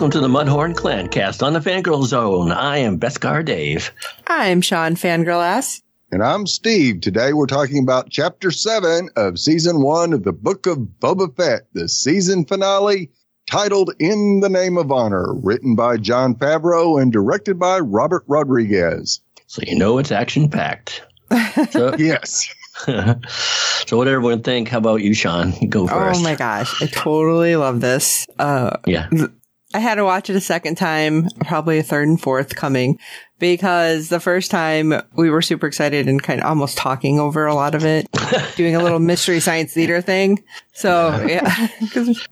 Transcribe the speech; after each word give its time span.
Welcome 0.00 0.18
to 0.18 0.26
the 0.26 0.32
Mudhorn 0.32 0.74
Clan 0.74 1.08
cast 1.08 1.42
on 1.42 1.52
the 1.52 1.60
Fangirl 1.60 2.06
Zone. 2.06 2.52
I 2.52 2.78
am 2.78 2.98
Beskar 2.98 3.44
Dave. 3.44 3.92
I'm 4.28 4.62
Sean 4.62 4.94
Fangirl 4.94 5.44
S. 5.44 5.82
And 6.10 6.22
I'm 6.22 6.46
Steve. 6.46 7.02
Today 7.02 7.34
we're 7.34 7.44
talking 7.44 7.82
about 7.82 8.08
chapter 8.08 8.50
seven 8.50 9.10
of 9.16 9.38
season 9.38 9.82
one 9.82 10.14
of 10.14 10.22
the 10.22 10.32
Book 10.32 10.66
of 10.66 10.78
Boba 10.78 11.36
Fett, 11.36 11.66
the 11.74 11.86
season 11.86 12.46
finale 12.46 13.10
titled 13.44 13.90
In 13.98 14.40
the 14.40 14.48
Name 14.48 14.78
of 14.78 14.90
Honor, 14.90 15.34
written 15.34 15.76
by 15.76 15.98
Jon 15.98 16.34
Favreau 16.34 16.98
and 16.98 17.12
directed 17.12 17.58
by 17.58 17.78
Robert 17.80 18.24
Rodriguez. 18.26 19.20
So 19.48 19.60
you 19.66 19.76
know 19.76 19.98
it's 19.98 20.10
action 20.10 20.48
packed. 20.48 21.02
So, 21.72 21.94
yes. 21.98 22.48
so 22.86 23.98
what 23.98 24.06
did 24.06 24.14
everyone 24.14 24.40
think? 24.40 24.68
How 24.68 24.78
about 24.78 25.02
you, 25.02 25.12
Sean? 25.12 25.52
You 25.60 25.68
go 25.68 25.86
first. 25.86 26.20
Oh 26.20 26.22
my 26.22 26.36
gosh. 26.36 26.80
I 26.80 26.86
totally 26.86 27.54
love 27.56 27.82
this. 27.82 28.26
Uh, 28.38 28.78
yeah. 28.86 29.10
I 29.72 29.78
had 29.78 29.96
to 29.96 30.04
watch 30.04 30.28
it 30.28 30.36
a 30.36 30.40
second 30.40 30.76
time, 30.76 31.28
probably 31.44 31.78
a 31.78 31.82
third 31.82 32.08
and 32.08 32.20
fourth 32.20 32.56
coming 32.56 32.98
because 33.38 34.08
the 34.08 34.20
first 34.20 34.50
time 34.50 34.92
we 35.14 35.30
were 35.30 35.42
super 35.42 35.66
excited 35.66 36.08
and 36.08 36.22
kind 36.22 36.40
of 36.40 36.46
almost 36.46 36.76
talking 36.76 37.20
over 37.20 37.46
a 37.46 37.54
lot 37.54 37.74
of 37.74 37.84
it, 37.84 38.08
doing 38.56 38.74
a 38.74 38.82
little 38.82 38.98
mystery 38.98 39.38
science 39.38 39.72
theater 39.72 40.00
thing. 40.00 40.42
So 40.72 41.24
yeah, 41.28 41.68
because 41.80 42.26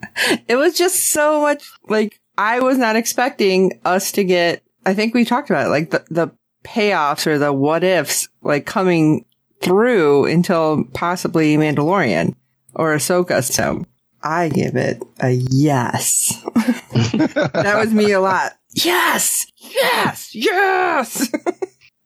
it 0.47 0.57
was 0.57 0.77
just 0.77 1.11
so 1.11 1.41
much 1.41 1.69
like 1.87 2.19
I 2.37 2.59
was 2.59 2.77
not 2.77 2.95
expecting 2.95 3.79
us 3.85 4.11
to 4.13 4.23
get, 4.23 4.61
I 4.85 4.93
think 4.93 5.13
we 5.13 5.23
talked 5.23 5.49
about 5.49 5.67
it, 5.67 5.69
like 5.69 5.91
the, 5.91 6.05
the 6.09 6.31
payoffs 6.63 7.25
or 7.25 7.37
the 7.37 7.53
what 7.53 7.83
ifs 7.83 8.27
like 8.41 8.65
coming 8.65 9.25
through 9.61 10.25
until 10.25 10.83
possibly 10.93 11.55
Mandalorian 11.57 12.35
or 12.75 12.95
Ahsoka. 12.95 13.43
So 13.43 13.85
I 14.21 14.49
give 14.49 14.75
it 14.75 15.01
a 15.19 15.31
yes. 15.31 16.41
that 16.55 17.75
was 17.77 17.93
me 17.93 18.11
a 18.11 18.19
lot. 18.19 18.53
Yes, 18.73 19.47
yes, 19.57 20.35
yes. 20.35 21.31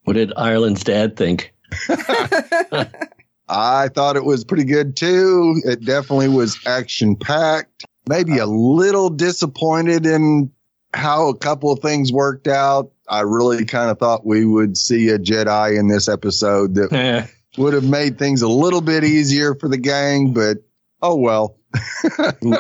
what 0.04 0.14
did 0.14 0.34
Ireland's 0.38 0.84
dad 0.84 1.18
think? 1.18 1.54
I 3.50 3.90
thought 3.90 4.16
it 4.16 4.26
was 4.26 4.44
pretty 4.44 4.64
good 4.64 4.96
too. 4.96 5.62
It 5.66 5.84
definitely 5.86 6.30
was 6.30 6.60
action 6.66 7.16
packed. 7.16 7.86
Maybe 8.08 8.38
a 8.38 8.46
little 8.46 9.10
disappointed 9.10 10.06
in 10.06 10.52
how 10.94 11.30
a 11.30 11.38
couple 11.38 11.72
of 11.72 11.80
things 11.80 12.12
worked 12.12 12.48
out. 12.48 12.92
I 13.10 13.22
really 13.22 13.66
kind 13.66 13.90
of 13.90 14.00
thought 14.00 14.26
we 14.26 14.46
would 14.46 14.78
see 14.78 15.10
a 15.10 15.20
Jedi 15.20 15.78
in 15.78 15.88
this 15.88 16.08
episode 16.08 16.76
that 16.76 17.30
would 17.58 17.74
have 17.74 17.90
made 17.90 18.18
things 18.18 18.42
a 18.42 18.48
little 18.48 18.82
bit 18.82 19.04
easier 19.04 19.56
for 19.56 19.68
the 19.68 19.78
gang, 19.78 20.34
but 20.34 20.58
oh 21.02 21.16
well. 21.16 21.58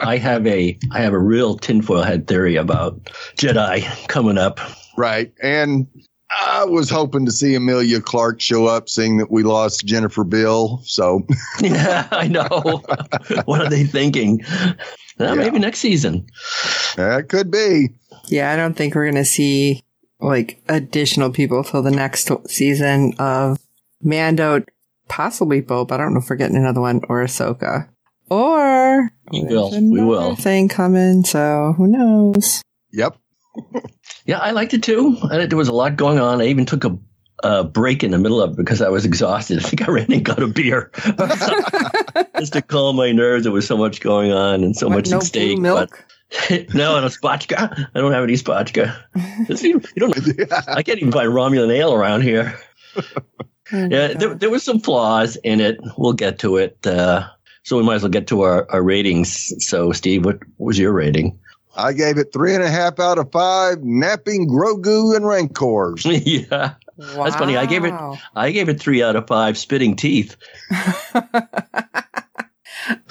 I 0.01 0.17
have 0.17 0.45
a 0.47 0.77
I 0.91 1.01
have 1.01 1.13
a 1.13 1.19
real 1.19 1.57
tinfoil 1.57 2.01
head 2.01 2.27
theory 2.27 2.55
about 2.55 3.03
Jedi 3.37 4.07
coming 4.07 4.37
up. 4.37 4.59
Right. 4.97 5.33
And 5.41 5.87
I 6.41 6.65
was 6.65 6.89
hoping 6.89 7.25
to 7.25 7.31
see 7.31 7.55
Emilia 7.55 8.01
Clarke 8.01 8.41
show 8.41 8.65
up, 8.65 8.89
seeing 8.89 9.17
that 9.17 9.31
we 9.31 9.43
lost 9.43 9.85
Jennifer 9.85 10.23
Beals. 10.23 10.89
So 10.91 11.25
Yeah, 11.61 12.07
I 12.11 12.27
know. 12.27 12.47
what 13.45 13.61
are 13.61 13.69
they 13.69 13.83
thinking? 13.83 14.43
Well, 15.19 15.35
yeah. 15.35 15.43
maybe 15.43 15.59
next 15.59 15.79
season. 15.79 16.25
That 16.95 17.29
could 17.29 17.51
be. 17.51 17.89
Yeah, 18.27 18.51
I 18.51 18.55
don't 18.55 18.75
think 18.75 18.95
we're 18.95 19.09
gonna 19.09 19.25
see 19.25 19.83
like 20.19 20.61
additional 20.69 21.31
people 21.31 21.63
till 21.63 21.81
the 21.81 21.91
next 21.91 22.29
season 22.47 23.13
of 23.19 23.59
Mando, 24.01 24.63
possibly 25.07 25.61
Bob. 25.61 25.91
I 25.91 25.97
don't 25.97 26.13
know 26.13 26.19
if 26.19 26.29
we're 26.29 26.35
getting 26.35 26.57
another 26.57 26.81
one 26.81 27.01
or 27.09 27.23
Ahsoka. 27.23 27.89
Or 28.33 29.11
we 29.31 29.43
will. 29.43 29.69
We 29.69 30.03
will. 30.03 30.35
Thing 30.35 30.67
coming, 30.67 31.23
so 31.23 31.75
who 31.77 31.85
knows? 31.85 32.63
Yep. 32.91 33.15
yeah, 34.25 34.39
I 34.39 34.51
liked 34.51 34.73
it 34.73 34.81
too. 34.81 35.15
I, 35.29 35.45
there 35.45 35.57
was 35.57 35.67
a 35.67 35.73
lot 35.73 35.97
going 35.97 36.17
on. 36.17 36.41
I 36.41 36.45
even 36.45 36.65
took 36.65 36.83
a, 36.83 36.97
a 37.43 37.63
break 37.63 38.03
in 38.03 38.09
the 38.09 38.17
middle 38.17 38.41
of 38.41 38.51
it 38.51 38.57
because 38.57 38.81
I 38.81 38.89
was 38.89 39.05
exhausted. 39.11 39.59
I 39.59 39.61
think 39.61 39.87
I 39.87 39.91
ran 39.91 40.11
and 40.11 40.25
got 40.25 40.41
a 40.41 40.47
beer 40.47 40.89
just 42.39 42.53
to 42.53 42.63
calm 42.63 42.95
my 42.95 43.11
nerves. 43.11 43.43
There 43.43 43.51
was 43.51 43.67
so 43.67 43.77
much 43.77 44.01
going 44.01 44.31
on 44.31 44.63
and 44.63 44.75
so 44.75 44.87
what, 44.87 44.95
much 44.95 45.09
no 45.11 45.17
at 45.17 45.23
stake. 45.23 45.59
Milk? 45.59 46.03
But 46.49 46.73
no, 46.73 46.99
no 46.99 47.07
spotchka. 47.09 47.87
I 47.93 47.99
don't 47.99 48.13
have 48.13 48.23
any 48.23 48.33
spotchka. 48.33 48.99
You, 49.61 49.79
you 49.95 49.99
don't. 49.99 50.67
I 50.67 50.81
can't 50.81 50.97
even 50.97 51.11
find 51.11 51.29
Romulan 51.29 51.71
ale 51.71 51.93
around 51.93 52.21
here. 52.21 52.57
Oh 52.97 53.03
yeah, 53.71 54.07
there, 54.13 54.33
there 54.33 54.49
was 54.49 54.63
some 54.63 54.79
flaws 54.79 55.35
in 55.43 55.61
it. 55.61 55.79
We'll 55.97 56.13
get 56.13 56.39
to 56.39 56.57
it. 56.57 56.85
Uh, 56.85 57.29
so 57.63 57.77
we 57.77 57.83
might 57.83 57.95
as 57.95 58.03
well 58.03 58.09
get 58.09 58.27
to 58.27 58.41
our, 58.41 58.69
our 58.71 58.83
ratings. 58.83 59.53
So, 59.65 59.91
Steve, 59.93 60.25
what 60.25 60.39
was 60.57 60.77
your 60.77 60.91
rating? 60.91 61.39
I 61.75 61.93
gave 61.93 62.17
it 62.17 62.31
three 62.31 62.53
and 62.53 62.63
a 62.63 62.69
half 62.69 62.99
out 62.99 63.17
of 63.17 63.31
five. 63.31 63.81
Napping 63.81 64.47
Grogu 64.47 65.15
and 65.15 65.25
Rancors. 65.25 66.05
yeah, 66.05 66.73
wow. 66.97 67.23
that's 67.23 67.35
funny. 67.35 67.57
I 67.57 67.65
gave 67.65 67.83
it. 67.83 67.93
I 68.35 68.51
gave 68.51 68.69
it 68.69 68.79
three 68.79 69.01
out 69.01 69.15
of 69.15 69.27
five. 69.27 69.57
Spitting 69.57 69.95
teeth. 69.95 70.35
okay, 70.71 71.31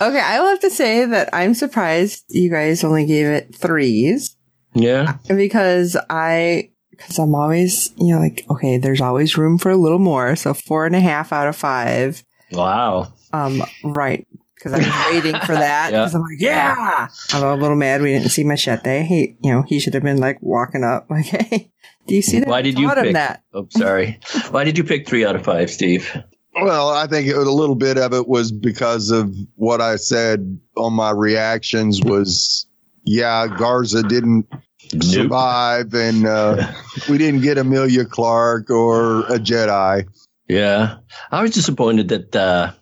I 0.00 0.40
will 0.40 0.48
have 0.48 0.60
to 0.60 0.70
say 0.70 1.06
that 1.06 1.30
I'm 1.32 1.54
surprised 1.54 2.24
you 2.28 2.50
guys 2.50 2.84
only 2.84 3.06
gave 3.06 3.26
it 3.26 3.54
threes. 3.54 4.36
Yeah, 4.74 5.16
because 5.26 5.96
I 6.08 6.70
because 6.90 7.18
I'm 7.18 7.34
always 7.34 7.92
you 7.96 8.14
know 8.14 8.20
like 8.20 8.44
okay, 8.48 8.78
there's 8.78 9.00
always 9.00 9.36
room 9.36 9.58
for 9.58 9.70
a 9.70 9.76
little 9.76 9.98
more. 9.98 10.36
So 10.36 10.54
four 10.54 10.86
and 10.86 10.94
a 10.94 11.00
half 11.00 11.32
out 11.32 11.48
of 11.48 11.56
five. 11.56 12.22
Wow. 12.52 13.12
Um, 13.32 13.62
right 13.82 14.26
because 14.62 14.78
I 14.78 14.78
was 14.78 15.14
waiting 15.14 15.40
for 15.40 15.54
that. 15.54 15.90
Because 15.90 16.12
yeah. 16.12 16.18
I'm 16.18 16.22
like, 16.22 16.40
yeah. 16.40 17.08
I'm 17.32 17.42
a 17.42 17.54
little 17.60 17.76
mad 17.76 18.02
we 18.02 18.12
didn't 18.12 18.28
see 18.28 18.44
Machete. 18.44 19.02
He, 19.02 19.36
you 19.42 19.52
know, 19.52 19.62
he 19.66 19.80
should 19.80 19.94
have 19.94 20.02
been 20.02 20.18
like 20.18 20.38
walking 20.40 20.84
up, 20.84 21.06
like, 21.10 21.26
hey, 21.26 21.70
do 22.06 22.14
you 22.14 22.22
see 22.22 22.40
that? 22.40 22.48
Why 22.48 22.62
did 22.62 22.78
you 22.78 22.88
pick 22.88 23.14
that? 23.14 23.42
Oh, 23.54 23.66
sorry. 23.70 24.18
Why 24.50 24.64
did 24.64 24.78
you 24.78 24.84
pick 24.84 25.06
three 25.06 25.24
out 25.24 25.36
of 25.36 25.44
five, 25.44 25.70
Steve? 25.70 26.10
Well, 26.54 26.90
I 26.90 27.06
think 27.06 27.28
it, 27.28 27.36
a 27.36 27.50
little 27.50 27.74
bit 27.74 27.98
of 27.98 28.12
it 28.12 28.28
was 28.28 28.52
because 28.52 29.10
of 29.10 29.34
what 29.56 29.80
I 29.80 29.96
said 29.96 30.58
on 30.76 30.92
my 30.92 31.10
reactions 31.10 32.00
was, 32.02 32.66
yeah, 33.04 33.46
Garsa 33.46 34.06
didn't 34.06 34.46
nope. 34.92 35.02
survive 35.02 35.94
and 35.94 36.26
uh, 36.26 36.72
we 37.08 37.18
didn't 37.18 37.40
get 37.40 37.58
Emilia 37.58 38.04
Clarke 38.04 38.70
or 38.70 39.20
a 39.26 39.38
Jedi. 39.38 40.06
Yeah. 40.48 40.98
I 41.30 41.42
was 41.42 41.52
disappointed 41.52 42.08
that, 42.08 42.36
uh, 42.36 42.72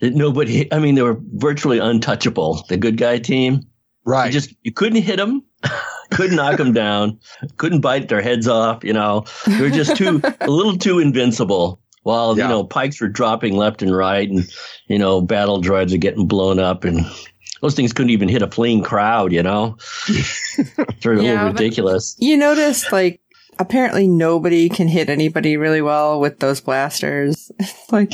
nobody. 0.00 0.72
I 0.72 0.78
mean, 0.78 0.94
they 0.94 1.02
were 1.02 1.18
virtually 1.34 1.78
untouchable. 1.78 2.64
The 2.68 2.76
good 2.76 2.96
guy 2.96 3.18
team, 3.18 3.62
right? 4.04 4.26
You 4.26 4.32
just 4.32 4.54
you 4.62 4.72
couldn't 4.72 5.02
hit 5.02 5.16
them, 5.16 5.42
couldn't 6.10 6.36
knock 6.36 6.56
them 6.56 6.72
down, 6.72 7.18
couldn't 7.56 7.80
bite 7.80 8.08
their 8.08 8.22
heads 8.22 8.48
off. 8.48 8.84
You 8.84 8.92
know, 8.92 9.24
they 9.46 9.60
were 9.60 9.70
just 9.70 9.96
too 9.96 10.20
a 10.40 10.50
little 10.50 10.76
too 10.76 10.98
invincible. 10.98 11.80
While 12.02 12.36
yeah. 12.36 12.44
you 12.44 12.50
know 12.50 12.64
pikes 12.64 13.00
were 13.00 13.08
dropping 13.08 13.56
left 13.56 13.80
and 13.80 13.96
right, 13.96 14.28
and 14.28 14.46
you 14.88 14.98
know 14.98 15.22
battle 15.22 15.62
droids 15.62 15.94
are 15.94 15.98
getting 15.98 16.26
blown 16.26 16.58
up, 16.58 16.84
and 16.84 17.06
those 17.62 17.74
things 17.74 17.94
couldn't 17.94 18.10
even 18.10 18.28
hit 18.28 18.42
a 18.42 18.50
fleeing 18.50 18.82
crowd. 18.82 19.32
You 19.32 19.42
know, 19.42 19.76
sort 21.00 21.18
of 21.18 21.22
yeah, 21.22 21.46
ridiculous. 21.46 22.14
You 22.18 22.36
notice 22.36 22.92
like 22.92 23.22
apparently 23.58 24.06
nobody 24.06 24.68
can 24.68 24.88
hit 24.88 25.08
anybody 25.08 25.56
really 25.56 25.82
well 25.82 26.20
with 26.20 26.40
those 26.40 26.60
blasters. 26.60 27.50
like 27.90 28.12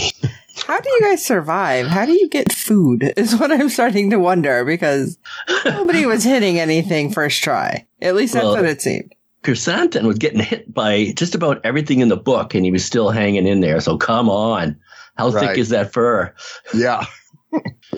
how 0.67 0.81
do 0.81 0.91
you 0.91 1.01
guys 1.01 1.25
survive? 1.25 1.87
How 1.87 2.07
do 2.07 2.13
you 2.13 2.29
get 2.29 2.53
food? 2.53 3.13
Is 3.17 3.37
what 3.37 3.53
I'm 3.53 3.69
starting 3.69 4.11
to 4.11 4.19
wonder 4.19 4.65
because 4.65 5.19
nobody 5.65 6.07
was 6.07 6.25
hitting 6.25 6.59
anything 6.59 7.13
first 7.13 7.43
try. 7.43 7.87
At 8.01 8.15
least 8.15 8.35
that's 8.35 8.45
well, 8.45 8.57
what 8.57 8.65
it 8.65 8.83
seemed. 8.83 9.15
Krrsantan 9.43 10.03
was 10.03 10.19
getting 10.19 10.41
hit 10.41 10.73
by 10.73 11.13
just 11.17 11.35
about 11.35 11.61
everything 11.65 12.01
in 12.01 12.09
the 12.09 12.17
book, 12.17 12.55
and 12.55 12.65
he 12.65 12.71
was 12.71 12.85
still 12.85 13.11
hanging 13.11 13.47
in 13.47 13.61
there. 13.61 13.81
So 13.81 13.97
come 13.97 14.29
on, 14.29 14.79
how 15.17 15.31
right. 15.31 15.49
thick 15.49 15.59
is 15.59 15.71
that 15.71 15.93
fur? 15.93 16.35
Yeah, 16.75 17.07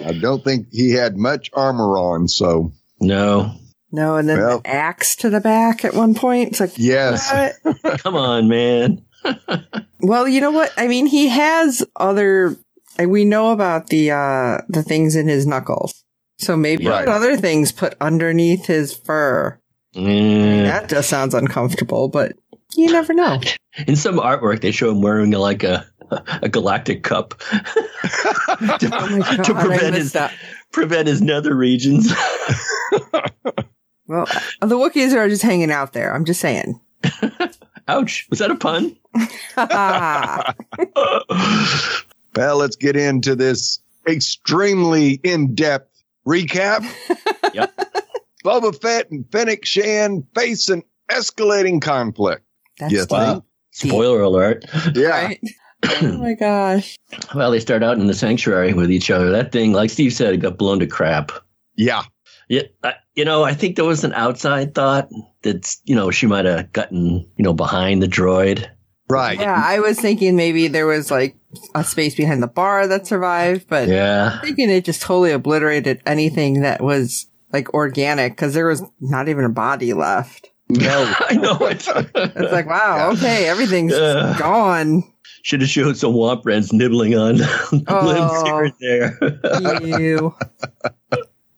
I 0.05 0.13
don't 0.13 0.45
think 0.45 0.69
he 0.71 0.93
had 0.93 1.17
much 1.17 1.51
armor 1.53 1.99
on. 1.99 2.29
So 2.29 2.73
no, 3.01 3.55
no, 3.91 4.17
and 4.17 4.29
then 4.29 4.39
well, 4.39 4.61
the 4.61 4.69
axe 4.69 5.17
to 5.17 5.31
the 5.31 5.41
back 5.41 5.85
at 5.85 5.95
one 5.95 6.15
point. 6.15 6.51
It's 6.51 6.61
like 6.61 6.75
yes, 6.77 7.33
come 7.99 8.15
on, 8.15 8.49
man 8.49 9.05
well, 10.03 10.29
you 10.29 10.41
know 10.41 10.51
what? 10.51 10.73
I 10.77 10.89
mean, 10.89 11.07
he 11.07 11.29
has 11.29 11.85
other. 11.97 12.57
We 12.99 13.25
know 13.25 13.53
about 13.53 13.87
the 13.87 14.11
uh 14.11 14.59
the 14.69 14.83
things 14.83 15.17
in 15.17 15.29
his 15.29 15.47
knuckles, 15.47 16.05
so 16.39 16.57
maybe 16.57 16.87
right. 16.87 17.09
other 17.09 17.37
things 17.37 17.73
put 17.73 17.95
underneath 18.01 18.67
his 18.67 18.95
fur. 18.95 19.59
Mm. 19.95 20.65
That 20.65 20.89
just 20.89 21.09
sounds 21.09 21.35
uncomfortable, 21.35 22.09
but 22.09 22.33
you 22.77 22.93
never 22.93 23.15
know. 23.15 23.41
In 23.87 23.97
some 23.97 24.17
artwork, 24.17 24.61
they 24.61 24.73
show 24.73 24.91
him 24.91 25.01
wearing 25.01 25.31
like 25.31 25.63
a 25.63 25.87
a 26.43 26.49
galactic 26.49 27.03
cup 27.03 27.39
to, 27.39 28.91
oh 28.93 29.19
God, 29.19 29.45
to 29.45 29.55
prevent 29.55 29.95
his 29.95 30.13
that. 30.13 30.35
prevent 30.73 31.09
his 31.09 31.23
nether 31.23 31.55
regions. 31.55 32.11
well, 34.07 34.27
the 34.61 34.77
Wookiees 34.77 35.15
are 35.15 35.29
just 35.29 35.43
hanging 35.43 35.71
out 35.71 35.93
there. 35.93 36.15
I'm 36.15 36.25
just 36.25 36.41
saying. 36.41 36.81
Ouch! 37.89 38.27
Was 38.31 38.39
that 38.39 38.51
a 38.51 38.57
pun? 38.57 38.97
well, 42.37 42.57
let's 42.57 42.77
get 42.77 42.97
into 42.97 43.35
this 43.35 43.81
extremely 44.07 45.13
in 45.23 45.55
depth 45.55 45.89
recap. 46.27 46.85
yep. 47.55 47.73
Boba 48.45 48.79
Fett 48.81 49.11
and 49.11 49.25
Fennec 49.31 49.65
Shan 49.65 50.25
face 50.35 50.69
an 50.69 50.83
escalating 51.11 51.81
conflict. 51.81 52.43
That's 52.79 52.93
Yes, 52.93 53.07
deep. 53.07 53.13
Wow. 53.13 53.45
Spoiler 53.71 54.23
alert. 54.23 54.65
Yeah. 54.95 55.27
Right? 55.27 55.41
oh 55.85 56.19
my 56.19 56.35
gosh. 56.35 56.97
Well, 57.35 57.51
they 57.51 57.61
start 57.61 57.83
out 57.83 57.99
in 57.99 58.07
the 58.07 58.15
sanctuary 58.15 58.73
with 58.73 58.91
each 58.91 59.11
other. 59.11 59.31
That 59.31 59.53
thing, 59.53 59.73
like 59.73 59.91
Steve 59.91 60.13
said, 60.13 60.35
it 60.35 60.39
got 60.39 60.59
blown 60.59 60.79
to 60.81 60.87
crap. 60.87 61.33
Yeah. 61.77 62.03
Yeah, 62.49 62.63
I, 62.83 62.95
you 63.15 63.25
know, 63.25 63.43
I 63.45 63.55
think 63.55 63.77
there 63.77 63.85
was 63.85 64.05
an 64.05 64.13
outside 64.15 64.75
thought 64.75 65.09
that 65.43 65.75
you 65.85 65.95
know 65.95 66.11
she 66.11 66.27
might 66.27 66.45
have 66.45 66.73
gotten 66.73 67.21
you 67.37 67.45
know 67.45 67.53
behind 67.55 68.03
the 68.03 68.07
droid. 68.09 68.69
Right. 69.09 69.39
Yeah, 69.39 69.61
I 69.63 69.81
was 69.81 70.01
thinking 70.01 70.37
maybe 70.37 70.69
there 70.69 70.87
was 70.87 71.11
like 71.11 71.37
a 71.75 71.85
space 71.85 72.15
behind 72.15 72.43
the 72.43 72.47
bar 72.47 72.87
that 72.87 73.07
survived, 73.07 73.67
but 73.69 73.89
Yeah, 73.89 74.31
I'm 74.35 74.41
thinking 74.41 74.71
it 74.71 74.85
just 74.87 75.03
totally 75.03 75.33
obliterated 75.33 76.01
anything 76.07 76.63
that 76.63 76.81
was 76.83 77.27
like 77.53 77.75
organic 77.75 78.33
because 78.33 78.55
there 78.55 78.67
was 78.67 78.83
not 79.01 79.29
even 79.29 79.45
a 79.45 79.51
body 79.51 79.93
left. 79.93 80.49
No. 80.71 81.13
I 81.19 81.35
know 81.37 81.59
it. 81.67 81.87
It's 82.15 82.53
like, 82.53 82.67
wow, 82.67 83.11
okay, 83.13 83.47
everything's 83.49 83.93
Yeah. 83.93 84.35
gone. 84.39 85.05
Should 85.43 85.61
have 85.61 85.69
showed 85.71 85.97
some 85.99 86.13
womp 86.15 86.43
rats 86.47 86.73
nibbling 86.73 87.15
on 87.15 87.37
oh. 87.89 88.07
limbs 88.07 88.43
here 88.81 89.19
and 89.21 89.39
there. 89.83 90.01
You. 90.01 90.35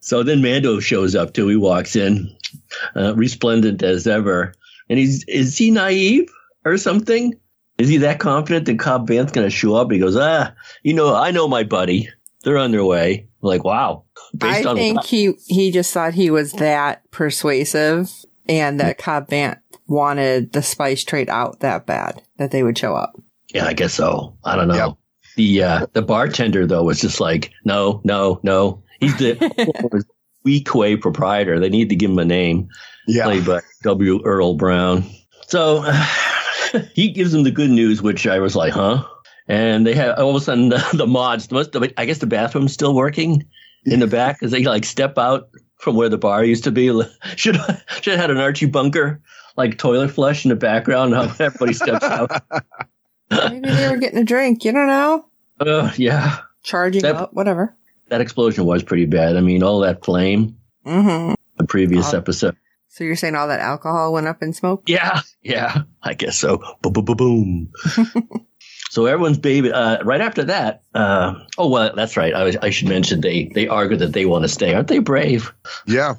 So 0.05 0.23
then 0.23 0.43
Mando 0.43 0.81
shows 0.81 1.15
up 1.15 1.33
too. 1.33 1.49
He 1.49 1.57
walks 1.57 1.97
in, 1.97 2.31
uh, 2.95 3.15
resplendent 3.17 3.83
as 3.83 4.07
ever, 4.07 4.53
and 4.91 4.99
he's 4.99 5.25
is 5.25 5.57
he 5.57 5.71
naive 5.71 6.31
or 6.67 6.77
something? 6.77 7.33
Is 7.79 7.89
he 7.89 7.97
that 7.97 8.21
confident 8.21 8.67
that 8.67 8.79
Cobb 8.79 9.09
Vanth's 9.09 9.33
going 9.33 9.47
to 9.47 9.51
show 9.51 9.75
up? 9.75 9.91
He 9.91 9.99
goes, 9.99 10.15
ah, 10.15 10.53
you 10.83 10.93
know, 10.93 11.15
I 11.15 11.31
know 11.31 11.49
my 11.49 11.65
buddy. 11.65 12.11
They're 12.43 12.59
on 12.59 12.71
their 12.71 12.85
way. 12.85 13.29
Like, 13.41 13.65
wow. 13.65 14.05
I 14.43 14.63
on 14.65 14.77
think 14.77 15.03
he 15.05 15.33
he 15.47 15.71
just 15.71 15.93
thought 15.95 16.13
he 16.13 16.31
was 16.31 16.53
that 16.53 17.11
persuasive 17.11 18.11
and 18.47 18.79
that 18.81 18.99
Cobb 18.99 19.31
Vanth 19.31 19.61
wanted 19.87 20.53
the 20.53 20.63
spice 20.63 21.03
trade 21.03 21.31
out 21.31 21.61
that 21.61 21.87
bad 21.87 22.23
that 22.37 22.51
they 22.51 22.63
would 22.63 22.77
show 22.77 22.95
up. 22.95 23.19
Yeah, 23.55 23.65
I 23.65 23.73
guess 23.73 23.95
so. 23.95 24.37
I 24.45 24.55
don't 24.55 24.69
know. 24.69 24.75
Yep. 24.75 24.97
The 25.37 25.63
uh, 25.63 25.87
the 25.95 26.03
bartender 26.03 26.67
though 26.67 26.85
was 26.85 27.01
just 27.01 27.21
like, 27.21 27.53
no, 27.65 28.03
no, 28.05 28.39
no. 28.43 28.84
He's 29.05 29.17
the 29.19 30.05
Weequay 30.47 31.01
proprietor. 31.01 31.59
They 31.59 31.69
need 31.69 31.89
to 31.89 31.97
give 31.97 32.11
him 32.11 32.19
a 32.19 32.25
name, 32.25 32.69
Yeah. 33.07 33.25
played 33.25 33.47
by 33.47 33.61
W. 33.83 34.21
Earl 34.25 34.55
Brown. 34.55 35.05
So 35.47 35.85
he 36.95 37.11
gives 37.11 37.33
them 37.33 37.43
the 37.45 37.51
good 37.51 37.71
news, 37.71 38.03
which 38.03 38.27
I 38.27 38.39
was 38.39 38.55
like, 38.57 38.73
huh? 38.73 39.05
And 39.49 39.87
they 39.87 39.95
have 39.95 40.19
all 40.19 40.31
of 40.31 40.37
a 40.37 40.41
sudden 40.41 40.69
the, 40.71 40.85
the 40.95 41.07
mods. 41.07 41.51
Must, 41.51 41.75
I 41.97 42.05
guess 42.07 42.19
the 42.19 42.27
bathroom's 42.27 42.73
still 42.73 42.95
working 42.95 43.45
in 43.87 44.01
the 44.01 44.07
back 44.07 44.39
as 44.43 44.51
they 44.51 44.63
like 44.65 44.85
step 44.85 45.19
out 45.19 45.49
from 45.79 45.97
where 45.97 46.09
the 46.09 46.19
bar 46.19 46.45
used 46.45 46.65
to 46.65 46.71
be. 46.71 46.89
Should 47.37 47.57
should 48.01 48.13
have 48.13 48.21
had 48.21 48.31
an 48.31 48.39
Archie 48.39 48.67
bunker 48.67 49.21
like 49.57 49.77
toilet 49.79 50.09
flush 50.11 50.45
in 50.45 50.49
the 50.49 50.57
background. 50.57 51.15
How 51.15 51.23
everybody 51.39 51.75
steps 51.75 52.05
out. 52.05 52.31
Maybe 53.31 53.61
they 53.71 53.89
were 53.91 53.97
getting 53.99 54.19
a 54.19 54.25
drink. 54.25 54.65
You 54.65 54.73
don't 54.73 54.87
know. 54.87 55.27
Uh, 55.61 55.91
yeah. 55.97 56.39
Charging 56.63 57.03
That- 57.03 57.17
up, 57.17 57.35
whatever. 57.35 57.77
That 58.09 58.21
explosion 58.21 58.65
was 58.65 58.83
pretty 58.83 59.07
bad. 59.07 59.37
I 59.37 59.41
mean, 59.41 59.63
all 59.63 59.81
that 59.81 60.05
flame, 60.05 60.57
hmm 60.85 61.33
the 61.57 61.65
previous 61.65 62.13
Uh, 62.13 62.19
episode. 62.19 62.57
So 62.89 63.03
you're 63.05 63.17
saying 63.17 63.35
all 63.35 63.49
that 63.49 63.61
alcohol 63.61 64.13
went 64.13 64.27
up 64.29 64.43
in 64.43 64.53
smoke? 64.53 64.83
Yeah, 64.87 65.21
yeah, 65.43 65.83
I 66.03 66.15
guess 66.15 66.37
so. 66.39 66.59
Boom, 66.83 66.93
boom, 66.93 67.05
boom, 67.05 67.17
boom. 67.17 67.71
so 68.91 69.07
everyone's 69.07 69.39
baby. 69.39 69.73
Uh, 69.73 70.03
right 70.05 70.21
after 70.21 70.45
that, 70.45 70.83
uh, 70.95 71.35
oh 71.59 71.69
well, 71.69 71.93
that's 71.95 72.17
right. 72.17 72.33
I, 72.35 72.45
was, 72.45 72.57
I 72.57 72.71
should 72.71 72.89
mention 72.89 73.21
they 73.21 73.51
they 73.55 73.67
argue 73.67 73.97
that 73.97 74.13
they 74.13 74.27
want 74.27 74.43
to 74.45 74.49
stay. 74.49 74.75
Aren't 74.75 74.89
they 74.89 75.01
brave? 75.01 75.53
Yeah. 75.87 76.15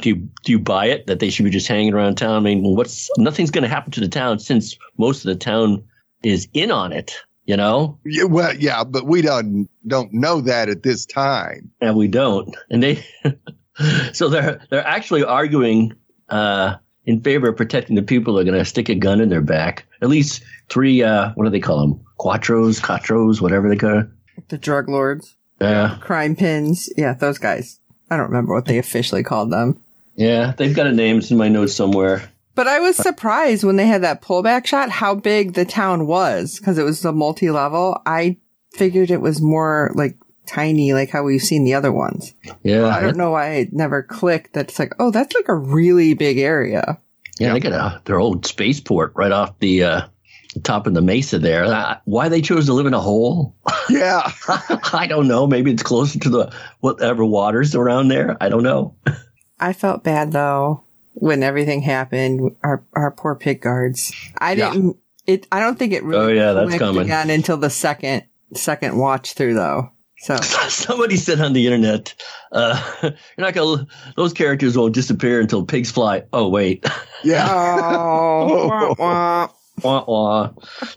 Do 0.00 0.08
you 0.08 0.16
do 0.44 0.52
you 0.52 0.58
buy 0.60 0.86
it 0.86 1.06
that 1.08 1.18
they 1.18 1.30
should 1.30 1.44
be 1.44 1.50
just 1.50 1.66
hanging 1.68 1.92
around 1.94 2.14
town? 2.16 2.36
I 2.36 2.40
mean, 2.40 2.62
what's 2.62 3.10
nothing's 3.18 3.50
going 3.50 3.64
to 3.64 3.68
happen 3.68 3.90
to 3.92 4.00
the 4.00 4.08
town 4.08 4.38
since 4.38 4.76
most 4.98 5.24
of 5.24 5.28
the 5.28 5.36
town 5.36 5.82
is 6.22 6.48
in 6.54 6.70
on 6.70 6.92
it. 6.92 7.14
You 7.46 7.56
know, 7.58 7.98
Yeah, 8.06 8.24
well, 8.24 8.54
yeah, 8.56 8.84
but 8.84 9.04
we 9.06 9.20
don't 9.20 9.68
don't 9.86 10.12
know 10.14 10.40
that 10.40 10.68
at 10.70 10.82
this 10.82 11.04
time. 11.04 11.70
and 11.80 11.94
we 11.96 12.08
don't. 12.08 12.56
And 12.70 12.82
they, 12.82 13.04
so 14.12 14.28
they're 14.28 14.60
they're 14.70 14.86
actually 14.86 15.24
arguing 15.24 15.92
uh, 16.30 16.76
in 17.04 17.20
favor 17.20 17.48
of 17.48 17.56
protecting 17.56 17.96
the 17.96 18.02
people 18.02 18.32
who 18.34 18.40
are 18.40 18.44
going 18.44 18.58
to 18.58 18.64
stick 18.64 18.88
a 18.88 18.94
gun 18.94 19.20
in 19.20 19.28
their 19.28 19.42
back. 19.42 19.84
At 20.00 20.08
least 20.08 20.42
three. 20.70 21.02
Uh, 21.02 21.32
what 21.34 21.44
do 21.44 21.50
they 21.50 21.60
call 21.60 21.80
them? 21.80 22.00
Quattros, 22.18 22.80
quattros, 22.80 23.40
whatever 23.42 23.68
they 23.68 23.76
call. 23.76 24.04
The 24.48 24.56
drug 24.58 24.88
lords, 24.88 25.36
Yeah, 25.60 25.98
crime 26.00 26.36
pins. 26.36 26.88
Yeah, 26.96 27.12
those 27.14 27.38
guys. 27.38 27.78
I 28.10 28.16
don't 28.16 28.26
remember 28.26 28.54
what 28.54 28.64
they 28.66 28.78
officially 28.78 29.22
called 29.22 29.50
them. 29.52 29.80
yeah, 30.16 30.52
they've 30.56 30.74
got 30.74 30.86
a 30.86 30.92
name. 30.92 31.18
It's 31.18 31.30
in 31.30 31.36
my 31.36 31.48
notes 31.48 31.74
somewhere. 31.74 32.30
But 32.54 32.68
I 32.68 32.80
was 32.80 32.96
surprised 32.96 33.64
when 33.64 33.76
they 33.76 33.86
had 33.86 34.02
that 34.02 34.22
pullback 34.22 34.66
shot 34.66 34.90
how 34.90 35.14
big 35.14 35.54
the 35.54 35.64
town 35.64 36.06
was 36.06 36.58
because 36.58 36.78
it 36.78 36.84
was 36.84 37.04
a 37.04 37.12
multi 37.12 37.50
level. 37.50 38.00
I 38.06 38.38
figured 38.72 39.10
it 39.10 39.20
was 39.20 39.40
more 39.40 39.90
like 39.94 40.16
tiny, 40.46 40.92
like 40.92 41.10
how 41.10 41.24
we've 41.24 41.42
seen 41.42 41.64
the 41.64 41.74
other 41.74 41.92
ones. 41.92 42.34
Yeah, 42.62 42.86
I 42.86 43.00
don't 43.00 43.16
know 43.16 43.30
why 43.30 43.50
it 43.54 43.72
never 43.72 44.02
clicked 44.02 44.52
that 44.54 44.68
it's 44.68 44.78
like, 44.78 44.92
oh, 44.98 45.10
that's 45.10 45.34
like 45.34 45.48
a 45.48 45.54
really 45.54 46.14
big 46.14 46.38
area. 46.38 47.00
yeah, 47.40 47.52
they 47.52 47.60
got 47.60 47.72
a, 47.72 48.00
their 48.04 48.20
old 48.20 48.46
spaceport 48.46 49.12
right 49.16 49.32
off 49.32 49.58
the. 49.58 49.84
Uh, 49.84 50.00
top 50.62 50.86
of 50.86 50.94
the 50.94 51.02
mesa 51.02 51.36
there 51.40 51.64
uh, 51.64 51.98
why 52.04 52.28
they 52.28 52.40
chose 52.40 52.66
to 52.66 52.72
live 52.72 52.86
in 52.86 52.94
a 52.94 53.00
hole 53.00 53.56
Yeah. 53.90 54.30
i 54.92 55.04
don't 55.08 55.26
know 55.26 55.48
maybe 55.48 55.72
it's 55.72 55.82
closer 55.82 56.16
to 56.20 56.30
the 56.30 56.54
whatever 56.78 57.24
waters 57.24 57.74
around 57.74 58.06
there 58.06 58.36
i 58.40 58.48
don't 58.48 58.62
know 58.62 58.94
I 59.58 59.72
felt 59.72 60.04
bad 60.04 60.30
though 60.30 60.84
when 61.24 61.42
everything 61.42 61.80
happened. 61.80 62.54
Our 62.62 62.84
our 62.94 63.10
poor 63.10 63.34
pig 63.34 63.62
guards. 63.62 64.12
I 64.38 64.52
Yeah. 64.52 64.72
didn't. 64.72 64.96
It. 65.26 65.46
I 65.50 65.60
don't 65.60 65.78
think 65.78 65.94
it 65.94 66.04
really. 66.04 66.22
Oh, 66.22 66.28
yeah, 66.28 66.52
that's 66.52 66.76
coming. 66.76 67.02
again 67.04 67.30
until 67.30 67.56
the 67.56 67.70
second 67.70 68.24
second 68.54 68.98
watch 68.98 69.32
through 69.32 69.54
though. 69.54 69.90
So 70.18 70.36
Somebody 70.68 71.16
said 71.16 71.40
on 71.40 71.54
the 71.54 71.66
internet, 71.66 72.14
uh, 72.52 72.78
"You're 73.02 73.12
not 73.38 73.54
gonna; 73.54 73.86
those 74.16 74.34
characters 74.34 74.76
won't 74.76 74.94
disappear 74.94 75.40
until 75.40 75.64
pigs 75.64 75.90
fly." 75.90 76.24
Oh 76.32 76.48
wait, 76.50 76.84
Yeah. 77.24 77.48
oh, 77.50 78.68
wah, 78.68 78.94
wah. 78.98 79.48
wah, 79.82 80.04
wah. 80.06 80.50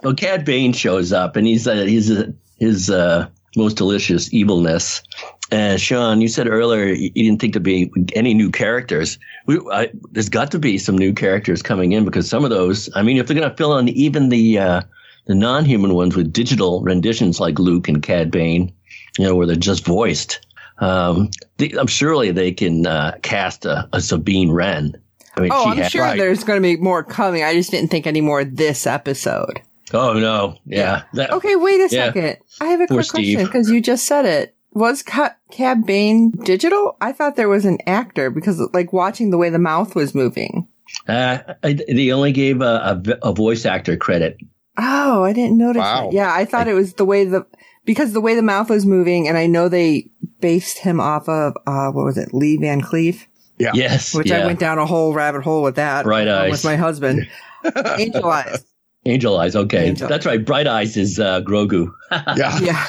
Well, 0.03 0.13
Cad 0.13 0.43
Bane 0.43 0.73
shows 0.73 1.13
up, 1.13 1.35
and 1.37 1.47
he's 1.47 1.65
uh, 1.67 1.85
he's 1.85 2.11
uh, 2.11 2.31
his 2.59 2.89
uh, 2.89 3.27
most 3.55 3.75
delicious 3.77 4.33
evilness. 4.33 5.01
And 5.49 5.79
Sean, 5.79 6.19
you 6.19 6.27
said 6.27 6.47
earlier 6.47 6.87
you 6.87 7.09
didn't 7.11 7.39
think 7.39 7.53
there'd 7.53 7.63
be 7.63 7.89
any 8.13 8.33
new 8.33 8.51
characters. 8.51 9.17
We, 9.45 9.59
I, 9.71 9.89
there's 10.11 10.29
got 10.29 10.51
to 10.51 10.59
be 10.59 10.77
some 10.77 10.97
new 10.97 11.13
characters 11.13 11.61
coming 11.61 11.93
in 11.93 12.03
because 12.03 12.29
some 12.29 12.43
of 12.43 12.49
those. 12.49 12.89
I 12.95 13.01
mean, 13.01 13.17
if 13.17 13.27
they're 13.27 13.37
going 13.37 13.49
to 13.49 13.55
fill 13.55 13.77
in 13.77 13.87
even 13.89 14.29
the 14.29 14.59
uh, 14.59 14.81
the 15.27 15.35
non-human 15.35 15.93
ones 15.93 16.15
with 16.15 16.33
digital 16.33 16.81
renditions 16.81 17.39
like 17.39 17.59
Luke 17.59 17.87
and 17.87 18.03
Cad 18.03 18.29
Bane, 18.29 18.73
you 19.17 19.25
know, 19.25 19.35
where 19.35 19.47
they're 19.47 19.55
just 19.55 19.85
voiced. 19.85 20.45
Um, 20.79 21.31
they, 21.57 21.71
I'm 21.71 21.87
surely 21.87 22.31
they 22.31 22.51
can 22.51 22.85
uh, 22.85 23.17
cast 23.23 23.65
a, 23.65 23.87
a 23.93 24.01
Sabine 24.01 24.51
Wren. 24.51 24.95
I 25.35 25.41
mean, 25.41 25.49
Oh, 25.53 25.63
she 25.63 25.69
I'm 25.71 25.77
had, 25.77 25.91
sure 25.91 26.01
right. 26.01 26.17
there's 26.17 26.43
going 26.43 26.61
to 26.61 26.67
be 26.67 26.77
more 26.77 27.03
coming. 27.03 27.43
I 27.43 27.53
just 27.53 27.71
didn't 27.71 27.89
think 27.89 28.05
any 28.05 28.21
more 28.21 28.43
this 28.43 28.85
episode. 28.85 29.61
Oh 29.93 30.13
no, 30.13 30.57
yeah. 30.65 31.03
That, 31.13 31.31
Okay, 31.31 31.55
wait 31.55 31.79
a 31.79 31.87
Yeah. 31.93 32.05
second. 32.07 32.37
I 32.59 32.65
have 32.65 32.81
a 32.81 32.87
Poor 32.87 32.97
quick 32.97 33.09
question 33.09 33.45
because 33.45 33.69
you 33.69 33.81
just 33.81 34.05
said 34.05 34.25
it. 34.25 34.53
Was 34.73 35.01
Ca- 35.01 35.35
Cad 35.51 35.85
Bane 35.85 36.31
digital? 36.43 36.97
I 37.01 37.11
thought 37.13 37.35
there 37.35 37.49
was 37.49 37.65
an 37.65 37.79
actor 37.87 38.29
because, 38.29 38.59
like, 38.73 38.93
watching 38.93 39.31
the 39.31 39.37
way 39.37 39.49
the 39.49 39.57
mouth 39.59 39.95
was 39.95 40.13
moving. 40.13 40.67
Uh, 41.07 41.39
I, 41.63 41.73
they 41.73 42.11
only 42.11 42.31
gave 42.31 42.61
a, 42.61 43.01
a, 43.23 43.29
a 43.29 43.33
voice 43.33 43.65
actor 43.65 43.97
credit. 43.97 44.37
Oh, 44.77 45.23
I 45.23 45.33
didn't 45.33 45.57
notice 45.57 45.79
Wow. 45.79 46.07
that. 46.07 46.13
Yeah, 46.13 46.31
I 46.33 46.45
thought 46.45 46.67
it 46.67 46.73
was 46.75 46.93
the 46.93 47.05
way 47.05 47.23
the 47.25 47.45
because 47.85 48.13
the 48.13 48.21
way 48.21 48.35
the 48.35 48.41
mouth 48.43 48.69
was 48.69 48.85
moving, 48.85 49.27
and 49.27 49.37
I 49.37 49.47
know 49.47 49.69
they 49.69 50.11
based 50.41 50.77
him 50.79 50.99
off 50.99 51.27
of 51.29 51.53
uh 51.65 51.89
what 51.91 52.05
was 52.05 52.17
it, 52.17 52.33
Lee 52.33 52.57
Van 52.57 52.81
Cleef, 52.81 53.25
Yeah. 53.57 53.71
Yes, 53.73 54.13
which 54.13 54.29
yeah. 54.29 54.43
I 54.43 54.45
went 54.45 54.59
down 54.59 54.77
a 54.77 54.85
whole 54.85 55.13
rabbit 55.13 55.41
hole 55.43 55.63
with 55.63 55.75
that. 55.77 56.05
Right 56.05 56.27
eyes. 56.27 56.51
with 56.51 56.63
my 56.65 56.75
husband. 56.75 57.27
Angel 57.97 58.25
eyes. 58.29 58.63
Angel 59.07 59.37
Eyes. 59.37 59.55
Okay, 59.55 59.87
Angel 59.87 60.07
that's 60.07 60.25
right. 60.25 60.43
Bright 60.43 60.67
Eyes 60.67 60.97
is 60.97 61.19
uh, 61.19 61.41
Grogu. 61.41 61.91
Yeah. 62.37 62.59
Yeah. 62.59 62.87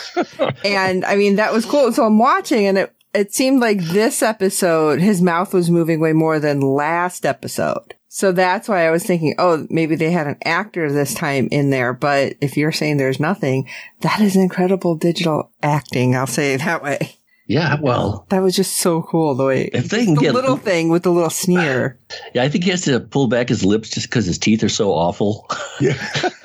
and 0.65 1.05
I 1.05 1.17
mean, 1.17 1.37
that 1.37 1.53
was 1.53 1.65
cool. 1.65 1.93
So 1.93 2.05
I'm 2.05 2.19
watching 2.19 2.67
and 2.67 2.79
it, 2.79 2.95
it 3.15 3.35
seemed 3.35 3.61
like 3.61 3.81
this 3.81 4.23
episode, 4.23 5.01
his 5.01 5.21
mouth 5.21 5.53
was 5.53 5.71
moving 5.71 5.99
way 6.01 6.13
more 6.13 6.39
than 6.39 6.61
last 6.61 7.27
episode. 7.27 7.95
So 8.09 8.33
that's 8.33 8.69
why 8.69 8.87
I 8.87 8.91
was 8.91 9.05
thinking, 9.05 9.35
oh, 9.39 9.67
maybe 9.71 9.95
they 9.95 10.11
had 10.11 10.27
an 10.27 10.39
actor 10.45 10.91
this 10.91 11.15
time 11.15 11.49
in 11.51 11.71
there. 11.71 11.93
But 11.93 12.35
if 12.41 12.57
you're 12.57 12.73
saying 12.73 12.97
there's 12.97 13.21
nothing, 13.21 13.69
that 14.01 14.21
is 14.21 14.35
incredible 14.35 14.95
digital 14.95 15.51
acting. 15.63 16.17
I'll 16.17 16.27
say 16.27 16.55
it 16.55 16.59
that 16.63 16.83
way. 16.83 17.18
Yeah, 17.49 17.78
well, 17.81 18.26
That 18.28 18.43
was 18.43 18.55
just 18.55 18.76
so 18.76 19.00
cool 19.02 19.35
the 19.35 19.45
way 19.47 19.71
if 19.73 19.88
they 19.88 20.05
can 20.05 20.14
the 20.14 20.21
get 20.21 20.35
little 20.35 20.59
thing 20.59 20.90
with 20.90 21.02
the 21.02 21.11
little 21.11 21.31
sneer. 21.31 21.99
yeah, 22.35 22.43
I 22.43 22.49
think 22.50 22.62
he 22.64 22.71
has 22.71 22.83
to 22.83 23.00
pull 23.00 23.26
back 23.26 23.49
his 23.49 23.64
lips 23.64 23.88
just 23.88 24.09
because 24.11 24.26
his 24.26 24.38
teeth 24.38 24.62
are 24.62 24.69
so 24.69 24.93
awful 24.93 25.47
Yeah. 25.81 25.95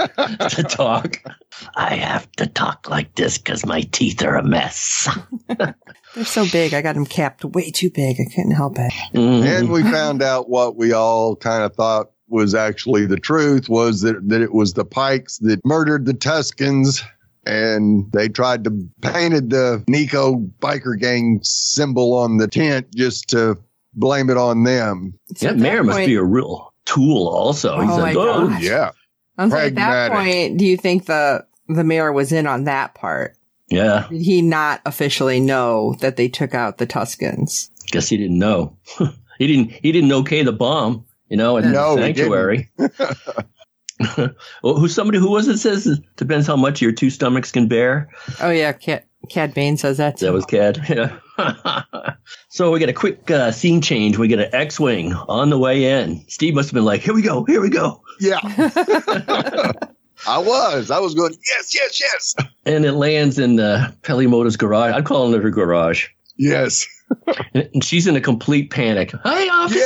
to 0.49 0.63
talk. 0.63 1.17
I 1.75 1.95
have 1.95 2.31
to 2.37 2.47
talk 2.47 2.89
like 2.89 3.15
this 3.15 3.37
because 3.37 3.65
my 3.65 3.81
teeth 3.91 4.23
are 4.23 4.37
a 4.37 4.43
mess. 4.43 5.09
They're 6.15 6.25
so 6.25 6.45
big. 6.51 6.73
I 6.73 6.81
got 6.81 6.95
them 6.95 7.05
capped 7.05 7.43
way 7.43 7.69
too 7.69 7.89
big. 7.89 8.15
I 8.21 8.25
couldn't 8.33 8.51
help 8.51 8.77
it. 8.79 8.93
Mhm. 9.13 9.43
and 9.45 9.69
we 9.71 9.83
found 9.83 10.21
out 10.23 10.49
what 10.49 10.77
we 10.77 10.93
all 10.93 11.35
kind 11.35 11.63
of 11.63 11.75
thought 11.75 12.11
was 12.29 12.55
actually 12.55 13.05
the 13.05 13.17
truth 13.17 13.67
was 13.67 14.01
that, 14.01 14.15
that 14.29 14.41
it 14.41 14.53
was 14.53 14.73
the 14.73 14.85
Pikes 14.85 15.37
that 15.39 15.59
murdered 15.65 16.05
the 16.05 16.13
Tuskens 16.13 17.01
and 17.45 18.11
they 18.11 18.29
tried 18.29 18.63
to 18.65 18.89
painted 19.01 19.49
the 19.49 19.83
Nikto 19.89 20.49
biker 20.59 20.99
gang 20.99 21.39
symbol 21.43 22.13
on 22.15 22.37
the 22.37 22.47
tent 22.47 22.93
just 22.95 23.29
to 23.29 23.57
blame 23.93 24.29
it 24.29 24.37
on 24.37 24.63
them. 24.63 25.19
So 25.35 25.47
that 25.47 25.53
at 25.53 25.59
mayor 25.59 25.83
must 25.83 25.99
be 25.99 26.15
a 26.15 26.23
real 26.23 26.73
tool. 26.85 27.27
Also, 27.27 27.75
oh 27.75 27.81
he's 27.81 27.91
Oh 27.91 27.97
like, 27.97 28.15
my 28.15 28.21
oh, 28.21 28.47
gosh. 28.49 28.61
Yeah. 28.63 28.91
I'm 29.37 29.49
saying 29.49 29.69
at 29.69 29.75
that 29.75 30.11
point, 30.11 30.57
do 30.57 30.65
you 30.65 30.77
think 30.77 31.05
the 31.05 31.45
the 31.67 31.83
mayor 31.83 32.11
was 32.11 32.31
in 32.31 32.47
on 32.47 32.65
that 32.65 32.93
part? 32.95 33.35
yeah. 33.69 34.07
Did 34.09 34.21
he 34.21 34.41
not 34.41 34.81
officially 34.85 35.39
know 35.39 35.95
that 36.01 36.15
they 36.17 36.29
took 36.29 36.53
out 36.53 36.77
the 36.77 36.85
Tuskens? 36.85 37.69
Guess 37.87 38.09
he 38.09 38.17
didn't 38.17 38.37
know. 38.37 38.77
he 39.37 39.47
didn't. 39.47 39.71
He 39.71 39.91
didn't 39.91 40.11
okay 40.11 40.43
the 40.43 40.53
bomb. 40.53 41.05
You 41.29 41.37
know, 41.37 41.57
in 41.57 41.71
No, 41.71 41.95
the 41.95 42.03
sanctuary. 42.03 42.69
well, 44.63 44.75
who's 44.75 44.93
somebody 44.93 45.19
who 45.19 45.29
was 45.29 45.47
it 45.47 45.57
says 45.57 45.85
it 45.87 45.99
depends 46.15 46.47
how 46.47 46.55
much 46.55 46.81
your 46.81 46.91
two 46.91 47.09
stomachs 47.09 47.51
can 47.51 47.67
bear. 47.67 48.09
Oh 48.41 48.49
yeah, 48.49 48.71
Cad, 48.73 49.03
Cad 49.29 49.53
Bane 49.53 49.77
says 49.77 49.97
that. 49.97 50.17
Too. 50.17 50.25
That 50.25 50.33
was 50.33 50.45
Cad. 50.45 50.83
Yeah. 50.89 51.17
so 52.49 52.71
we 52.71 52.79
get 52.79 52.89
a 52.89 52.93
quick 52.93 53.29
uh, 53.31 53.51
scene 53.51 53.81
change. 53.81 54.17
We 54.19 54.27
get 54.27 54.39
an 54.39 54.53
X-wing 54.53 55.13
on 55.13 55.49
the 55.49 55.57
way 55.57 55.85
in. 55.85 56.23
Steve 56.27 56.53
must 56.53 56.69
have 56.69 56.75
been 56.75 56.85
like, 56.85 57.01
"Here 57.01 57.13
we 57.13 57.23
go, 57.23 57.43
here 57.45 57.59
we 57.61 57.69
go," 57.69 58.01
Yeah. 58.19 58.39
I 60.27 60.37
was. 60.37 60.91
I 60.91 60.99
was 60.99 61.15
going, 61.15 61.33
yes, 61.47 61.73
yes, 61.73 61.99
yes. 61.99 62.35
and 62.65 62.85
it 62.85 62.93
lands 62.93 63.39
in 63.39 63.59
uh, 63.59 63.91
Peli 64.03 64.27
Motto's 64.27 64.55
garage. 64.55 64.93
I'm 64.93 65.03
calling 65.03 65.33
it 65.33 65.41
her 65.43 65.49
garage, 65.49 66.07
Yes. 66.37 66.85
and 67.53 67.83
she's 67.83 68.07
in 68.07 68.15
a 68.15 68.21
complete 68.21 68.69
panic. 68.69 69.11
Hey, 69.23 69.49
officer! 69.49 69.79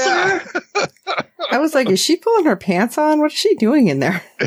Yeah. 0.76 0.86
I 1.52 1.60
was 1.60 1.74
like, 1.74 1.90
is 1.90 2.00
she 2.00 2.18
pulling 2.18 2.46
her 2.46 2.56
pants 2.56 2.98
on? 2.98 3.20
What 3.20 3.32
is 3.32 3.38
she 3.38 3.56
doing 3.56 3.88
in 3.88 4.00
there? 4.00 4.22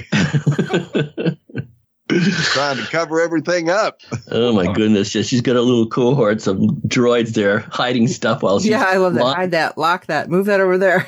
Trying 2.10 2.76
to 2.78 2.86
cover 2.90 3.20
everything 3.20 3.70
up. 3.70 4.00
Oh 4.32 4.52
my 4.52 4.72
goodness! 4.72 5.14
Yeah, 5.14 5.22
she's 5.22 5.40
got 5.40 5.54
a 5.54 5.62
little 5.62 5.86
cohorts 5.86 6.48
of 6.48 6.56
droids 6.88 7.34
there 7.34 7.60
hiding 7.70 8.08
stuff 8.08 8.42
while 8.42 8.58
she's 8.58 8.70
yeah, 8.70 8.84
I 8.86 8.96
love 8.96 9.14
that. 9.14 9.22
lo- 9.24 9.32
Hide 9.32 9.52
that. 9.52 9.78
Lock 9.78 10.06
that. 10.06 10.28
Move 10.28 10.46
that 10.46 10.60
over 10.60 10.76
there. 10.76 11.06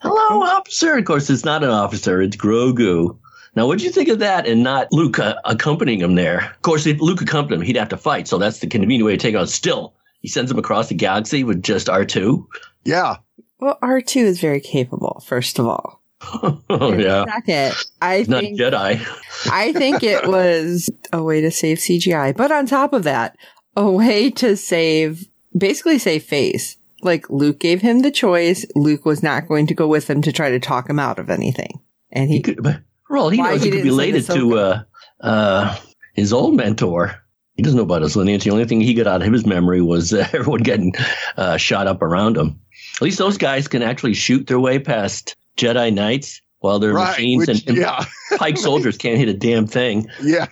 Hello, 0.00 0.42
officer. 0.42 0.98
Of 0.98 1.06
course, 1.06 1.30
it's 1.30 1.46
not 1.46 1.64
an 1.64 1.70
officer; 1.70 2.20
it's 2.20 2.36
Grogu. 2.36 3.16
Now, 3.56 3.66
what'd 3.66 3.82
you 3.82 3.90
think 3.90 4.08
of 4.10 4.18
that, 4.18 4.46
and 4.46 4.62
not 4.62 4.92
Luke 4.92 5.18
uh, 5.18 5.36
accompanying 5.46 6.00
him 6.02 6.14
there? 6.14 6.44
Of 6.44 6.62
course, 6.62 6.86
if 6.86 7.00
Luke 7.00 7.22
accompanied 7.22 7.56
him, 7.56 7.62
he'd 7.62 7.76
have 7.76 7.88
to 7.88 7.96
fight, 7.96 8.28
so 8.28 8.36
that's 8.36 8.58
the 8.58 8.66
convenient 8.66 9.06
way 9.06 9.12
to 9.12 9.16
take 9.18 9.34
it 9.34 9.38
out. 9.38 9.48
Still, 9.48 9.94
he 10.20 10.28
sends 10.28 10.50
him 10.50 10.58
across 10.58 10.88
the 10.88 10.94
galaxy 10.94 11.44
with 11.44 11.62
just 11.62 11.88
R 11.88 12.04
two. 12.04 12.48
Yeah. 12.84 13.16
Well, 13.60 13.78
R 13.82 14.00
two 14.00 14.20
is 14.20 14.40
very 14.40 14.60
capable. 14.60 15.22
First 15.26 15.58
of 15.58 15.66
all. 15.66 16.02
oh 16.68 16.92
yeah, 16.98 17.24
Second, 17.26 17.76
I 18.02 18.18
he's 18.18 18.28
not 18.28 18.42
a 18.42 18.46
think 18.46 18.60
Jedi. 18.60 19.52
I 19.52 19.72
think 19.72 20.02
it 20.02 20.26
was 20.28 20.90
a 21.12 21.22
way 21.22 21.40
to 21.42 21.50
save 21.52 21.78
CGI. 21.78 22.36
But 22.36 22.50
on 22.50 22.66
top 22.66 22.92
of 22.92 23.04
that, 23.04 23.36
a 23.76 23.88
way 23.88 24.30
to 24.32 24.56
save, 24.56 25.26
basically 25.56 25.98
save 25.98 26.24
face. 26.24 26.76
Like 27.02 27.30
Luke 27.30 27.60
gave 27.60 27.82
him 27.82 28.00
the 28.00 28.10
choice. 28.10 28.66
Luke 28.74 29.04
was 29.04 29.22
not 29.22 29.46
going 29.46 29.68
to 29.68 29.74
go 29.74 29.86
with 29.86 30.10
him 30.10 30.20
to 30.22 30.32
try 30.32 30.50
to 30.50 30.58
talk 30.58 30.90
him 30.90 30.98
out 30.98 31.20
of 31.20 31.30
anything. 31.30 31.80
And 32.10 32.28
He 32.28 32.38
he, 32.38 32.42
could, 32.42 32.64
but, 32.64 32.80
well, 33.08 33.28
he 33.28 33.38
Why 33.38 33.52
knows 33.52 33.62
he 33.62 33.66
he 33.66 33.70
could 33.70 33.76
be 33.76 33.82
didn't 33.84 33.96
related 33.96 34.26
to 34.26 34.58
uh, 34.58 34.82
uh, 35.20 35.76
his 36.14 36.32
old 36.32 36.56
mentor. 36.56 37.14
He 37.58 37.62
doesn't 37.64 37.76
know 37.76 37.82
about 37.82 38.02
his 38.02 38.14
lineage. 38.14 38.44
The 38.44 38.50
only 38.50 38.64
thing 38.66 38.80
he 38.80 38.94
got 38.94 39.08
out 39.08 39.20
of 39.20 39.32
his 39.32 39.44
memory 39.44 39.82
was 39.82 40.12
uh, 40.14 40.26
everyone 40.32 40.62
getting 40.62 40.94
uh, 41.36 41.56
shot 41.56 41.88
up 41.88 42.00
around 42.02 42.36
him. 42.36 42.58
At 42.96 43.02
least 43.02 43.18
those 43.18 43.36
guys 43.36 43.66
can 43.68 43.82
actually 43.82 44.14
shoot 44.14 44.46
their 44.46 44.60
way 44.60 44.78
past 44.78 45.34
Jedi 45.56 45.92
Knights 45.92 46.40
while 46.60 46.78
their 46.78 46.92
Right. 46.94 47.10
machines 47.10 47.48
Which, 47.48 47.60
and, 47.62 47.68
and 47.70 47.76
yeah. 47.78 48.04
Pike 48.38 48.56
soldiers 48.58 48.96
can't 48.98 49.18
hit 49.18 49.28
a 49.28 49.34
damn 49.34 49.66
thing. 49.66 50.06
Yeah. 50.22 50.46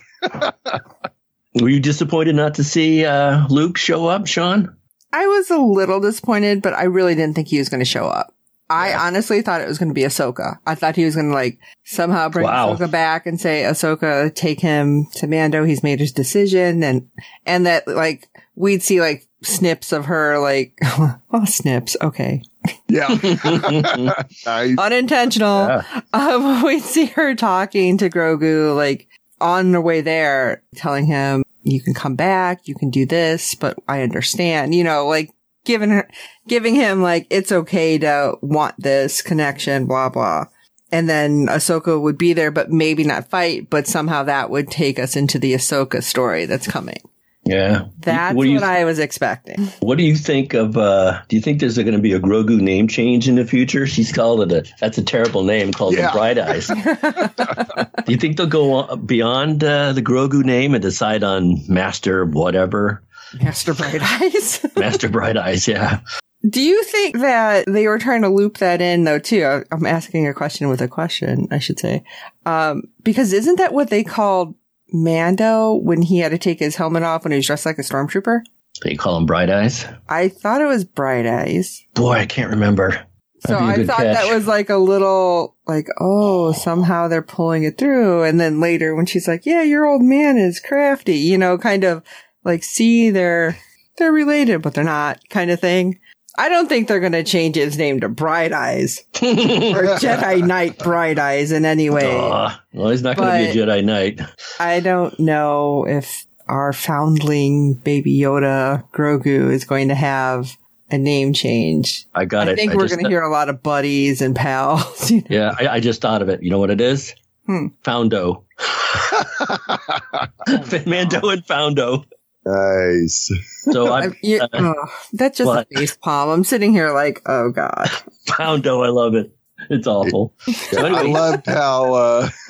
Were 1.61 1.69
you 1.69 1.79
disappointed 1.79 2.35
not 2.35 2.53
to 2.55 2.63
see 2.63 3.05
uh, 3.05 3.47
Luke 3.47 3.77
show 3.77 4.07
up, 4.07 4.27
Sean? 4.27 4.75
I 5.13 5.25
was 5.27 5.49
a 5.49 5.57
little 5.57 6.01
disappointed, 6.01 6.61
but 6.61 6.73
I 6.73 6.83
really 6.83 7.15
didn't 7.15 7.35
think 7.35 7.47
he 7.47 7.57
was 7.57 7.69
going 7.69 7.79
to 7.79 7.85
show 7.85 8.05
up. 8.05 8.33
I 8.69 8.93
honestly 8.93 9.41
thought 9.41 9.61
it 9.61 9.67
was 9.67 9.77
going 9.77 9.89
to 9.89 9.95
be 9.95 10.01
Ahsoka. 10.01 10.57
I 10.65 10.75
thought 10.75 10.95
he 10.95 11.05
was 11.05 11.15
going 11.15 11.29
to 11.29 11.33
like 11.33 11.59
somehow 11.85 12.29
bring 12.29 12.45
Wow. 12.45 12.75
Ahsoka 12.75 12.91
back 12.91 13.25
and 13.25 13.39
say, 13.39 13.63
Ahsoka, 13.63 14.33
take 14.35 14.59
him 14.59 15.05
to 15.15 15.27
Mando. 15.27 15.63
He's 15.63 15.83
made 15.83 15.99
his 15.99 16.11
decision. 16.11 16.83
And, 16.83 17.09
and 17.45 17.65
that 17.65 17.87
like 17.87 18.27
we'd 18.55 18.83
see 18.83 18.99
like 18.99 19.27
snips 19.41 19.91
of 19.91 20.05
her, 20.05 20.39
like, 20.39 20.77
oh, 20.83 21.45
snips. 21.45 21.95
Okay. 22.01 22.41
Yeah. 22.89 23.07
nice. 24.45 24.77
Unintentional. 24.77 25.67
Yeah. 25.67 26.01
Um, 26.13 26.63
we'd 26.63 26.83
see 26.83 27.05
her 27.05 27.35
talking 27.35 27.97
to 27.99 28.09
Grogu, 28.09 28.75
like 28.75 29.07
on 29.39 29.71
the 29.71 29.81
way 29.81 30.01
there, 30.01 30.63
telling 30.75 31.05
him, 31.05 31.43
you 31.63 31.81
can 31.81 31.93
come 31.93 32.15
back, 32.15 32.67
you 32.67 32.75
can 32.75 32.89
do 32.89 33.05
this, 33.05 33.53
but 33.55 33.77
I 33.87 34.01
understand, 34.01 34.73
you 34.73 34.83
know, 34.83 35.05
like 35.07 35.31
giving 35.67 35.89
her, 35.91 36.09
giving 36.47 36.73
him 36.73 37.03
like, 37.03 37.27
it's 37.29 37.51
okay 37.51 37.97
to 37.99 38.37
want 38.41 38.73
this 38.79 39.21
connection, 39.21 39.85
blah, 39.85 40.09
blah. 40.09 40.45
And 40.91 41.09
then 41.09 41.47
Ahsoka 41.47 42.01
would 42.01 42.17
be 42.17 42.33
there, 42.33 42.49
but 42.49 42.71
maybe 42.71 43.03
not 43.03 43.29
fight, 43.29 43.69
but 43.69 43.85
somehow 43.85 44.23
that 44.23 44.49
would 44.49 44.71
take 44.71 44.97
us 44.97 45.17
into 45.17 45.37
the 45.37 45.53
Ahsoka 45.53 46.01
story 46.01 46.45
that's 46.45 46.65
coming. 46.65 47.01
Yeah. 47.43 47.85
That's 47.99 48.35
what 48.35 48.37
what, 48.37 48.43
do 48.45 48.49
you 48.51 48.59
I 48.59 48.83
was 48.83 48.99
expecting. 48.99 49.67
What 49.79 49.97
do 49.97 50.03
you 50.03 50.15
think 50.15 50.53
of? 50.53 50.77
Uh, 50.77 51.21
do 51.27 51.35
you 51.35 51.41
think 51.41 51.59
there's 51.59 51.77
going 51.77 51.93
to 51.93 51.99
be 51.99 52.13
a 52.13 52.19
Grogu 52.19 52.59
name 52.59 52.87
change 52.87 53.27
in 53.27 53.35
the 53.35 53.45
future? 53.45 53.87
She's 53.87 54.11
called 54.11 54.41
it 54.41 54.51
a. 54.51 54.71
That's 54.79 54.97
a 54.97 55.03
terrible 55.03 55.43
name 55.43 55.71
called 55.71 55.95
Yeah. 55.95 56.07
the 56.07 56.11
Bright 56.13 56.37
Eyes. 56.37 56.67
do 58.05 58.11
you 58.11 58.17
think 58.17 58.37
they'll 58.37 58.47
go 58.47 58.73
on, 58.73 59.05
beyond 59.05 59.63
uh, 59.63 59.93
the 59.93 60.01
Grogu 60.01 60.43
name 60.43 60.73
and 60.73 60.81
decide 60.81 61.23
on 61.23 61.57
Master 61.69 62.25
whatever, 62.25 63.01
Master 63.41 63.73
Bright 63.73 64.01
Eyes. 64.01 64.65
Master 64.77 65.09
Bright 65.09 65.37
Eyes? 65.37 65.67
Yeah. 65.67 65.99
Do 66.47 66.61
you 66.61 66.83
think 66.83 67.17
that 67.19 67.65
they 67.67 67.87
were 67.87 67.97
trying 67.99 68.21
to 68.21 68.29
loop 68.29 68.57
that 68.59 68.81
in 68.81 69.03
though 69.03 69.19
too? 69.19 69.63
I'm 69.71 69.85
asking 69.85 70.27
a 70.27 70.33
question 70.33 70.69
with 70.69 70.81
a 70.81 70.87
question, 70.87 71.47
I 71.51 71.59
should 71.59 71.79
say. 71.79 72.03
Um, 72.45 72.83
because 73.03 73.33
isn't 73.33 73.57
that 73.57 73.73
what 73.73 73.89
they 73.89 74.03
called 74.03 74.55
Mando 74.93 75.73
when 75.73 76.01
he 76.01 76.19
had 76.19 76.29
to 76.31 76.37
take 76.37 76.59
his 76.59 76.75
helmet 76.75 77.03
off 77.03 77.23
when 77.23 77.31
he 77.31 77.37
was 77.37 77.47
dressed 77.47 77.65
like 77.65 77.79
a 77.79 77.81
stormtrooper? 77.81 78.41
They 78.83 78.95
call 78.95 79.17
him 79.17 79.25
Bright 79.25 79.49
Eyes. 79.49 79.85
I 80.07 80.29
thought 80.29 80.61
it 80.61 80.65
was 80.67 80.85
Bright 80.85 81.25
Eyes. 81.25 81.83
Boy, 81.95 82.13
I 82.13 82.25
can't 82.25 82.51
remember. 82.51 83.05
So 83.39 83.53
That'd 83.53 83.75
be 83.75 83.81
a 83.81 83.83
I 83.83 83.87
thought 83.87 83.97
catch. 84.03 84.15
that 84.15 84.33
was 84.33 84.47
like 84.47 84.69
a 84.69 84.77
little 84.77 85.57
like, 85.67 85.87
oh, 85.99 86.51
somehow 86.53 87.07
they're 87.07 87.21
pulling 87.21 87.63
it 87.63 87.77
through. 87.77 88.23
And 88.23 88.39
then 88.39 88.59
later 88.59 88.95
when 88.95 89.05
she's 89.05 89.27
like, 89.27 89.45
yeah, 89.45 89.61
your 89.63 89.85
old 89.85 90.01
man 90.01 90.37
is 90.37 90.59
crafty, 90.59 91.17
you 91.17 91.37
know, 91.37 91.57
kind 91.57 91.83
of 91.83 92.03
like, 92.47 92.63
see, 92.63 93.11
they're, 93.11 93.55
they're 93.97 94.11
related, 94.11 94.63
but 94.63 94.73
they're 94.73 94.83
not 94.83 95.19
kind 95.29 95.51
of 95.51 95.59
thing. 95.59 95.99
I 96.39 96.49
don't 96.49 96.69
think 96.69 96.87
they're 96.87 96.99
going 96.99 97.13
to 97.13 97.23
change 97.23 97.55
his 97.55 97.77
name 97.77 97.99
to 98.01 98.09
Bright 98.09 98.53
Eyes 98.53 98.99
or 98.99 99.09
Jedi 99.97 100.45
Knight 100.45 100.77
Bright 100.77 101.17
Eyes 101.17 101.51
in 101.51 101.65
any 101.65 101.89
way. 101.89 102.15
Aw, 102.15 102.63
well, 102.73 102.89
he's 102.89 103.01
not 103.01 103.17
going 103.17 103.47
to 103.47 103.53
be 103.53 103.59
a 103.59 103.65
Jedi 103.65 103.83
Knight. 103.83 104.21
I 104.59 104.79
don't 104.79 105.19
know 105.19 105.87
if 105.87 106.25
our 106.47 106.73
foundling 106.73 107.73
baby 107.73 108.17
Yoda 108.17 108.87
Grogu 108.91 109.51
is 109.51 109.65
going 109.65 109.87
to 109.87 109.95
have 109.95 110.55
a 110.91 110.97
name 110.97 111.33
change. 111.33 112.05
I 112.13 112.25
got 112.25 112.47
I 112.47 112.51
it. 112.51 112.53
I 112.53 112.55
think 112.55 112.73
we're 112.73 112.87
going 112.87 113.03
to 113.03 113.09
hear 113.09 113.23
a 113.23 113.31
lot 113.31 113.49
of 113.49 113.63
buddies 113.63 114.21
and 114.21 114.35
pals. 114.35 115.09
you 115.11 115.21
know. 115.21 115.27
Yeah, 115.29 115.55
I, 115.59 115.67
I 115.67 115.79
just 115.79 116.01
thought 116.01 116.21
of 116.21 116.29
it. 116.29 116.43
You 116.43 116.51
know 116.51 116.59
what 116.59 116.69
it 116.69 116.81
is? 116.81 117.15
Hmm. 117.47 117.67
Foundo. 117.83 118.43
Mando 120.85 121.29
and 121.29 121.45
Foundo. 121.45 122.05
Nice. 122.47 123.31
So 123.71 123.87
I- 123.93 124.01
I'm 124.05 124.15
you- 124.21 124.41
uh, 124.41 124.47
oh, 124.53 124.85
that's 125.13 125.37
just 125.37 125.47
what? 125.47 125.67
a 125.71 125.75
face 125.75 125.95
palm. 125.97 126.29
I'm 126.29 126.43
sitting 126.43 126.71
here 126.71 126.91
like, 126.93 127.21
oh 127.25 127.51
god. 127.51 127.89
Foundo. 128.27 128.83
I 128.85 128.89
love 128.89 129.15
it. 129.15 129.33
It's 129.69 129.87
awful. 129.87 130.33
So 130.39 130.85
I 130.85 130.87
anyway, 131.01 131.11
loved 131.13 131.47
how 131.47 131.93
uh, 131.93 132.29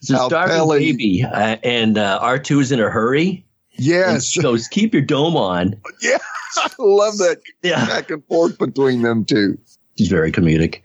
it's 0.00 0.10
a 0.10 0.16
how 0.16 0.28
starving 0.28 0.56
Pele- 0.56 0.78
baby, 0.78 1.22
uh, 1.22 1.56
and 1.62 1.98
uh, 1.98 2.18
R2 2.22 2.62
is 2.62 2.72
in 2.72 2.80
a 2.80 2.88
hurry. 2.90 3.44
And 3.76 3.84
yes, 3.86 4.24
she 4.24 4.40
goes, 4.40 4.68
keep 4.68 4.94
your 4.94 5.02
dome 5.02 5.36
on. 5.36 5.74
Yeah, 6.00 6.16
I 6.56 6.70
love 6.78 7.18
that 7.18 7.42
Yeah, 7.62 7.84
back 7.86 8.10
and 8.10 8.24
forth 8.24 8.56
between 8.58 9.02
them 9.02 9.26
two. 9.26 9.58
He's 9.96 10.08
very 10.08 10.32
comedic. 10.32 10.80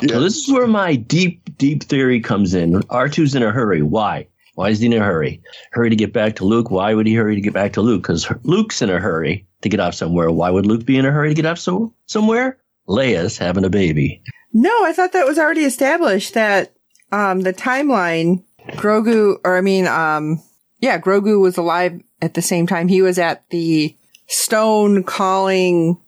Yeah. 0.00 0.08
So 0.14 0.20
this 0.20 0.36
is 0.36 0.50
where 0.52 0.66
my 0.66 0.96
deep, 0.96 1.56
deep 1.58 1.82
theory 1.82 2.20
comes 2.20 2.54
in. 2.54 2.74
R2's 2.84 3.34
in 3.34 3.42
a 3.42 3.50
hurry. 3.50 3.82
Why? 3.82 4.26
Why 4.54 4.70
is 4.70 4.80
he 4.80 4.86
in 4.86 4.92
a 4.92 4.98
hurry? 4.98 5.42
Hurry 5.72 5.90
to 5.90 5.96
get 5.96 6.12
back 6.12 6.36
to 6.36 6.44
Luke. 6.44 6.70
Why 6.70 6.94
would 6.94 7.06
he 7.06 7.14
hurry 7.14 7.34
to 7.34 7.40
get 7.40 7.54
back 7.54 7.72
to 7.74 7.80
Luke? 7.80 8.02
Because 8.02 8.26
Luke's 8.42 8.82
in 8.82 8.90
a 8.90 8.98
hurry 8.98 9.46
to 9.62 9.68
get 9.68 9.80
off 9.80 9.94
somewhere. 9.94 10.30
Why 10.30 10.50
would 10.50 10.66
Luke 10.66 10.84
be 10.84 10.96
in 10.98 11.06
a 11.06 11.10
hurry 11.10 11.28
to 11.28 11.34
get 11.34 11.46
off 11.46 11.58
so 11.58 11.94
somewhere? 12.06 12.58
Leia's 12.88 13.38
having 13.38 13.64
a 13.64 13.70
baby. 13.70 14.22
No, 14.52 14.84
I 14.84 14.92
thought 14.92 15.12
that 15.12 15.26
was 15.26 15.38
already 15.38 15.64
established 15.64 16.34
that 16.34 16.72
um, 17.12 17.42
the 17.42 17.52
timeline, 17.52 18.42
Grogu, 18.70 19.38
or 19.44 19.56
I 19.56 19.60
mean, 19.60 19.86
um, 19.86 20.42
yeah, 20.80 20.98
Grogu 20.98 21.40
was 21.40 21.56
alive 21.56 22.02
at 22.20 22.34
the 22.34 22.42
same 22.42 22.66
time. 22.66 22.88
He 22.88 23.02
was 23.02 23.18
at 23.18 23.48
the 23.50 23.94
stone 24.26 25.04
calling 25.04 25.98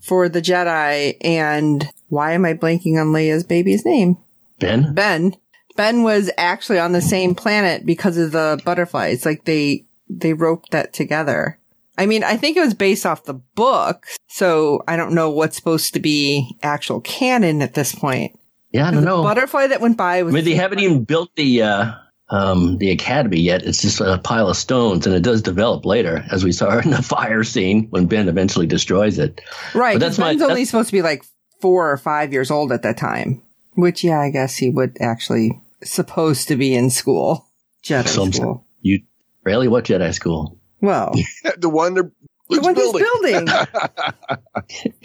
for 0.00 0.28
the 0.28 0.42
Jedi. 0.42 1.16
And 1.20 1.88
why 2.08 2.32
am 2.32 2.44
I 2.44 2.54
blanking 2.54 3.00
on 3.00 3.12
Leia's 3.12 3.44
baby's 3.44 3.84
name? 3.84 4.16
Ben? 4.58 4.94
Ben. 4.94 5.36
Ben 5.78 6.02
was 6.02 6.28
actually 6.36 6.80
on 6.80 6.90
the 6.92 7.00
same 7.00 7.34
planet 7.36 7.86
because 7.86 8.18
of 8.18 8.32
the 8.32 8.60
butterflies. 8.64 9.24
Like 9.24 9.44
they, 9.44 9.86
they 10.10 10.32
roped 10.32 10.72
that 10.72 10.92
together. 10.92 11.58
I 11.96 12.06
mean, 12.06 12.24
I 12.24 12.36
think 12.36 12.56
it 12.56 12.60
was 12.60 12.74
based 12.74 13.06
off 13.06 13.24
the 13.24 13.34
book, 13.34 14.06
so 14.26 14.82
I 14.88 14.96
don't 14.96 15.14
know 15.14 15.30
what's 15.30 15.54
supposed 15.56 15.94
to 15.94 16.00
be 16.00 16.56
actual 16.64 17.00
canon 17.00 17.62
at 17.62 17.74
this 17.74 17.94
point. 17.94 18.38
Yeah, 18.72 18.88
I 18.88 18.90
don't 18.90 19.04
know. 19.04 19.22
butterfly 19.22 19.68
that 19.68 19.80
went 19.80 19.96
by 19.96 20.22
was. 20.24 20.34
I 20.34 20.36
mean, 20.36 20.44
they 20.44 20.54
haven't 20.54 20.80
even 20.80 21.04
built 21.04 21.30
the 21.36 21.62
uh, 21.62 21.92
um, 22.28 22.78
the 22.78 22.90
academy 22.90 23.38
yet. 23.40 23.62
It's 23.62 23.80
just 23.80 24.00
a 24.00 24.18
pile 24.18 24.48
of 24.48 24.56
stones, 24.56 25.06
and 25.06 25.14
it 25.14 25.22
does 25.22 25.42
develop 25.42 25.84
later, 25.86 26.24
as 26.30 26.44
we 26.44 26.50
saw 26.52 26.78
in 26.84 26.90
the 26.90 27.02
fire 27.02 27.44
scene 27.44 27.86
when 27.90 28.06
Ben 28.06 28.28
eventually 28.28 28.66
destroys 28.66 29.18
it. 29.18 29.40
right. 29.74 29.94
But 29.94 30.00
That's 30.00 30.18
my- 30.18 30.30
Ben's 30.32 30.42
only 30.42 30.54
that's- 30.54 30.70
supposed 30.70 30.88
to 30.90 30.96
be 30.96 31.02
like 31.02 31.24
four 31.60 31.90
or 31.90 31.96
five 31.96 32.32
years 32.32 32.50
old 32.50 32.72
at 32.72 32.82
that 32.82 32.96
time. 32.96 33.42
Which, 33.74 34.02
yeah, 34.02 34.20
I 34.20 34.30
guess 34.30 34.56
he 34.56 34.70
would 34.70 34.96
actually 35.00 35.60
supposed 35.82 36.48
to 36.48 36.56
be 36.56 36.74
in 36.74 36.90
school, 36.90 37.46
Jedi 37.82 38.08
Some- 38.08 38.32
school. 38.32 38.64
You 38.80 39.02
really 39.44 39.68
what 39.68 39.84
Jedi 39.84 40.12
school? 40.14 40.58
Well, 40.80 41.12
the 41.58 41.68
one 41.68 41.94
that 41.94 42.04
the 42.04 42.12
Luke's 42.54 42.64
one 42.64 42.74
he's 42.76 42.92
building. 42.92 43.44
building. 43.44 43.66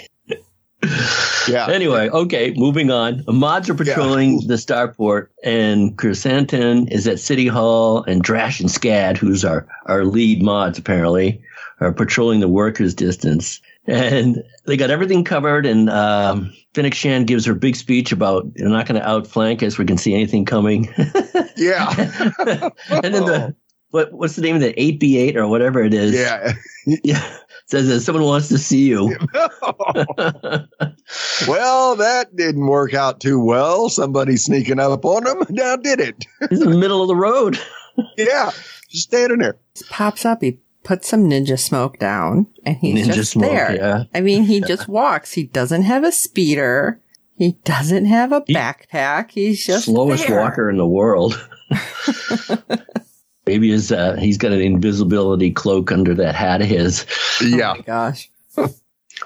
Yeah. 1.48 1.68
Anyway, 1.68 2.10
okay, 2.10 2.54
moving 2.56 2.90
on. 2.92 3.24
Mods 3.28 3.70
are 3.70 3.74
patrolling 3.74 4.48
the 4.48 4.56
starport, 4.56 5.28
and 5.44 5.98
Chrysanthemum 5.98 6.88
is 6.90 7.08
at 7.08 7.20
City 7.20 7.48
Hall, 7.48 8.04
and 8.04 8.24
Drash 8.24 8.60
and 8.60 8.70
Scad, 8.70 9.18
who's 9.18 9.46
our, 9.46 9.66
our 9.86 10.04
lead 10.06 10.42
mods 10.42 10.78
apparently, 10.78 11.42
are 11.80 11.94
patrolling 11.94 12.40
the 12.42 12.48
workers' 12.50 12.94
distance. 12.94 13.62
And 13.88 14.44
they 14.66 14.78
got 14.78 14.90
everything 14.92 15.24
covered, 15.24 15.66
and 15.66 15.90
um, 15.90 16.54
Fennec 16.74 16.94
Shan 16.94 17.26
gives 17.26 17.46
her 17.46 17.54
big 17.54 17.76
speech 17.76 18.12
about 18.12 18.54
they're 18.56 18.68
not 18.68 18.88
going 18.88 19.00
to 19.00 19.08
outflank 19.08 19.62
us. 19.64 19.78
We 19.78 19.86
can 19.86 19.98
see 19.98 20.14
anything 20.14 20.46
coming. 20.46 20.94
Yeah. 21.56 21.88
and 22.90 23.14
then 23.14 23.26
the 23.26 23.56
what 23.92 24.12
what's 24.12 24.36
the 24.36 24.42
name 24.42 24.56
of 24.56 24.62
the 24.62 24.74
eight 24.82 25.00
B 25.00 25.18
eight 25.18 25.38
or 25.38 25.48
whatever 25.48 25.84
it 25.84 25.94
is? 25.94 26.12
Yeah. 26.14 26.54
yeah. 27.04 27.38
Says 27.68 27.88
that 27.90 28.02
someone 28.02 28.24
wants 28.24 28.50
to 28.50 28.58
see 28.58 28.90
you. 28.90 29.16
well, 31.48 31.96
that 31.96 32.36
didn't 32.36 32.66
work 32.66 32.96
out 32.96 33.20
too 33.22 33.40
well. 33.40 33.88
Somebody 33.90 34.36
sneaking 34.36 34.80
up 34.80 35.06
on 35.06 35.28
him. 35.28 35.46
Now 35.50 35.76
did 35.76 36.00
it? 36.00 36.26
He's 36.50 36.62
in 36.62 36.72
the 36.72 36.78
middle 36.78 37.04
of 37.04 37.08
the 37.08 37.16
road. 37.16 37.60
Yeah. 38.18 38.50
Just 38.90 39.04
standing 39.04 39.38
there. 39.40 39.58
pops 39.90 40.26
up, 40.26 40.42
he 40.42 40.58
puts 40.84 41.08
some 41.08 41.30
ninja 41.30 41.60
smoke 41.60 41.98
down, 42.00 42.48
and 42.66 42.76
he's 42.78 43.08
Ninja 43.08 43.14
just 43.14 43.32
smoke, 43.32 43.52
there. 43.52 43.76
yeah. 43.76 44.04
I 44.14 44.22
mean, 44.22 44.44
he 44.44 44.62
just 44.68 44.88
walks. 44.88 45.34
He 45.34 45.44
doesn't 45.44 45.84
have 45.84 46.04
a 46.04 46.12
speeder. 46.12 47.00
He 47.36 47.54
doesn't 47.64 48.06
have 48.06 48.32
a 48.32 48.44
He- 48.46 48.54
backpack. 48.54 49.32
He's 49.32 49.66
just 49.66 49.86
slowest 49.86 50.28
there. 50.28 50.40
walker 50.40 50.70
in 50.70 50.78
the 50.78 50.88
world. 50.88 51.34
Maybe 53.46 53.72
his 53.72 53.92
uh, 53.92 54.16
he's 54.16 54.38
got 54.38 54.54
an 54.54 54.62
invisibility 54.62 55.52
cloak 55.52 55.92
under 55.92 56.14
that 56.16 56.34
hat 56.36 56.62
of 56.62 56.68
his. 56.68 57.06
Yeah. 57.42 57.72
Oh 57.72 57.76
my 57.76 57.82
gosh. 57.82 58.30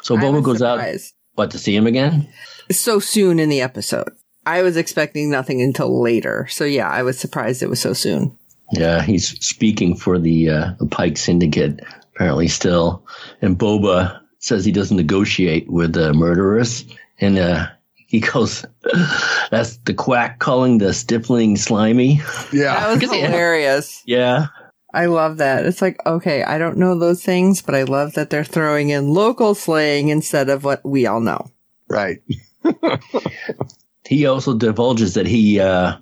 So 0.01 0.15
I 0.17 0.19
Boba 0.21 0.33
was 0.33 0.45
goes 0.45 0.61
out, 0.61 0.77
surprised. 0.79 1.13
what 1.35 1.51
to 1.51 1.57
see 1.57 1.75
him 1.75 1.87
again? 1.87 2.27
so 2.69 2.99
soon 2.99 3.39
in 3.39 3.47
the 3.49 3.61
episode. 3.61 4.09
I 4.45 4.61
was 4.61 4.75
expecting 4.77 5.29
nothing 5.31 5.61
until 5.61 6.01
later. 6.01 6.45
So 6.49 6.65
yeah, 6.65 6.89
I 6.89 7.03
was 7.03 7.17
surprised 7.17 7.63
it 7.63 7.69
was 7.69 7.79
so 7.79 7.93
soon. 7.93 8.37
Yeah, 8.71 9.01
he's 9.01 9.29
speaking 9.45 9.95
for 9.95 10.19
the 10.19 10.49
uh, 10.49 10.71
the 10.79 10.87
Pike 10.87 11.17
Syndicate 11.17 11.81
apparently 12.13 12.47
still, 12.47 13.05
and 13.41 13.57
Boba 13.57 14.19
says 14.39 14.65
he 14.65 14.71
doesn't 14.71 14.97
negotiate 14.97 15.69
with 15.69 15.95
uh, 15.95 16.13
murderers, 16.13 16.83
and 17.19 17.37
uh, 17.37 17.67
he 17.93 18.19
goes, 18.19 18.65
"That's 19.51 19.77
the 19.77 19.93
quack 19.93 20.39
calling 20.39 20.79
the 20.79 20.93
stifling 20.93 21.55
slimy." 21.55 22.21
Yeah. 22.51 22.79
That 22.79 22.89
was 22.89 22.99
Because 22.99 23.15
he- 23.15 23.21
hilarious. 23.21 24.03
Yeah, 24.05 24.47
I 24.93 25.05
love 25.05 25.37
that. 25.37 25.65
It's 25.65 25.81
like, 25.81 25.97
okay, 26.05 26.43
I 26.43 26.57
don't 26.57 26.77
know 26.77 26.97
those 26.97 27.23
things, 27.23 27.61
but 27.61 27.75
I 27.75 27.83
love 27.83 28.13
that 28.13 28.29
they're 28.29 28.43
throwing 28.43 28.89
in 28.89 29.13
local 29.13 29.53
slang 29.53 30.09
instead 30.09 30.49
of 30.49 30.63
what 30.63 30.83
we 30.83 31.05
all 31.05 31.19
know. 31.19 31.51
Right. 31.87 32.21
he 34.05 34.25
also 34.25 34.57
divulges 34.57 35.13
that 35.13 35.27
he 35.27 35.59
uh, 35.59 35.97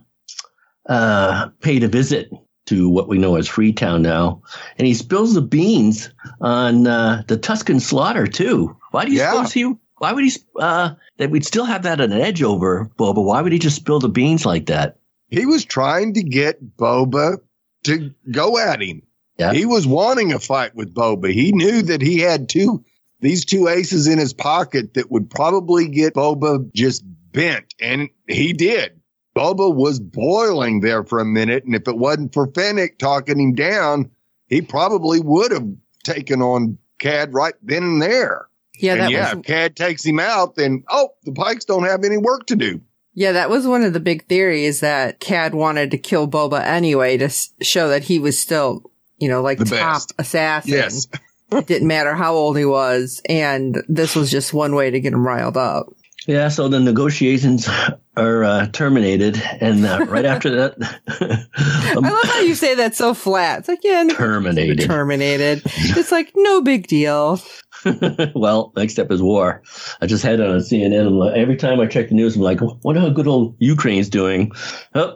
uh, 0.88 1.50
paid 1.60 1.84
a 1.84 1.88
visit 1.88 2.32
to 2.66 2.90
what 2.90 3.08
we 3.08 3.18
know 3.18 3.36
as 3.36 3.48
Freetown 3.48 4.02
now, 4.02 4.42
and 4.78 4.88
he 4.88 4.94
spills 4.94 5.34
the 5.34 5.42
beans 5.42 6.10
on 6.42 6.88
uh, 6.88 7.24
the 7.28 7.38
Tusken 7.38 7.80
slaughter 7.80 8.28
too. 8.28 8.76
Why 8.92 9.06
do 9.06 9.12
you 9.12 9.20
Yeah. 9.20 9.32
suppose 9.34 9.54
he? 9.54 9.74
Why 9.98 10.12
would 10.12 10.24
he? 10.26 10.32
Uh, 10.60 10.92
that 11.18 11.30
we'd 11.32 11.46
still 11.46 11.66
have 11.66 11.84
that 11.84 12.02
an 12.02 12.12
edge 12.12 12.44
over 12.44 12.90
Boba. 12.98 13.24
Why 13.24 13.42
would 13.42 13.52
he 13.54 13.60
just 13.60 13.78
spill 13.78 14.00
the 14.00 14.10
beans 14.10 14.46
like 14.46 14.66
that? 14.66 14.98
He 15.30 15.46
was 15.46 15.64
trying 15.66 16.14
to 16.16 16.24
get 16.24 16.76
Boba 16.78 17.38
to 17.86 18.12
go 18.32 18.58
at 18.58 18.82
him. 18.82 19.02
Yeah. 19.38 19.54
He 19.54 19.66
was 19.66 19.86
wanting 19.88 20.34
a 20.34 20.40
fight 20.40 20.76
with 20.76 20.94
Boba. 20.94 21.32
He 21.32 21.52
knew 21.52 21.82
that 21.84 22.02
he 22.02 22.20
had 22.20 22.50
two 22.50 22.84
these 23.22 23.46
two 23.46 23.68
aces 23.70 24.08
in 24.08 24.18
his 24.20 24.34
pocket 24.34 24.94
that 24.96 25.10
would 25.12 25.30
probably 25.30 25.88
get 25.88 26.14
Boba 26.14 26.72
just 26.74 27.04
bent, 27.32 27.74
and 27.80 28.10
he 28.28 28.54
did. 28.54 29.00
Boba 29.36 29.74
was 29.74 30.00
boiling 30.00 30.80
there 30.80 31.04
for 31.04 31.20
a 31.20 31.26
minute, 31.26 31.66
and 31.66 31.76
if 31.76 31.88
it 31.88 31.98
wasn't 31.98 32.34
for 32.34 32.48
Fennec 32.48 32.98
talking 32.98 33.40
him 33.40 33.54
down, 33.54 34.10
he 34.48 34.62
probably 34.62 35.20
would 35.20 35.52
have 35.52 35.68
taken 36.04 36.42
on 36.42 36.78
Cad 37.00 37.34
right 37.34 37.54
then 37.62 37.84
and 37.84 38.02
there. 38.02 38.48
Yeah, 38.80 38.94
and 38.94 39.02
that 39.02 39.12
yeah, 39.12 39.30
was 39.34 39.40
if 39.40 39.46
Cad 39.46 39.76
takes 39.76 40.06
him 40.06 40.20
out, 40.20 40.56
then 40.56 40.84
oh, 40.90 41.10
the 41.24 41.32
Pikes 41.34 41.66
don't 41.66 41.84
have 41.86 42.04
any 42.04 42.18
work 42.18 42.46
to 42.48 42.56
do. 42.56 42.80
yeah, 43.14 43.32
that 43.34 43.50
was 43.50 43.66
one 43.68 43.84
of 43.84 43.94
the 43.94 44.00
big 44.00 44.26
theories 44.28 44.80
that 44.82 45.20
Cad 45.20 45.54
wanted 45.54 45.92
to 45.92 45.98
kill 45.98 46.28
Boba 46.28 46.62
anyway 46.64 47.18
to 47.18 47.26
s- 47.26 47.54
show 47.62 47.90
that 47.90 48.04
he 48.04 48.20
was 48.20 48.40
still, 48.40 48.84
you 49.18 49.28
know, 49.30 49.42
like 49.42 49.58
The 49.60 49.66
top 49.66 49.94
best. 49.94 50.14
assassin. 50.20 50.72
Yes. 50.74 51.08
it 51.52 51.68
didn't 51.68 51.88
matter 51.88 52.14
how 52.16 52.34
old 52.36 52.58
he 52.58 52.66
was, 52.66 53.22
and 53.30 53.82
this 53.90 54.16
was 54.16 54.30
just 54.32 54.54
one 54.54 54.76
way 54.76 54.92
to 54.92 55.00
get 55.00 55.14
him 55.14 55.26
riled 55.26 55.58
up. 55.58 55.88
Yeah, 56.28 56.48
so 56.50 56.68
the 56.68 56.80
negotiations 56.80 57.70
are 58.18 58.44
uh, 58.44 58.68
terminated, 58.68 59.42
and 59.62 59.86
uh, 59.86 60.06
right 60.08 60.26
after 60.26 60.50
that, 60.50 60.76
I 61.88 61.94
um, 61.96 62.04
love 62.04 62.24
how 62.24 62.40
you 62.42 62.56
say 62.56 62.74
that 62.76 62.96
so 62.96 63.14
flat. 63.14 63.60
It's 63.60 63.68
like, 63.68 63.82
yeah, 63.84 64.08
terminated. 64.12 64.82
terminated. 64.82 65.62
It's 65.66 66.12
like 66.12 66.32
no 66.36 66.62
big 66.62 66.88
deal. 66.88 67.40
well, 68.36 68.74
next 68.76 68.94
step 68.94 69.12
is 69.12 69.22
war. 69.22 69.62
I 70.02 70.08
just 70.08 70.24
had 70.24 70.40
it 70.40 70.50
on 70.50 70.58
CNN. 70.58 71.06
I'm 71.06 71.20
like, 71.20 71.38
every 71.38 71.56
time 71.58 71.80
I 71.80 71.86
check 71.86 72.10
the 72.10 72.16
news, 72.16 72.36
I'm 72.36 72.42
like, 72.42 72.60
wonder 72.84 73.02
how 73.02 73.10
good 73.10 73.28
old 73.28 73.56
Ukraine's 73.60 74.10
doing. 74.10 74.52
Oh, 74.96 75.14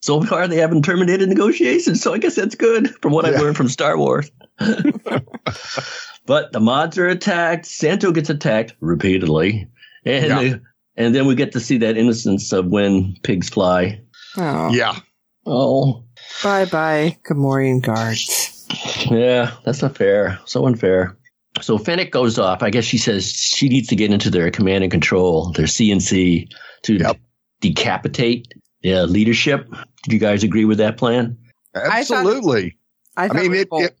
so 0.00 0.22
far, 0.22 0.46
they 0.48 0.56
haven't 0.56 0.82
terminated 0.84 1.28
negotiations, 1.30 2.02
so 2.02 2.12
I 2.12 2.18
guess 2.18 2.34
that's 2.34 2.54
good 2.54 2.90
from 3.00 3.12
what 3.12 3.24
I 3.24 3.30
Yeah. 3.30 3.40
learned 3.40 3.56
from 3.56 3.68
Star 3.68 3.96
Wars. 3.96 4.30
but 6.26 6.52
the 6.52 6.60
mods 6.60 6.98
are 6.98 7.08
attacked. 7.08 7.64
Santo 7.66 8.12
gets 8.12 8.28
attacked 8.28 8.74
repeatedly, 8.80 9.66
and 10.18 10.26
Yeah. 10.28 10.40
they- 10.42 10.60
and 10.96 11.14
then 11.14 11.26
we 11.26 11.34
get 11.34 11.52
to 11.52 11.60
see 11.60 11.78
that 11.78 11.96
innocence 11.96 12.52
of 12.52 12.66
when 12.66 13.14
pigs 13.22 13.48
fly. 13.48 14.00
Oh, 14.36 14.70
Yeah. 14.72 14.98
Oh, 15.46 16.04
bye 16.42 16.66
bye, 16.66 17.16
Gamorrean 17.24 17.80
guards. 17.82 18.66
Yeah, 19.10 19.52
that's 19.64 19.82
not 19.82 19.96
fair. 19.96 20.38
So 20.44 20.66
unfair. 20.66 21.16
So 21.60 21.78
Fennec 21.78 22.12
goes 22.12 22.38
off. 22.38 22.62
I 22.62 22.70
guess 22.70 22.84
she 22.84 22.98
says 22.98 23.26
she 23.32 23.68
needs 23.68 23.88
to 23.88 23.96
get 23.96 24.12
into 24.12 24.30
their 24.30 24.50
command 24.50 24.84
and 24.84 24.90
control, 24.90 25.50
their 25.52 25.66
CNC, 25.66 26.48
to 26.82 26.94
Yep. 26.94 27.16
decapitate 27.60 28.52
the 28.82 28.94
uh, 28.94 29.06
leadership. 29.06 29.68
Did 30.04 30.12
you 30.12 30.18
guys 30.18 30.42
agree 30.44 30.64
with 30.64 30.78
that 30.78 30.96
plan? 30.96 31.36
I 31.74 32.04
thought- 32.04 32.18
Absolutely. 32.26 32.76
I, 33.16 33.24
I, 33.28 33.32
mean, 33.32 33.54
it, 33.54 33.68
it. 33.72 33.96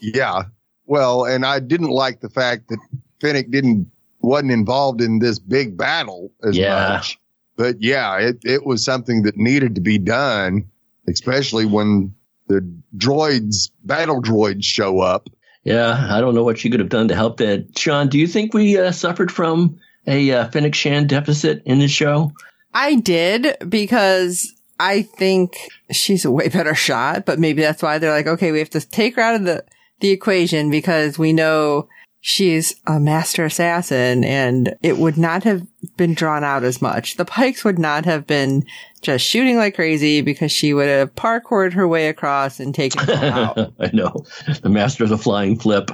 Yeah. 0.00 0.44
Well, 0.86 1.24
and 1.24 1.44
I 1.44 1.58
didn't 1.58 1.90
like 1.90 2.20
the 2.20 2.30
fact 2.30 2.68
that 2.68 2.78
Fennec 3.20 3.50
didn't 3.50 3.90
wasn't 4.20 4.50
involved 4.52 5.00
in 5.00 5.18
this 5.18 5.38
big 5.38 5.76
battle 5.76 6.32
as 6.42 6.56
Yeah. 6.56 6.88
much. 6.94 7.18
But 7.56 7.76
yeah, 7.80 8.18
it 8.18 8.38
it 8.44 8.66
was 8.66 8.84
something 8.84 9.22
that 9.22 9.36
needed 9.36 9.74
to 9.76 9.80
be 9.80 9.98
done, 9.98 10.66
especially 11.08 11.64
when 11.66 12.14
the 12.48 12.60
droids, 12.96 13.70
battle 13.84 14.20
droids, 14.22 14.64
show 14.64 15.00
up. 15.00 15.28
Yeah, 15.64 16.06
I 16.10 16.20
don't 16.20 16.34
know 16.34 16.44
what 16.44 16.58
she 16.58 16.70
could 16.70 16.80
have 16.80 16.90
done 16.90 17.08
to 17.08 17.14
help 17.14 17.38
that. 17.38 17.76
Sean, 17.78 18.08
do 18.08 18.18
you 18.18 18.26
think 18.28 18.54
we 18.54 18.78
uh, 18.78 18.92
suffered 18.92 19.32
from 19.32 19.78
a 20.06 20.30
uh, 20.30 20.48
Fennec 20.50 20.74
Shan 20.74 21.06
deficit 21.08 21.62
in 21.64 21.78
this 21.80 21.90
show? 21.90 22.30
I 22.72 22.96
did 22.96 23.56
because 23.68 24.52
I 24.78 25.02
think 25.02 25.56
she's 25.90 26.24
a 26.24 26.30
way 26.30 26.48
better 26.50 26.74
shot, 26.74 27.24
but 27.26 27.38
maybe 27.40 27.62
that's 27.62 27.82
why 27.82 27.98
they're 27.98 28.12
like, 28.12 28.26
okay, 28.28 28.52
we 28.52 28.58
have 28.60 28.70
to 28.70 28.80
take 28.80 29.16
her 29.16 29.22
out 29.22 29.34
of 29.34 29.44
the, 29.44 29.64
the 30.00 30.10
equation 30.10 30.70
because 30.70 31.18
we 31.18 31.32
know 31.32 31.88
she's 32.20 32.74
a 32.86 32.98
master 32.98 33.44
assassin 33.44 34.24
and 34.24 34.76
it 34.82 34.98
would 34.98 35.16
not 35.16 35.44
have 35.44 35.66
been 35.96 36.14
drawn 36.14 36.44
out 36.44 36.64
as 36.64 36.82
much. 36.82 37.16
The 37.16 37.24
Pikes 37.24 37.64
would 37.64 37.78
not 37.78 38.04
have 38.04 38.26
been 38.26 38.64
just 39.00 39.24
shooting 39.24 39.56
like 39.56 39.74
crazy 39.74 40.20
because 40.20 40.50
she 40.50 40.74
would 40.74 40.88
have 40.88 41.14
parkoured 41.14 41.72
her 41.74 41.86
way 41.86 42.08
across 42.08 42.58
and 42.58 42.74
taken 42.74 43.06
them 43.06 43.24
out. 43.34 43.72
I 43.78 43.90
know. 43.92 44.24
The 44.62 44.68
master 44.68 45.04
of 45.04 45.10
the 45.10 45.18
flying 45.18 45.58
flip. 45.58 45.90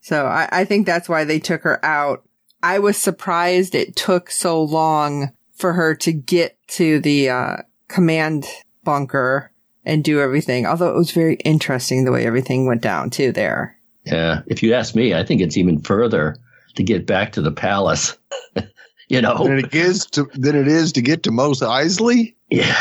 So 0.00 0.26
I, 0.26 0.48
I 0.50 0.64
think 0.64 0.86
that's 0.86 1.08
why 1.08 1.24
they 1.24 1.38
took 1.38 1.62
her 1.62 1.84
out. 1.84 2.24
I 2.62 2.78
was 2.78 2.96
surprised 2.96 3.74
it 3.74 3.96
took 3.96 4.30
so 4.30 4.62
long 4.62 5.32
for 5.52 5.74
her 5.74 5.94
to 5.94 6.12
get 6.12 6.58
to 6.68 7.00
the 7.00 7.28
uh, 7.30 7.56
command 7.88 8.46
bunker 8.82 9.52
and 9.84 10.04
do 10.04 10.20
everything. 10.20 10.66
Although 10.66 10.90
it 10.90 10.96
was 10.96 11.12
very 11.12 11.36
interesting 11.36 12.04
the 12.04 12.12
way 12.12 12.26
everything 12.26 12.66
went 12.66 12.82
down 12.82 13.10
too 13.10 13.32
there. 13.32 13.76
Yeah. 14.04 14.42
If 14.46 14.62
you 14.62 14.74
ask 14.74 14.94
me, 14.94 15.14
I 15.14 15.24
think 15.24 15.40
it's 15.40 15.56
even 15.56 15.80
further 15.80 16.36
to 16.76 16.82
get 16.82 17.06
back 17.06 17.32
to 17.32 17.42
the 17.42 17.52
palace. 17.52 18.16
you 19.08 19.20
know, 19.20 19.44
than 19.44 19.58
it 19.58 19.74
is 19.74 20.06
to 20.06 20.28
than 20.34 20.56
it 20.56 20.68
is 20.68 20.92
to 20.92 21.02
get 21.02 21.22
to 21.24 21.30
Mos 21.30 21.60
Eisley. 21.60 22.34
Yeah. 22.50 22.76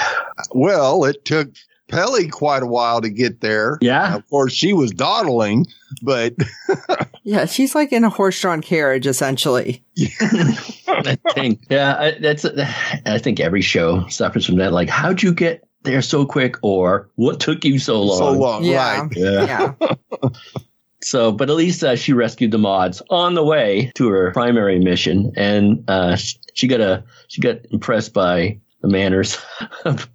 Well, 0.51 1.03
it 1.05 1.25
took 1.25 1.49
Peli 1.89 2.27
quite 2.29 2.63
a 2.63 2.67
while 2.67 3.01
to 3.01 3.09
get 3.09 3.41
there. 3.41 3.77
Yeah. 3.81 4.15
Of 4.15 4.29
course, 4.29 4.53
she 4.53 4.73
was 4.73 4.91
dawdling, 4.91 5.65
but 6.03 6.35
yeah, 7.23 7.45
she's 7.45 7.73
like 7.75 7.91
in 7.91 8.03
a 8.03 8.09
horse-drawn 8.09 8.61
carriage 8.61 9.07
essentially. 9.07 9.83
I 10.87 11.17
think. 11.33 11.61
Yeah, 11.69 11.95
I, 11.99 12.11
that's. 12.19 12.45
I 12.45 13.17
think 13.17 13.39
every 13.39 13.61
show 13.61 14.07
suffers 14.07 14.45
from 14.45 14.57
that. 14.57 14.71
Like, 14.71 14.89
how'd 14.89 15.21
you 15.23 15.33
get 15.33 15.67
there 15.83 16.01
so 16.01 16.25
quick, 16.25 16.55
or 16.61 17.09
what 17.15 17.39
took 17.39 17.63
you 17.65 17.79
so 17.79 18.01
long? 18.01 18.17
So 18.17 18.31
long, 18.33 18.63
Yeah. 18.63 19.01
right? 19.01 19.11
Yeah. 19.15 19.73
Yeah. 19.81 20.29
So, 21.01 21.31
but 21.31 21.49
at 21.49 21.55
least 21.55 21.83
uh, 21.83 21.95
she 21.95 22.13
rescued 22.13 22.51
the 22.51 22.57
mods 22.57 23.01
on 23.09 23.33
the 23.33 23.43
way 23.43 23.91
to 23.95 24.09
her 24.09 24.31
primary 24.31 24.79
mission, 24.79 25.31
and 25.35 25.83
uh, 25.87 26.17
she 26.53 26.67
got 26.67 26.81
a 26.81 27.03
she 27.27 27.41
got 27.41 27.57
impressed 27.71 28.13
by 28.13 28.59
the 28.81 28.89
manners 28.89 29.37
of 29.85 30.09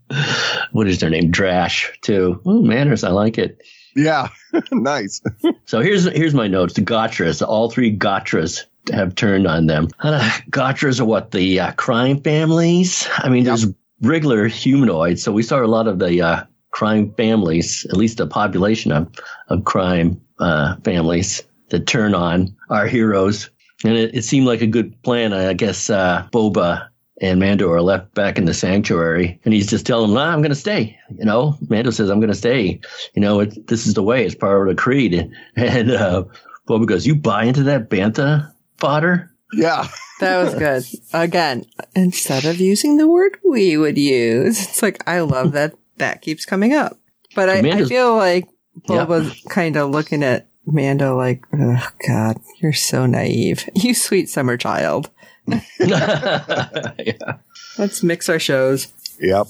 what 0.72 0.86
is 0.86 1.00
their 1.00 1.10
name, 1.10 1.32
Drash 1.32 1.90
too. 2.02 2.40
Ooh, 2.46 2.62
manners, 2.62 3.04
I 3.04 3.10
like 3.10 3.38
it. 3.38 3.62
Yeah, 3.96 4.28
nice. 4.72 5.20
So 5.66 5.80
here's 5.80 6.04
here's 6.04 6.34
my 6.34 6.48
notes. 6.48 6.74
The 6.74 6.82
Gotras, 6.82 7.40
all 7.40 7.70
three 7.70 7.90
Gotras 7.90 8.66
have 8.92 9.14
turned 9.14 9.46
on 9.46 9.66
them. 9.66 9.88
Uh, 10.00 10.38
Gotras 10.50 11.00
are 11.00 11.06
what 11.06 11.30
the 11.30 11.60
uh, 11.60 11.72
crime 11.72 12.20
families. 12.20 13.08
I 13.18 13.28
mean, 13.28 13.44
there's 13.44 13.66
regular 14.02 14.48
humanoids, 14.48 15.22
so 15.22 15.32
we 15.32 15.42
saw 15.42 15.62
a 15.62 15.66
lot 15.66 15.88
of 15.88 15.98
the 15.98 16.20
uh, 16.20 16.44
crime 16.72 17.14
families, 17.14 17.86
at 17.88 17.96
least 17.96 18.20
a 18.20 18.26
population 18.26 18.92
of 18.92 19.08
of 19.48 19.64
crime 19.64 20.20
uh, 20.38 20.76
families 20.84 21.42
that 21.70 21.86
turn 21.86 22.14
on 22.14 22.54
our 22.70 22.86
heroes. 22.86 23.50
And 23.84 23.96
it, 23.96 24.14
it 24.14 24.24
seemed 24.24 24.46
like 24.46 24.60
a 24.60 24.66
good 24.66 25.00
plan. 25.02 25.32
I 25.32 25.52
guess 25.52 25.90
uh, 25.90 26.26
Boba 26.32 26.88
and 27.20 27.38
Mando 27.38 27.70
are 27.70 27.82
left 27.82 28.14
back 28.14 28.38
in 28.38 28.44
the 28.44 28.54
sanctuary, 28.54 29.38
and 29.44 29.52
he's 29.52 29.68
just 29.68 29.86
telling 29.86 30.08
them, 30.08 30.14
nah, 30.14 30.32
"I'm 30.32 30.40
going 30.40 30.50
to 30.50 30.56
stay." 30.56 30.98
You 31.16 31.24
know, 31.24 31.56
Mando 31.68 31.90
says, 31.90 32.08
"I'm 32.08 32.18
going 32.18 32.32
to 32.32 32.36
stay." 32.36 32.80
You 33.14 33.20
know, 33.20 33.40
it, 33.40 33.66
this 33.66 33.86
is 33.86 33.94
the 33.94 34.02
way. 34.02 34.24
It's 34.24 34.34
part 34.34 34.68
of 34.68 34.74
the 34.74 34.80
creed. 34.80 35.30
And 35.56 35.90
uh, 35.90 36.24
Boba 36.66 36.86
goes, 36.86 37.06
"You 37.06 37.14
buy 37.14 37.44
into 37.44 37.62
that 37.64 37.90
bantha 37.90 38.52
fodder?" 38.78 39.30
Yeah, 39.52 39.86
That 40.20 40.44
was 40.44 40.54
good. 40.54 40.84
Again, 41.12 41.66
instead 41.94 42.44
of 42.44 42.60
using 42.60 42.96
the 42.96 43.08
word 43.08 43.38
we 43.44 43.76
would 43.76 43.98
use, 43.98 44.62
it's 44.62 44.82
like, 44.82 45.02
I 45.08 45.20
love 45.20 45.52
that 45.52 45.74
that 45.96 46.22
keeps 46.22 46.44
coming 46.44 46.72
up. 46.72 46.98
But 47.34 47.48
I, 47.48 47.58
I 47.58 47.84
feel 47.84 48.16
like 48.16 48.48
Yeah. 48.88 49.06
Boba's 49.06 49.40
kind 49.48 49.76
of 49.76 49.90
looking 49.90 50.22
at 50.22 50.46
Mando 50.66 51.16
like, 51.16 51.44
oh 51.52 51.88
God, 52.06 52.38
you're 52.60 52.72
so 52.72 53.06
naive. 53.06 53.68
You 53.74 53.94
sweet 53.94 54.28
summer 54.28 54.56
child. 54.56 55.10
yeah. 55.78 57.36
Let's 57.78 58.02
mix 58.02 58.28
our 58.28 58.38
shows. 58.38 58.92
yep. 59.20 59.46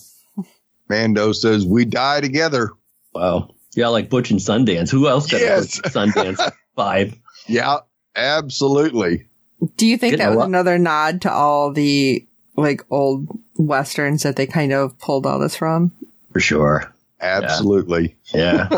Mando 0.88 1.32
says 1.32 1.66
we 1.66 1.84
die 1.84 2.20
together. 2.20 2.70
Wow. 3.14 3.50
Yeah, 3.74 3.88
like 3.88 4.10
Butch 4.10 4.30
and 4.30 4.40
Sundance. 4.40 4.90
Who 4.90 5.08
else 5.08 5.30
got 5.30 5.40
Yes. 5.40 5.78
a 5.78 5.82
Butch 5.82 5.96
and 5.96 6.14
Sundance 6.14 6.52
vibe? 6.78 7.18
Yeah, 7.46 7.78
absolutely. 8.16 9.26
Do 9.76 9.86
you 9.86 9.96
think 9.96 10.12
Getting 10.12 10.24
that 10.26 10.30
was 10.30 10.38
lot- 10.38 10.48
another 10.48 10.78
nod 10.78 11.22
to 11.22 11.32
all 11.32 11.72
the 11.72 12.26
like 12.56 12.82
old 12.90 13.26
westerns 13.56 14.22
that 14.22 14.36
they 14.36 14.46
kind 14.46 14.72
of 14.72 14.98
pulled 14.98 15.26
all 15.26 15.38
this 15.38 15.56
from? 15.56 15.92
For 16.32 16.40
sure. 16.40 16.92
Absolutely. 17.20 18.16
Yeah. 18.34 18.68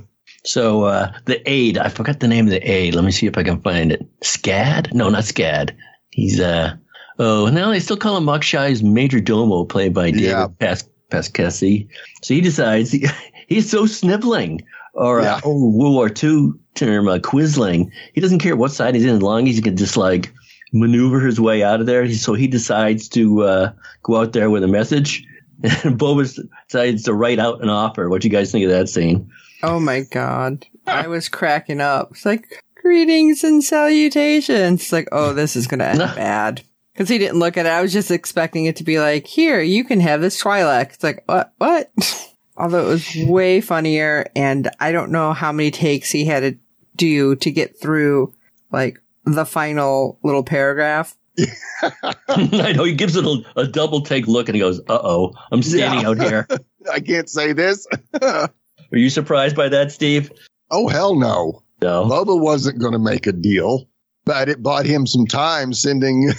so 0.44 0.84
uh, 0.84 1.12
the 1.24 1.40
aide, 1.50 1.78
I 1.78 1.88
forgot 1.88 2.20
the 2.20 2.28
name 2.28 2.46
of 2.46 2.50
the 2.50 2.70
aide. 2.70 2.94
Let 2.94 3.04
me 3.04 3.12
see 3.12 3.26
if 3.26 3.38
I 3.38 3.42
can 3.42 3.60
find 3.60 3.92
it. 3.92 4.06
Scad? 4.20 4.92
No, 4.92 5.08
not 5.08 5.24
Scad. 5.24 5.70
He's 6.10 6.38
uh 6.40 6.74
oh 7.18 7.48
now 7.48 7.70
they 7.70 7.80
still 7.80 7.96
call 7.96 8.16
him 8.16 8.24
Mok 8.24 8.42
Shaiz's 8.42 8.82
Major 8.82 9.20
Domo, 9.20 9.64
played 9.64 9.94
by 9.94 10.10
David 10.10 10.22
Yeah. 10.26 10.46
Pas- 10.60 10.88
Pasquesi. 11.10 11.88
So 12.22 12.34
he 12.34 12.40
decides 12.40 12.92
he, 12.92 13.06
he's 13.48 13.70
so 13.70 13.86
sniveling, 13.86 14.62
or 14.94 15.22
Yeah. 15.22 15.36
uh, 15.36 15.40
oh, 15.44 15.70
World 15.70 15.94
War 15.94 16.08
II 16.22 16.52
term 16.74 17.08
uh, 17.08 17.18
quisling. 17.18 17.90
He 18.12 18.20
doesn't 18.20 18.40
care 18.40 18.56
what 18.56 18.72
side 18.72 18.94
he's 18.94 19.04
in 19.04 19.16
as 19.16 19.22
long 19.22 19.48
as 19.48 19.56
he 19.56 19.62
can 19.62 19.76
just 19.76 19.96
like 19.96 20.32
maneuver 20.72 21.20
his 21.20 21.40
way 21.40 21.62
out 21.62 21.80
of 21.80 21.86
there. 21.86 22.10
So 22.12 22.34
he 22.34 22.46
decides 22.48 23.08
to 23.10 23.42
uh, 23.42 23.72
go 24.02 24.16
out 24.16 24.32
there 24.32 24.50
with 24.50 24.64
a 24.64 24.68
message. 24.68 25.24
And 25.84 25.98
Boba 25.98 26.38
decides 26.68 27.04
to 27.04 27.14
write 27.14 27.38
out 27.38 27.62
an 27.62 27.70
offer. 27.70 28.08
What 28.08 28.22
do 28.22 28.28
you 28.28 28.32
guys 28.32 28.52
think 28.52 28.64
of 28.64 28.70
that 28.70 28.88
scene? 28.88 29.30
Oh 29.62 29.80
my 29.80 30.00
God. 30.02 30.66
I 30.86 31.06
was 31.06 31.28
cracking 31.28 31.80
up. 31.80 32.10
It's 32.10 32.26
like, 32.26 32.62
greetings 32.84 33.42
and 33.42 33.64
salutations. 33.64 34.82
It's 34.82 34.92
like, 34.92 35.08
oh, 35.10 35.32
this 35.32 35.56
is 35.56 35.66
going 35.66 35.78
to 35.78 35.86
end 35.88 35.98
bad. 36.14 36.62
Cause 36.96 37.08
he 37.08 37.18
didn't 37.18 37.40
look 37.40 37.56
at 37.56 37.66
it. 37.66 37.72
I 37.72 37.82
was 37.82 37.92
just 37.92 38.12
expecting 38.12 38.66
it 38.66 38.76
to 38.76 38.84
be 38.84 39.00
like, 39.00 39.26
here, 39.26 39.60
you 39.60 39.82
can 39.84 39.98
have 39.98 40.20
this 40.20 40.40
Twi'lek. 40.40 40.92
It's 40.92 41.02
like, 41.02 41.24
what, 41.26 41.52
what? 41.58 41.90
Although 42.56 42.84
it 42.84 42.88
was 42.88 43.16
way 43.26 43.60
funnier 43.60 44.30
and 44.36 44.70
I 44.78 44.92
don't 44.92 45.10
know 45.10 45.32
how 45.32 45.50
many 45.50 45.72
takes 45.72 46.10
he 46.10 46.24
had 46.24 46.40
to 46.40 46.56
do 46.94 47.34
to 47.36 47.50
get 47.50 47.80
through 47.80 48.32
like 48.70 49.00
the 49.24 49.44
final 49.44 50.18
little 50.22 50.44
paragraph. 50.44 51.16
I 52.28 52.72
know 52.72 52.84
he 52.84 52.94
gives 52.94 53.16
it 53.16 53.24
a, 53.24 53.42
a 53.56 53.66
double 53.66 54.02
take 54.02 54.26
look 54.26 54.48
and 54.48 54.54
he 54.56 54.60
goes, 54.60 54.80
"Uh 54.80 54.98
oh, 55.02 55.32
I'm 55.50 55.62
standing 55.62 56.00
Yeah. 56.00 56.08
out 56.08 56.18
here." 56.18 56.48
I 56.92 57.00
can't 57.00 57.28
say 57.28 57.52
this. 57.52 57.86
Are 58.22 58.50
you 58.92 59.10
surprised 59.10 59.56
by 59.56 59.68
that, 59.70 59.90
Steve? 59.92 60.30
oh 60.70 60.88
hell 60.88 61.14
no. 61.16 61.62
No. 61.82 62.04
Boba 62.04 62.40
wasn't 62.40 62.78
going 62.78 62.92
to 62.92 62.98
make 62.98 63.26
a 63.26 63.32
deal, 63.32 63.88
but 64.24 64.48
it 64.48 64.62
bought 64.62 64.86
him 64.86 65.06
some 65.06 65.26
time 65.26 65.72
sending 65.74 66.32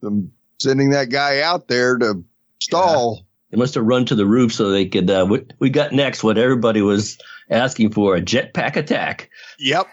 them 0.00 0.32
sending 0.58 0.90
that 0.90 1.10
guy 1.10 1.40
out 1.40 1.68
there 1.68 1.98
to 1.98 2.24
stall. 2.60 3.26
They 3.50 3.58
must 3.58 3.74
have 3.74 3.84
run 3.84 4.06
to 4.06 4.14
the 4.14 4.24
roof 4.26 4.52
so 4.54 4.70
they 4.70 4.86
could. 4.86 5.10
Uh, 5.10 5.26
we, 5.28 5.44
we 5.58 5.70
got 5.70 5.92
next 5.92 6.24
what 6.24 6.38
everybody 6.38 6.80
was 6.80 7.18
asking 7.50 7.92
for: 7.92 8.16
a 8.16 8.22
jetpack 8.22 8.76
attack. 8.76 9.28
Yep. 9.58 9.86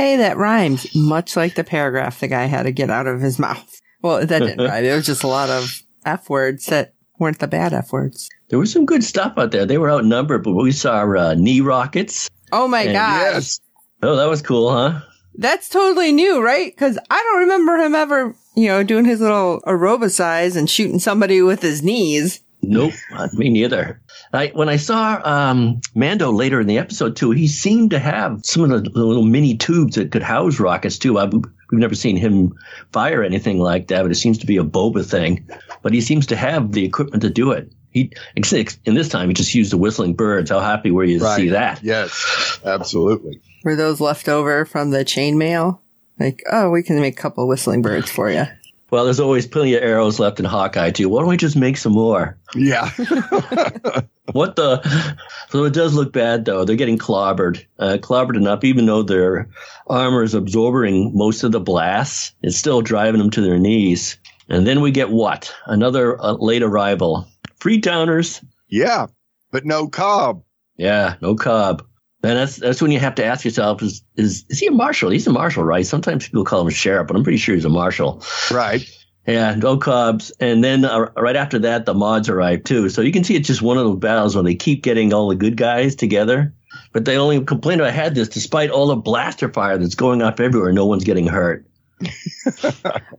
Hey, 0.00 0.16
that 0.16 0.38
rhymes. 0.38 0.86
Much 0.96 1.36
like 1.36 1.56
the 1.56 1.62
paragraph 1.62 2.20
the 2.20 2.26
guy 2.26 2.46
had 2.46 2.62
to 2.62 2.72
get 2.72 2.88
out 2.88 3.06
of 3.06 3.20
his 3.20 3.38
mouth. 3.38 3.82
Well, 4.00 4.24
that 4.24 4.38
didn't 4.38 4.66
rhyme. 4.66 4.82
It 4.82 4.94
was 4.94 5.04
just 5.04 5.24
a 5.24 5.26
lot 5.26 5.50
of 5.50 5.82
F 6.06 6.30
words 6.30 6.64
that 6.66 6.94
weren't 7.18 7.38
the 7.38 7.46
bad 7.46 7.74
F 7.74 7.92
words. 7.92 8.30
There 8.48 8.58
was 8.58 8.72
some 8.72 8.86
good 8.86 9.04
stuff 9.04 9.34
out 9.36 9.50
there. 9.50 9.66
They 9.66 9.76
were 9.76 9.90
outnumbered, 9.90 10.42
but 10.42 10.54
we 10.54 10.72
saw 10.72 11.02
uh, 11.02 11.34
knee 11.34 11.60
rockets. 11.60 12.30
Oh 12.50 12.66
my 12.66 12.84
And 12.84 12.94
gosh. 12.94 13.20
Yes. 13.34 13.60
Oh, 14.02 14.16
that 14.16 14.30
was 14.30 14.40
cool, 14.40 14.72
huh? 14.72 15.00
That's 15.34 15.68
totally 15.68 16.12
new, 16.12 16.42
right? 16.42 16.74
Because 16.74 16.98
I 17.10 17.18
don't 17.18 17.40
remember 17.40 17.76
him 17.76 17.94
ever, 17.94 18.34
you 18.56 18.68
know, 18.68 18.82
doing 18.82 19.04
his 19.04 19.20
little 19.20 19.60
aerobicize 19.66 20.56
and 20.56 20.70
shooting 20.70 20.98
somebody 20.98 21.42
with 21.42 21.60
his 21.60 21.82
knees. 21.82 22.40
Nope, 22.62 22.94
me 23.34 23.50
neither. 23.50 24.00
I, 24.32 24.48
when 24.48 24.68
I 24.68 24.76
saw 24.76 25.20
um, 25.24 25.80
Mando 25.94 26.30
later 26.30 26.60
in 26.60 26.66
the 26.66 26.78
episode 26.78 27.16
too, 27.16 27.32
he 27.32 27.48
seemed 27.48 27.90
to 27.90 27.98
have 27.98 28.40
some 28.44 28.62
of 28.62 28.70
the, 28.70 28.90
the 28.90 29.04
little 29.04 29.24
mini 29.24 29.56
tubes 29.56 29.96
that 29.96 30.12
could 30.12 30.22
house 30.22 30.60
rockets 30.60 30.98
too. 30.98 31.18
I, 31.18 31.24
we've 31.24 31.42
never 31.72 31.96
seen 31.96 32.16
him 32.16 32.56
fire 32.92 33.24
anything 33.24 33.58
like 33.58 33.88
that, 33.88 34.02
but 34.02 34.10
it 34.10 34.16
seems 34.16 34.38
to 34.38 34.46
be 34.46 34.56
a 34.56 34.64
Boba 34.64 35.04
thing. 35.04 35.48
But 35.82 35.92
he 35.92 36.00
seems 36.00 36.26
to 36.26 36.36
have 36.36 36.72
the 36.72 36.84
equipment 36.84 37.22
to 37.22 37.30
do 37.30 37.50
it. 37.50 37.72
He 37.90 38.12
in 38.36 38.94
this 38.94 39.08
time 39.08 39.28
he 39.28 39.34
just 39.34 39.52
used 39.52 39.72
the 39.72 39.78
whistling 39.78 40.14
birds. 40.14 40.50
How 40.50 40.60
happy 40.60 40.92
were 40.92 41.02
you 41.02 41.18
to 41.18 41.34
see 41.34 41.48
that? 41.48 41.82
Yes. 41.82 42.60
Absolutely. 42.64 43.40
Were 43.64 43.74
those 43.74 44.00
left 44.00 44.28
over 44.28 44.64
from 44.64 44.90
the 44.90 45.04
chainmail? 45.04 45.80
Like, 46.20 46.44
oh, 46.52 46.70
we 46.70 46.84
can 46.84 47.00
make 47.00 47.18
a 47.18 47.20
couple 47.20 47.48
whistling 47.48 47.82
birds 47.82 48.10
for 48.10 48.30
you. 48.30 48.44
Well, 48.90 49.04
there's 49.04 49.20
always 49.20 49.46
plenty 49.46 49.74
of 49.74 49.82
arrows 49.82 50.20
left 50.20 50.38
in 50.38 50.44
Hawkeye 50.44 50.90
too. 50.90 51.08
Why 51.08 51.20
don't 51.20 51.28
we 51.28 51.36
just 51.36 51.56
make 51.56 51.76
some 51.76 51.92
more? 51.92 52.38
Yeah. 52.54 52.90
What 54.32 54.56
the? 54.56 55.16
So 55.50 55.64
it 55.64 55.72
does 55.72 55.94
look 55.94 56.12
bad 56.12 56.44
though. 56.44 56.64
They're 56.64 56.76
getting 56.76 56.96
clobbered, 56.96 57.64
uh, 57.80 57.98
clobbered 58.00 58.36
enough. 58.36 58.62
Even 58.62 58.86
though 58.86 59.02
their 59.02 59.50
armor 59.88 60.22
is 60.22 60.32
absorbing 60.32 61.10
most 61.12 61.42
of 61.42 61.50
the 61.50 61.58
blasts, 61.58 62.32
it's 62.40 62.56
still 62.56 62.82
driving 62.82 63.18
them 63.18 63.30
to 63.30 63.40
their 63.40 63.58
knees. 63.58 64.16
And 64.48 64.64
then 64.64 64.80
we 64.80 64.92
get 64.92 65.10
what? 65.10 65.52
Another 65.66 66.20
uh, 66.22 66.34
late 66.34 66.62
arrival 66.62 67.26
Freetowners. 67.60 68.44
Yeah, 68.68 69.08
but 69.50 69.64
no 69.64 69.88
Cobb. 69.88 70.44
Yeah, 70.76 71.16
no 71.20 71.34
Cobb. 71.34 71.84
And 72.22 72.36
that's 72.36 72.56
that's 72.56 72.82
when 72.82 72.90
you 72.90 72.98
have 72.98 73.14
to 73.16 73.24
ask 73.24 73.44
yourself: 73.44 73.82
Is 73.82 74.02
is 74.16 74.44
is 74.48 74.58
he 74.58 74.66
a 74.66 74.72
marshal? 74.72 75.10
He's 75.10 75.26
a 75.26 75.32
marshal, 75.32 75.64
right? 75.64 75.86
Sometimes 75.86 76.26
people 76.26 76.44
call 76.44 76.60
him 76.60 76.68
a 76.68 76.72
sheriff, 76.72 77.06
but 77.06 77.16
I'm 77.16 77.22
pretty 77.22 77.38
sure 77.38 77.54
he's 77.54 77.64
a 77.64 77.70
marshal. 77.70 78.22
Right. 78.50 78.88
Yeah, 79.30 79.54
no 79.54 79.76
Cobbs. 79.76 80.30
And 80.40 80.64
then 80.64 80.84
uh, 80.84 81.10
right 81.16 81.36
after 81.36 81.58
that, 81.60 81.86
the 81.86 81.94
mods 81.94 82.28
arrive 82.28 82.64
too. 82.64 82.88
So 82.88 83.00
you 83.00 83.12
can 83.12 83.24
see 83.24 83.36
it's 83.36 83.46
just 83.46 83.62
one 83.62 83.78
of 83.78 83.84
those 83.84 83.98
battles 83.98 84.34
where 84.34 84.44
they 84.44 84.54
keep 84.54 84.82
getting 84.82 85.12
all 85.12 85.28
the 85.28 85.36
good 85.36 85.56
guys 85.56 85.94
together. 85.94 86.52
But 86.92 87.04
they 87.04 87.16
only 87.16 87.42
complaint 87.44 87.80
I 87.80 87.90
had 87.90 88.14
this, 88.14 88.28
despite 88.28 88.70
all 88.70 88.88
the 88.88 88.96
blaster 88.96 89.52
fire 89.52 89.78
that's 89.78 89.94
going 89.94 90.22
off 90.22 90.40
everywhere, 90.40 90.72
no 90.72 90.86
one's 90.86 91.04
getting 91.04 91.26
hurt. 91.26 91.66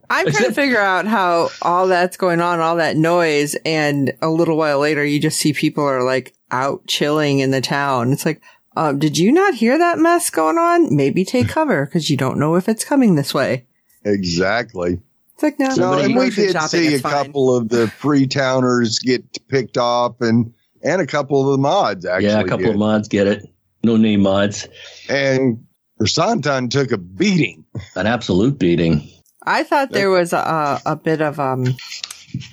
I'm 0.10 0.30
trying 0.32 0.45
to 0.45 0.54
figure 0.54 0.80
out 0.80 1.06
how 1.06 1.50
all 1.62 1.88
that's 1.88 2.17
going 2.17 2.41
on, 2.41 2.60
all 2.60 2.78
that 2.78 2.97
noise, 2.97 3.56
and 3.65 4.13
a 4.21 4.30
little 4.30 4.58
while 4.58 4.80
later, 4.80 5.06
you 5.06 5.19
just 5.19 5.39
see 5.39 5.54
people 5.54 5.84
are 5.84 6.04
like 6.04 6.34
out 6.50 6.86
chilling 6.88 7.39
in 7.39 7.52
the 7.52 7.62
town. 7.62 8.12
It's 8.12 8.26
like, 8.26 8.41
um, 8.76 9.00
did 9.00 9.17
you 9.17 9.32
not 9.32 9.56
hear 9.56 9.78
that 9.78 10.00
mess 10.00 10.30
going 10.30 10.58
on? 10.58 10.93
Maybe 10.95 11.24
take 11.24 11.47
cover 11.47 11.86
because 11.86 12.10
you 12.10 12.17
don't 12.17 12.39
know 12.39 12.56
if 12.56 12.67
it's 12.67 12.84
coming 12.84 13.15
this 13.15 13.34
way. 13.34 13.67
Exactly. 14.04 15.00
It's 15.41 15.60
like, 15.60 15.60
no, 15.60 15.73
So, 15.73 15.93
and 15.99 16.15
we 16.15 16.30
did 16.30 16.51
shopping, 16.54 16.67
see 16.69 16.95
a 16.95 16.99
fine. 16.99 17.12
couple 17.12 17.56
of 17.56 17.69
the 17.69 17.86
Freetowners 17.99 19.01
get 19.04 19.23
picked 19.47 19.77
off, 19.77 20.19
and 20.21 20.54
and 20.84 21.01
a 21.01 21.08
couple 21.08 21.41
of 21.41 21.51
the 21.51 21.58
mods 21.58 22.06
actually. 22.06 22.27
yeah, 22.30 22.39
a 22.39 22.43
couple 22.43 22.65
did. 22.65 22.69
of 22.73 22.77
mods 22.77 23.08
get 23.08 23.27
it. 23.27 23.47
No 23.84 23.97
name 23.97 24.21
mods. 24.21 24.67
and 25.10 25.65
Krrsantan 25.99 26.69
took 26.69 26.91
a 26.91 26.97
beating. 26.97 27.63
An 27.95 28.08
absolute 28.08 28.58
beating. 28.60 29.08
I 29.43 29.63
thought 29.63 29.91
there 29.91 30.10
was 30.10 30.34
a, 30.34 30.80
a 30.86 30.95
bit 30.95 31.21
of, 31.21 31.39
um, 31.39 31.65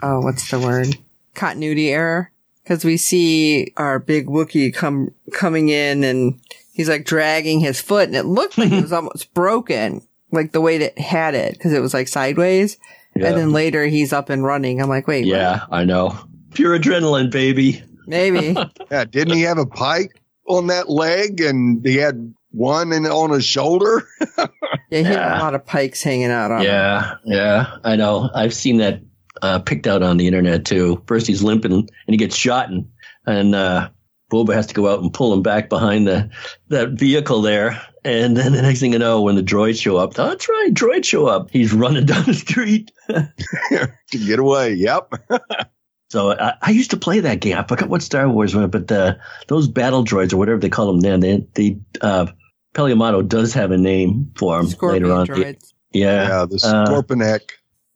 oh, 0.03 0.20
what's 0.20 0.51
the 0.51 0.59
word? 0.59 0.96
Continuity 1.35 1.90
error. 1.90 2.31
Cause 2.66 2.85
we 2.85 2.98
see 2.98 3.72
our 3.79 3.98
big 3.98 4.27
Wookiee 4.27 4.74
come, 4.74 5.14
coming 5.33 5.70
in 5.70 6.05
and 6.05 6.38
he's 6.72 6.88
like 6.88 7.07
dragging 7.07 7.61
his 7.61 7.81
foot 7.81 8.09
and 8.09 8.16
it 8.16 8.24
looked 8.27 8.59
like 8.59 8.70
it 8.72 8.83
was 8.83 8.92
almost 8.92 9.33
broken. 9.33 10.03
Like 10.31 10.53
the 10.53 10.61
way 10.61 10.79
that 10.79 10.93
it 10.97 10.99
had 10.99 11.35
it. 11.35 11.59
Cause 11.61 11.73
it 11.73 11.81
was 11.81 11.95
like 11.95 12.09
sideways. 12.09 12.77
Yeah. 13.17 13.29
And 13.29 13.37
then 13.37 13.53
later 13.53 13.87
he's 13.87 14.12
up 14.12 14.29
and 14.31 14.45
running. 14.45 14.81
I'm 14.81 14.88
like, 14.88 15.07
wait, 15.09 15.23
what? 15.27 15.29
yeah, 15.37 15.64
I 15.71 15.85
know. 15.85 16.17
Pure 16.55 16.79
adrenaline, 16.79 17.31
baby. 17.31 17.83
maybe. 18.07 18.55
Yeah, 18.91 19.05
didn't 19.05 19.35
he 19.37 19.43
have 19.43 19.59
a 19.59 19.67
pike 19.67 20.21
on 20.47 20.69
that 20.69 20.88
leg, 20.88 21.41
and 21.43 21.85
he 21.85 21.97
had 21.97 22.33
one 22.53 22.91
in, 22.93 23.05
on 23.07 23.31
his 23.31 23.45
shoulder? 23.45 24.07
Yeah, 24.91 24.99
he 25.01 25.05
had 25.05 25.12
Yeah. 25.14 25.38
a 25.38 25.43
lot 25.43 25.55
of 25.55 25.67
pikes 25.67 26.03
hanging 26.03 26.31
out 26.31 26.51
on 26.51 26.61
him. 26.61 26.67
Yeah, 26.67 27.17
yeah, 27.27 27.77
I 27.85 27.97
know. 27.97 28.31
I've 28.35 28.55
seen 28.55 28.79
that 28.79 29.03
uh, 29.43 29.59
picked 29.59 29.87
out 29.87 30.03
on 30.03 30.17
the 30.17 30.27
internet 30.27 30.64
too. 30.64 31.03
First 31.07 31.27
he's 31.27 31.43
limping 31.43 31.73
and 31.73 31.88
he 32.07 32.17
gets 32.17 32.35
shot, 32.35 32.71
and 32.71 32.88
and 33.27 33.55
uh, 33.55 33.91
Boba 34.31 34.55
has 34.55 34.67
to 34.67 34.75
go 34.75 34.93
out 34.93 35.01
and 35.01 35.12
pull 35.12 35.33
him 35.33 35.43
back 35.43 35.69
behind 35.69 36.07
the 36.07 36.31
that 36.69 36.91
vehicle 36.91 37.43
there. 37.43 37.81
And 38.05 38.37
then 38.37 38.53
the 38.53 38.62
next 38.62 38.81
thing 38.81 38.93
you 38.93 38.99
know, 38.99 39.23
when 39.23 39.37
the 39.37 39.43
droids 39.43 39.81
show 39.81 39.97
up, 39.97 40.14
that's 40.14 40.49
right, 40.49 40.73
droids 40.73 41.05
show 41.05 41.27
up. 41.27 41.51
He's 41.51 41.73
running 41.73 42.07
down 42.07 42.25
the 42.25 42.35
street. 42.35 42.91
to 43.09 43.93
get 44.12 44.38
away. 44.38 44.75
Yep. 44.75 45.14
So 46.11 46.33
I, 46.33 46.55
I 46.62 46.71
used 46.71 46.91
to 46.93 46.97
play 46.97 47.21
that 47.21 47.41
game. 47.41 47.59
I 47.59 47.64
forgot 47.64 47.91
what 47.91 48.03
Star 48.03 48.29
Wars 48.29 48.55
was, 48.55 48.71
but 48.71 48.88
the, 48.88 49.19
those 49.49 49.69
battle 49.69 50.05
droids 50.05 50.33
or 50.33 50.38
whatever 50.38 50.59
they 50.59 50.71
call 50.71 50.87
them 50.87 51.01
then, 51.01 51.21
they, 51.21 51.47
they 51.53 51.79
uh, 52.01 52.27
Peli 52.75 52.95
Motto 52.95 53.23
does 53.23 53.53
have 53.55 53.73
a 53.73 53.77
name 53.77 54.31
for 54.35 54.57
them 54.57 54.69
Scorpion 54.69 55.03
later 55.03 55.14
on. 55.14 55.27
droids. 55.27 55.75
Yeah, 55.93 56.29
Yeah, 56.29 56.47
the 56.47 56.61
uh, 56.64 56.87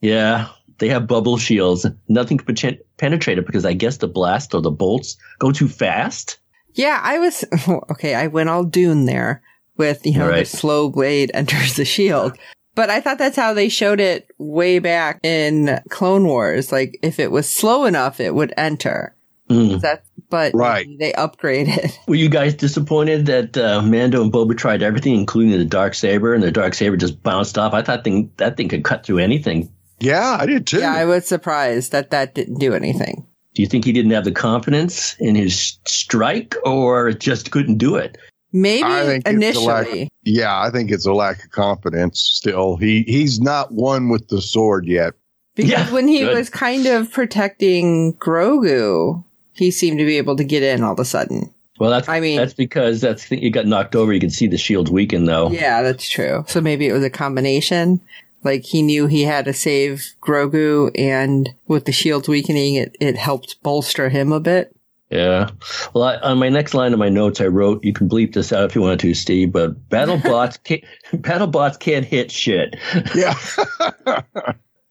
Yeah, 0.02 0.48
they 0.82 0.88
have 0.88 1.06
bubble 1.06 1.38
shields. 1.38 1.86
Nothing 2.08 2.38
can 2.38 2.54
pen- 2.56 2.78
penetrate 2.98 3.38
it 3.38 3.46
because 3.46 3.64
I 3.64 3.72
guess 3.72 3.98
the 3.98 4.08
blast 4.08 4.52
or 4.52 4.60
the 4.60 4.70
bolts 4.72 5.16
go 5.38 5.52
too 5.52 5.68
fast. 5.68 6.38
Yeah, 6.74 6.98
I 7.02 7.18
was 7.20 7.44
okay. 7.92 8.14
I 8.16 8.26
went 8.26 8.48
all 8.48 8.64
Dune 8.64 9.04
there 9.06 9.42
with 9.76 10.04
you 10.04 10.18
know 10.18 10.28
Right. 10.28 10.40
the 10.40 10.56
slow 10.56 10.90
blade 10.90 11.30
enters 11.34 11.74
the 11.76 11.84
shield, 11.84 12.36
but 12.74 12.90
I 12.90 13.00
thought 13.00 13.18
that's 13.18 13.36
how 13.36 13.54
they 13.54 13.68
showed 13.68 14.00
it 14.00 14.28
way 14.38 14.80
back 14.80 15.20
in 15.22 15.80
Clone 15.90 16.24
Wars. 16.26 16.72
Like 16.72 16.98
if 17.02 17.20
it 17.20 17.30
was 17.30 17.48
slow 17.48 17.84
enough, 17.84 18.18
it 18.18 18.34
would 18.34 18.52
enter. 18.56 19.14
Hmm. 19.48 19.78
That, 19.78 20.04
but 20.30 20.52
Right. 20.54 20.86
they 20.98 21.12
upgraded. 21.12 21.92
Were 22.08 22.14
you 22.14 22.28
guys 22.30 22.54
disappointed 22.54 23.26
that 23.26 23.56
uh, 23.58 23.82
Mando 23.82 24.22
and 24.22 24.32
Boba 24.32 24.56
tried 24.56 24.82
everything, 24.82 25.14
including 25.14 25.50
the 25.58 25.64
dark 25.64 25.94
saber, 25.94 26.32
and 26.32 26.42
the 26.42 26.50
dark 26.50 26.72
saber 26.74 26.96
just 26.96 27.22
bounced 27.22 27.58
off? 27.58 27.74
I 27.74 27.82
thought 27.82 28.02
thing, 28.02 28.32
that 28.38 28.56
thing 28.56 28.68
could 28.68 28.82
cut 28.84 29.04
through 29.04 29.18
anything. 29.18 29.70
Yeah, 30.02 30.36
I 30.40 30.46
did 30.46 30.66
too. 30.66 30.80
yeah, 30.80 30.94
I 30.94 31.04
was 31.04 31.26
surprised 31.26 31.92
that 31.92 32.10
that 32.10 32.34
didn't 32.34 32.58
do 32.58 32.74
anything. 32.74 33.26
Do 33.54 33.62
you 33.62 33.68
think 33.68 33.84
he 33.84 33.92
didn't 33.92 34.12
have 34.12 34.24
the 34.24 34.32
confidence 34.32 35.14
in 35.18 35.34
his 35.34 35.78
strike, 35.86 36.54
or 36.64 37.12
just 37.12 37.50
couldn't 37.50 37.76
do 37.78 37.96
it? 37.96 38.16
Maybe 38.54 38.84
I 38.84 39.04
think 39.06 39.26
lack- 39.26 39.34
initially. 39.34 40.08
yeah, 40.24 40.60
I 40.60 40.70
think 40.70 40.90
it's 40.90 41.06
a 41.06 41.12
lack 41.12 41.44
of 41.44 41.50
confidence 41.50 42.20
still. 42.20 42.76
He 42.76 43.02
he's 43.06 43.40
not 43.40 43.72
one 43.72 44.08
with 44.10 44.28
the 44.28 44.42
sword 44.42 44.86
yet. 44.86 45.14
Because 45.54 45.70
Yeah, 45.70 45.92
when 45.92 46.08
he 46.08 46.20
good. 46.20 46.34
was 46.36 46.48
kind 46.50 46.86
of 46.86 47.10
protecting 47.12 48.14
Grogu, 48.14 49.22
he 49.52 49.70
seemed 49.70 49.98
to 49.98 50.04
be 50.06 50.16
able 50.16 50.36
to 50.36 50.44
get 50.44 50.62
in 50.62 50.82
all 50.82 50.94
of 50.94 50.98
a 50.98 51.04
sudden. 51.04 51.52
Well, 51.78 51.90
that's 51.90 52.08
I 52.08 52.20
mean- 52.20 52.36
that's 52.38 52.54
because 52.54 53.00
that's 53.00 53.30
you 53.30 53.50
got 53.50 53.66
knocked 53.66 53.96
over. 53.96 54.12
You 54.12 54.20
can 54.20 54.30
see 54.30 54.46
the 54.46 54.56
shields 54.58 54.90
weaken 54.90 55.24
though. 55.24 55.50
Yeah, 55.50 55.82
that's 55.82 56.08
true. 56.08 56.44
So 56.48 56.60
maybe 56.60 56.86
it 56.86 56.92
was 56.92 57.04
a 57.04 57.10
combination. 57.10 58.00
Like 58.44 58.64
he 58.64 58.82
knew 58.82 59.06
he 59.06 59.22
had 59.22 59.44
to 59.46 59.52
save 59.52 60.14
Grogu, 60.20 60.90
and 60.98 61.48
with 61.66 61.84
the 61.84 61.92
shields 61.92 62.28
weakening, 62.28 62.74
it, 62.74 62.96
it 63.00 63.16
helped 63.16 63.62
bolster 63.62 64.08
him 64.08 64.32
a 64.32 64.40
bit. 64.40 64.74
Yeah. 65.10 65.50
Well, 65.94 66.04
I, 66.04 66.16
on 66.16 66.38
my 66.38 66.48
next 66.48 66.72
line 66.72 66.92
of 66.94 66.98
my 66.98 67.08
notes, 67.10 67.40
I 67.40 67.46
wrote, 67.46 67.84
"You 67.84 67.92
can 67.92 68.08
bleep 68.08 68.32
this 68.32 68.52
out 68.52 68.64
if 68.64 68.74
you 68.74 68.80
want 68.80 69.00
to, 69.02 69.12
Steve." 69.14 69.52
But 69.52 69.88
battle 69.88 70.16
bots, 70.24 70.56
can't, 70.56 70.82
battle 71.12 71.46
bots 71.46 71.76
can't 71.76 72.04
hit 72.06 72.30
shit. 72.32 72.76
Yeah. 73.14 73.34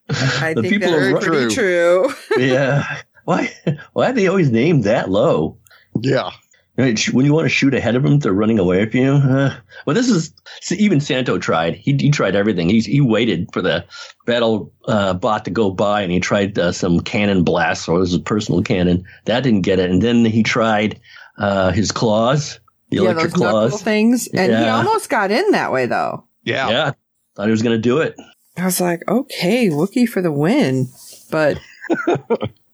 I 0.10 0.54
The 0.54 0.62
think 0.62 0.74
people 0.74 0.92
that's 0.92 1.26
are 1.26 1.30
pretty 1.30 1.54
true. 1.56 2.14
yeah. 2.38 3.02
Why? 3.26 3.52
Why 3.94 4.10
are 4.10 4.14
they 4.14 4.28
always 4.28 4.50
named 4.52 4.84
that 4.86 5.10
low? 5.10 5.58
yeah. 6.02 6.32
Right, 6.78 6.98
When 7.10 7.26
you 7.26 7.34
want 7.34 7.46
to 7.46 7.50
shoot 7.50 7.74
ahead 7.74 7.96
of 7.96 8.04
them, 8.04 8.20
they're 8.20 8.32
running 8.32 8.58
away 8.58 8.86
from 8.90 9.00
you. 9.00 9.12
Uh, 9.12 9.54
well, 9.86 9.94
this 9.94 10.08
is 10.10 10.34
see, 10.62 10.78
even 10.78 11.02
Santo 11.02 11.38
tried. 11.38 11.76
He, 11.76 11.98
he 11.98 12.10
tried 12.10 12.34
everything. 12.34 12.70
He 12.70 12.80
he 12.80 13.02
waited 13.02 13.50
for 13.52 13.62
the 13.62 13.84
battle 14.26 14.72
uh, 14.86 15.14
bot 15.14 15.44
to 15.46 15.52
go 15.52 15.70
by, 15.70 16.02
and 16.02 16.12
he 16.12 16.22
tried 16.22 16.58
uh, 16.58 16.72
some 16.72 17.02
cannon 17.02 17.44
blasts, 17.44 17.90
or 17.90 18.00
this 18.00 18.14
is 18.14 18.20
personal 18.20 18.64
cannon. 18.64 19.06
That 19.26 19.44
didn't 19.44 19.62
get 19.62 19.80
it. 19.80 19.92
And 19.92 20.02
then 20.02 20.24
he 20.24 20.44
tried 20.44 21.00
uh, 21.38 21.72
his 21.72 21.92
claws, 21.92 22.60
the 22.90 22.98
yeah, 22.98 23.02
electric 23.04 23.34
those 23.34 23.42
knuckle 23.42 23.70
claws. 23.70 23.84
things, 23.84 24.28
and 24.30 24.52
he 24.52 24.70
almost 24.70 25.10
got 25.10 25.30
in 25.30 25.52
that 25.52 25.74
way 25.74 25.88
though. 25.88 26.24
Yeah. 26.44 26.70
Yeah, 26.70 26.92
thought 27.36 27.46
he 27.46 27.52
was 27.52 27.62
going 27.62 27.76
to 27.76 27.82
do 27.82 28.00
it. 28.00 28.16
I 28.58 28.66
was 28.66 28.82
like, 28.82 29.02
okay, 29.08 29.70
Wookiee 29.70 30.08
for 30.08 30.22
the 30.22 30.32
win, 30.32 30.88
but 31.30 31.60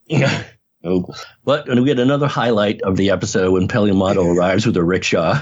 Yeah. 0.08 0.44
Oh. 0.84 1.06
But 1.44 1.68
and 1.70 1.82
we 1.82 1.88
get 1.88 2.00
another 2.00 2.28
highlight 2.28 2.82
of 2.82 2.98
the 2.98 3.10
episode 3.10 3.52
when 3.52 3.68
Peli 3.68 3.92
Motto 3.92 4.28
arrives 4.36 4.66
with 4.66 4.78
a 4.78 4.84
rickshaw. 4.84 5.42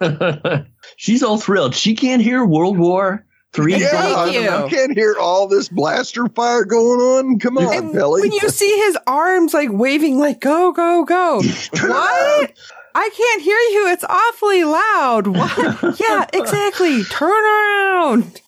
She's 0.96 1.22
all 1.22 1.38
thrilled. 1.38 1.74
She 1.74 1.94
can't 1.94 2.22
hear 2.22 2.44
World 2.44 2.78
War 2.78 3.24
Three. 3.52 3.76
Yeah, 3.76 4.14
I, 4.16 4.30
you. 4.30 4.48
I 4.48 4.68
can't 4.68 4.92
hear 4.92 5.16
all 5.18 5.48
this 5.48 5.68
blaster 5.68 6.28
fire 6.28 6.64
going 6.64 7.00
on. 7.00 7.38
Come 7.40 7.58
on, 7.58 7.74
and 7.74 7.92
Billy. 7.92 8.22
when 8.22 8.32
you 8.32 8.48
see 8.48 8.70
his 8.76 8.96
arms 9.08 9.52
like 9.52 9.70
waving, 9.72 10.20
like 10.20 10.40
go, 10.40 10.70
go, 10.70 11.04
go, 11.04 11.42
what? 11.72 12.52
I 12.94 13.10
can't 13.16 13.42
hear 13.42 13.58
you. 13.58 13.88
It's 13.88 14.04
awfully 14.04 14.62
loud. 14.62 15.26
What? 15.26 16.00
yeah, 16.00 16.26
exactly. 16.32 17.02
Turn 17.04 17.44
around. 17.44 18.40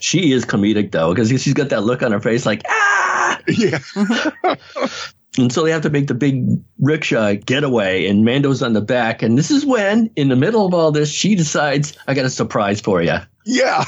She 0.00 0.32
is 0.32 0.44
comedic 0.44 0.92
though, 0.92 1.14
because 1.14 1.28
she's 1.28 1.54
got 1.54 1.70
that 1.70 1.84
look 1.84 2.02
on 2.02 2.12
her 2.12 2.20
face 2.20 2.44
like 2.46 2.62
ah. 2.68 3.40
yeah. 3.48 3.78
And 5.36 5.52
so 5.52 5.62
they 5.62 5.70
have 5.70 5.82
to 5.82 5.90
make 5.90 6.08
the 6.08 6.14
big 6.14 6.48
rickshaw 6.80 7.34
getaway, 7.34 8.06
and 8.06 8.24
Mando's 8.24 8.60
on 8.60 8.72
the 8.72 8.80
back. 8.80 9.22
And 9.22 9.38
this 9.38 9.52
is 9.52 9.64
when, 9.64 10.10
in 10.16 10.28
the 10.28 10.36
middle 10.36 10.66
of 10.66 10.74
all 10.74 10.90
this, 10.90 11.12
she 11.12 11.36
decides, 11.36 11.96
"I 12.08 12.14
got 12.14 12.24
a 12.24 12.30
surprise 12.30 12.80
for 12.80 13.02
you." 13.02 13.18
Yeah. 13.46 13.84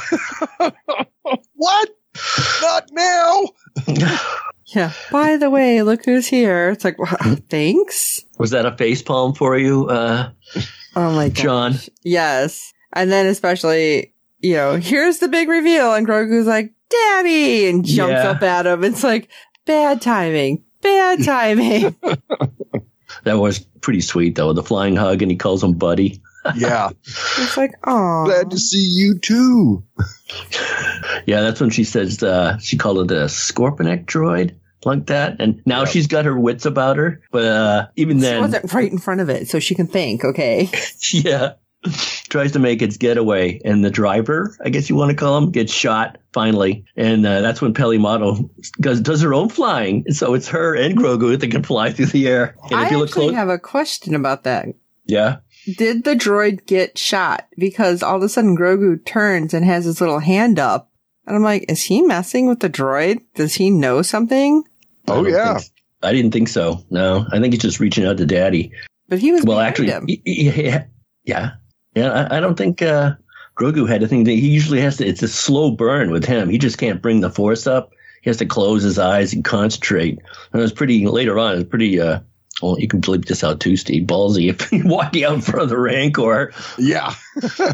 what? 1.55 1.89
Not 2.63 2.91
now. 2.93 3.49
Yeah. 4.73 4.93
By 5.11 5.37
the 5.37 5.51
way, 5.51 5.83
look 5.83 6.05
who's 6.05 6.29
here. 6.29 6.71
It's 6.71 6.85
like, 6.85 6.97
wow, 6.97 7.37
thanks. 7.49 8.25
Was 8.39 8.51
that 8.51 8.67
a 8.67 8.77
face 8.77 9.03
palm 9.03 9.35
for 9.35 9.59
you, 9.59 9.89
uh, 9.89 10.31
Oh 10.95 11.11
my 11.13 11.29
god. 11.29 11.37
Sean? 11.75 11.75
Yes. 12.05 12.73
And 12.93 13.11
then 13.11 13.27
especially, 13.27 14.15
you 14.41 14.55
know, 14.55 14.77
here's 14.77 15.19
the 15.19 15.29
big 15.29 15.49
reveal 15.49 15.95
and 15.95 16.07
Grogu's 16.07 16.47
like, 16.47 16.73
Daddy 16.89 17.69
and 17.69 17.85
jumps 17.85 18.13
Yeah. 18.13 18.31
up 18.31 18.43
at 18.43 18.67
him. 18.67 18.83
It's 18.85 19.05
like, 19.05 19.29
bad 19.67 20.03
timing. 20.03 20.65
Bad 20.83 21.25
timing. 21.25 21.97
That 23.25 23.35
was 23.39 23.59
pretty 23.83 24.01
sweet 24.01 24.37
though. 24.37 24.53
The 24.55 24.63
flying 24.63 24.97
hug, 24.97 25.21
and 25.21 25.31
he 25.31 25.37
calls 25.37 25.63
him 25.63 25.73
Buddy. 25.75 26.23
Yeah. 26.57 26.89
it's 27.03 27.57
like, 27.57 27.73
oh. 27.87 28.25
Glad 28.25 28.51
to 28.53 28.59
see 28.59 28.79
you 28.83 29.19
too. 29.19 29.85
Yeah, 31.27 31.43
that's 31.43 31.61
when 31.61 31.69
she 31.69 31.85
says 31.85 32.23
uh, 32.23 32.57
she 32.59 32.79
called 32.79 33.11
it 33.11 33.15
a 33.15 33.25
Scorpenek 33.27 34.07
droid. 34.07 34.55
like 34.87 35.07
that. 35.09 35.37
And 35.39 35.61
now 35.67 35.85
she's 35.85 36.07
got 36.07 36.25
her 36.25 36.39
wits 36.39 36.65
about 36.65 36.97
her. 36.97 37.21
But 37.31 37.45
uh, 37.45 37.87
even 37.97 38.19
She 38.19 38.23
then, 38.23 38.41
wasn't 38.41 38.73
right 38.73 38.91
in 38.91 38.97
front 38.99 39.21
of 39.21 39.29
it, 39.29 39.49
so 39.49 39.59
she 39.59 39.75
can 39.75 39.87
think, 39.87 40.25
okay? 40.25 40.71
yeah, 41.13 41.55
tries 42.29 42.53
to 42.53 42.59
make 42.59 42.83
its 42.83 42.97
getaway. 42.97 43.61
And 43.65 43.85
the 43.85 43.91
driver, 43.91 44.57
I 44.65 44.69
guess 44.71 44.89
you 44.91 44.97
want 44.97 45.11
to 45.11 45.17
call 45.17 45.37
him, 45.39 45.51
gets 45.51 45.73
shot 45.73 46.19
finally. 46.33 46.85
And 46.97 47.27
uh, 47.27 47.41
that's 47.41 47.61
when 47.61 47.75
Peli 47.75 47.99
Motto 47.99 48.51
does, 48.81 49.01
does 49.01 49.23
her 49.23 49.35
own 49.35 49.49
flying. 49.49 50.05
So 50.13 50.35
it's 50.35 50.49
her 50.49 50.75
and 50.77 50.97
Grogu 50.97 51.39
that 51.39 51.51
can 51.51 51.63
fly 51.63 51.91
through 51.93 52.07
the 52.07 52.29
air. 52.29 52.55
And 52.71 52.75
I 52.81 52.87
if 52.87 52.91
you 52.93 52.99
look 52.99 53.09
actually 53.09 53.27
close, 53.29 53.35
have 53.37 53.49
a 53.49 53.59
question 53.59 54.15
about 54.15 54.45
that. 54.45 54.67
yeah. 55.07 55.39
Did 55.77 56.05
the 56.05 56.15
droid 56.15 56.65
get 56.67 56.97
shot? 56.97 57.47
Because 57.59 58.03
all 58.03 58.17
of 58.17 58.23
a 58.23 58.31
sudden 58.31 58.57
Grogu 58.57 59.05
turns 59.05 59.53
and 59.53 59.63
has 59.65 59.85
his 59.85 60.01
little 60.01 60.19
hand 60.21 60.59
up. 60.59 60.91
And 61.27 61.37
I'm 61.37 61.43
like, 61.43 61.67
is 61.71 61.83
he 61.83 62.01
messing 62.01 62.49
with 62.49 62.61
the 62.61 62.71
droid? 62.71 63.21
Does 63.35 63.55
he 63.55 63.71
know 63.71 64.01
something? 64.01 64.65
Oh 65.07 65.23
don't 65.23 65.33
yeah. 65.33 65.59
think- 65.59 65.73
I 66.03 66.13
didn't 66.15 66.31
think 66.33 66.49
so. 66.49 66.83
No, 66.89 67.27
I 67.31 67.39
think 67.41 67.53
he's 67.53 67.61
just 67.63 67.79
reaching 67.79 68.07
out 68.07 68.17
to 68.17 68.25
daddy. 68.27 68.73
But 69.11 69.19
he 69.19 69.33
was 69.33 69.43
Well, 69.45 69.59
behind 69.59 69.69
actually, 69.69 69.89
him. 69.89 70.07
y- 70.09 70.23
y- 70.27 70.63
yeah, 70.65 70.85
yeah, 71.25 71.51
yeah. 72.05 72.27
I, 72.31 72.39
I 72.39 72.41
don't 72.41 72.57
think 72.57 72.83
uh, 72.83 73.15
Grogu 73.57 73.89
had 73.89 74.03
a 74.03 74.09
thing. 74.09 74.25
That 74.25 74.33
he 74.33 74.49
usually 74.49 74.81
has 74.81 74.97
to. 74.99 75.07
It's 75.07 75.23
a 75.23 75.29
slow 75.29 75.71
burn 75.71 76.11
with 76.11 76.25
him. 76.25 76.49
He 76.49 76.59
just 76.59 76.79
can't 76.79 77.03
bring 77.03 77.21
the 77.21 77.31
force 77.31 77.67
up. 77.67 77.93
He 78.23 78.31
has 78.31 78.37
to 78.39 78.47
close 78.47 78.83
his 78.83 78.99
eyes 78.99 79.33
and 79.33 79.45
concentrate. 79.45 80.19
And 80.53 80.61
it 80.61 80.63
was 80.63 80.73
pretty 80.73 81.07
later 81.07 81.39
on. 81.39 81.53
It 81.53 81.57
was 81.57 81.65
pretty. 81.65 82.01
Uh, 82.01 82.21
well, 82.63 82.79
you 82.79 82.89
can 82.89 83.01
bleep 83.01 83.25
this 83.25 83.43
out 83.43 83.61
too, 83.61 83.77
Steve. 83.77 84.07
Ballsy 84.07 84.51
if 84.51 84.71
you're 84.73 84.87
walking 84.87 85.25
out 85.25 85.35
in 85.35 85.41
front 85.41 85.63
of 85.63 85.69
the 85.69 85.79
Rancor. 85.79 86.53
Yeah. 86.79 87.15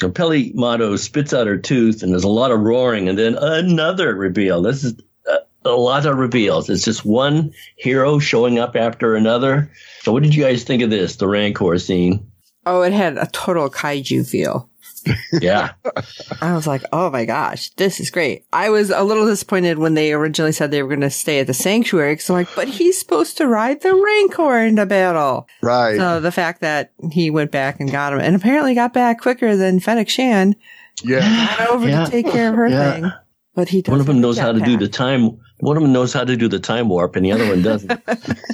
So 0.00 0.10
Peli 0.10 0.52
Motto 0.54 0.96
spits 0.96 1.32
out 1.32 1.46
her 1.46 1.56
tooth, 1.56 2.02
and 2.02 2.12
there's 2.12 2.24
a 2.24 2.28
lot 2.28 2.50
of 2.50 2.60
roaring, 2.60 3.08
and 3.08 3.18
then 3.18 3.36
another 3.36 4.14
reveal. 4.14 4.60
This 4.60 4.82
is 4.82 4.94
a, 5.26 5.38
a 5.64 5.70
lot 5.70 6.04
of 6.04 6.18
reveals. 6.18 6.68
It's 6.68 6.84
just 6.84 7.04
one 7.04 7.52
hero 7.76 8.18
showing 8.18 8.58
up 8.58 8.74
after 8.74 9.14
another. 9.14 9.70
So, 10.00 10.12
what 10.12 10.22
did 10.22 10.34
you 10.34 10.42
guys 10.42 10.64
think 10.64 10.82
of 10.82 10.90
this, 10.90 11.16
the 11.16 11.28
Rancor 11.28 11.78
scene? 11.78 12.30
Oh, 12.66 12.82
it 12.82 12.92
had 12.92 13.18
a 13.18 13.26
total 13.26 13.68
kaiju 13.70 14.28
feel. 14.28 14.68
Yeah, 15.38 15.72
I 16.40 16.54
was 16.54 16.66
like, 16.66 16.82
oh 16.90 17.10
my 17.10 17.26
gosh, 17.26 17.68
this 17.70 18.00
is 18.00 18.10
great. 18.10 18.46
I 18.54 18.70
was 18.70 18.88
a 18.88 19.02
little 19.02 19.26
disappointed 19.26 19.78
when 19.78 19.92
they 19.92 20.14
originally 20.14 20.52
said 20.52 20.70
they 20.70 20.82
were 20.82 20.88
going 20.88 21.00
to 21.02 21.10
stay 21.10 21.40
at 21.40 21.46
the 21.46 21.52
sanctuary. 21.52 22.16
So 22.18 22.32
like, 22.32 22.48
but 22.56 22.68
he's 22.68 22.98
supposed 22.98 23.36
to 23.36 23.46
ride 23.46 23.82
the 23.82 23.94
Rancor 23.94 24.60
into 24.60 24.86
battle. 24.86 25.46
Right. 25.60 25.98
So 25.98 26.20
the 26.20 26.32
fact 26.32 26.62
that 26.62 26.92
he 27.12 27.28
went 27.30 27.50
back 27.50 27.80
and 27.80 27.90
got 27.92 28.14
him 28.14 28.20
and 28.20 28.34
apparently 28.34 28.74
got 28.74 28.94
back 28.94 29.20
quicker 29.20 29.56
than 29.56 29.78
Fennec 29.78 30.08
Shan 30.08 30.56
yeah. 31.02 31.54
got 31.58 31.68
over 31.68 31.86
Yeah. 31.86 32.04
to 32.06 32.10
take 32.10 32.30
care 32.30 32.48
of 32.48 32.54
her 32.56 32.68
Yeah. 32.68 32.92
thing. 32.92 33.12
But 33.54 33.68
he 33.68 33.82
one 33.86 34.00
of 34.00 34.06
them 34.06 34.22
knows 34.22 34.38
how 34.38 34.52
to 34.52 34.60
do 34.60 34.78
the 34.78 34.88
time. 34.88 35.38
One 35.60 35.76
of 35.76 35.82
them 35.82 35.92
knows 35.92 36.14
how 36.14 36.24
to 36.24 36.34
do 36.36 36.48
the 36.48 36.58
time 36.58 36.88
warp, 36.88 37.14
and 37.14 37.24
the 37.26 37.32
other 37.32 37.46
one 37.46 37.60
doesn't. 37.62 37.92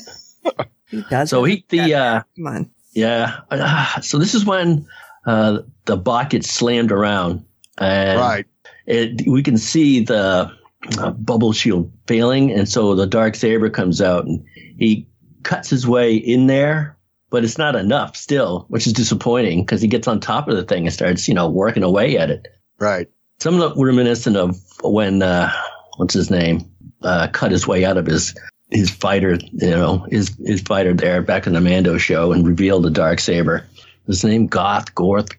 He 0.89 1.03
does. 1.09 1.31
so 1.31 1.45
he 1.45 1.65
the 1.69 1.95
uh, 1.95 2.23
Come 2.37 2.47
on. 2.49 2.71
Yeah. 2.93 3.41
So 4.03 4.19
this 4.19 4.35
is 4.35 4.45
when 4.45 4.87
uh, 5.27 5.59
the 5.87 5.97
bot 5.97 6.31
gets 6.31 6.51
slammed 6.51 6.93
around, 6.93 7.45
and 7.79 8.19
Right. 8.21 8.47
it, 8.87 9.27
we 9.27 9.43
can 9.43 9.59
see 9.59 10.05
the 10.05 10.51
uh, 10.99 11.11
bubble 11.11 11.53
shield 11.53 11.91
failing, 12.07 12.51
and 12.51 12.69
so 12.69 12.95
the 12.95 13.07
dark 13.07 13.35
saber 13.35 13.71
comes 13.71 14.01
out, 14.01 14.25
and 14.27 14.45
he 14.79 15.07
cuts 15.43 15.71
his 15.71 15.87
way 15.87 16.15
in 16.15 16.47
there, 16.47 16.97
but 17.31 17.45
it's 17.45 17.59
not 17.59 17.77
enough 17.77 18.17
still, 18.17 18.67
which 18.69 18.87
is 18.87 18.93
disappointing 18.93 19.63
because 19.63 19.81
he 19.81 19.89
gets 19.89 20.09
on 20.09 20.21
top 20.21 20.49
of 20.49 20.57
the 20.57 20.65
thing 20.65 20.87
and 20.87 20.93
starts, 20.93 21.29
you 21.29 21.35
know, 21.35 21.49
working 21.49 21.83
away 21.83 22.17
at 22.19 22.31
it. 22.31 22.49
Right. 22.79 23.09
Somewhat 23.39 23.75
reminiscent 23.77 24.37
of 24.37 24.59
when 24.83 25.23
uh, 25.23 25.51
what's 25.97 26.15
his 26.15 26.31
name 26.31 26.71
uh, 27.03 27.29
cut 27.33 27.53
his 27.53 27.67
way 27.67 27.85
out 27.85 27.97
of 27.97 28.07
his 28.07 28.35
his 28.71 28.91
fighter, 28.91 29.35
you 29.53 29.71
know, 29.71 30.07
his 30.11 30.35
his 30.45 30.61
fighter 30.61 30.95
there 30.95 31.23
back 31.23 31.47
in 31.47 31.53
the 31.53 31.61
Mando 31.61 31.99
show 31.99 32.33
and 32.33 32.47
revealed 32.47 32.85
the 32.85 32.91
dark 32.91 33.21
saber. 33.21 33.67
His 34.07 34.25
name 34.25 34.47
Goth 34.47 34.95
Gorth 34.95 35.33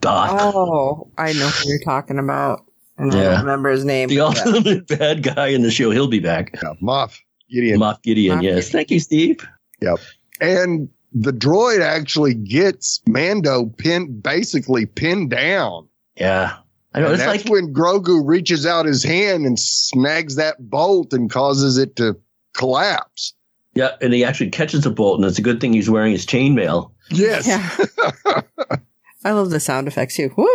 Goth. 0.00 0.40
Oh, 0.40 1.08
I 1.16 1.32
know 1.32 1.48
who 1.48 1.68
you're 1.68 1.78
talking 1.84 2.18
about. 2.18 2.64
And 2.96 3.12
I 3.12 3.16
Yeah. 3.16 3.22
don't 3.30 3.40
remember 3.40 3.70
his 3.70 3.84
name. 3.84 4.08
the 4.08 4.18
but 4.18 4.36
yeah. 4.36 4.42
ultimate 4.52 4.86
bad 4.86 5.22
guy 5.22 5.48
in 5.48 5.62
the 5.62 5.70
show. 5.70 5.90
He'll 5.90 6.06
be 6.08 6.20
back. 6.20 6.50
Yeah. 6.54 6.74
Moff 6.82 7.18
Gideon. 7.50 7.80
Moff 7.80 8.02
Gideon, 8.02 8.38
Moff 8.38 8.42
yes. 8.42 8.54
Gideon. 8.54 8.72
Thank 8.72 8.90
you, 8.90 9.00
Steve. 9.00 9.48
Yep. 9.80 9.98
And 10.40 10.88
the 11.12 11.32
droid 11.32 11.80
actually 11.80 12.34
gets 12.34 13.00
Mando 13.08 13.66
pinned, 13.78 14.22
basically 14.22 14.86
pinned 14.86 15.30
down. 15.30 15.88
Yeah. 16.16 16.56
I 16.92 17.00
know. 17.00 17.06
and 17.06 17.14
it's 17.14 17.24
that's 17.24 17.44
like, 17.44 17.52
when 17.52 17.74
Grogu 17.74 18.22
reaches 18.24 18.66
out 18.66 18.86
his 18.86 19.02
hand 19.02 19.46
and 19.46 19.58
snags 19.58 20.36
that 20.36 20.70
bolt 20.70 21.12
and 21.12 21.28
causes 21.28 21.76
it 21.78 21.96
to 21.96 22.16
collapse. 22.54 23.34
yeah, 23.74 23.90
and 24.00 24.12
he 24.14 24.24
actually 24.24 24.50
catches 24.50 24.86
a 24.86 24.90
bolt, 24.90 25.18
and 25.20 25.28
it's 25.28 25.38
a 25.38 25.42
good 25.42 25.60
thing 25.60 25.72
he's 25.72 25.90
wearing 25.90 26.12
his 26.12 26.24
chainmail. 26.26 26.90
Yes. 27.10 27.46
Yeah. 27.46 28.40
I 29.24 29.32
love 29.32 29.50
the 29.50 29.60
sound 29.60 29.88
effects 29.88 30.16
too. 30.16 30.32
Woo! 30.36 30.48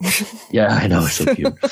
Yeah, 0.50 0.68
I 0.68 0.86
know. 0.86 1.04
It's 1.04 1.14
so 1.14 1.34
cute. 1.34 1.54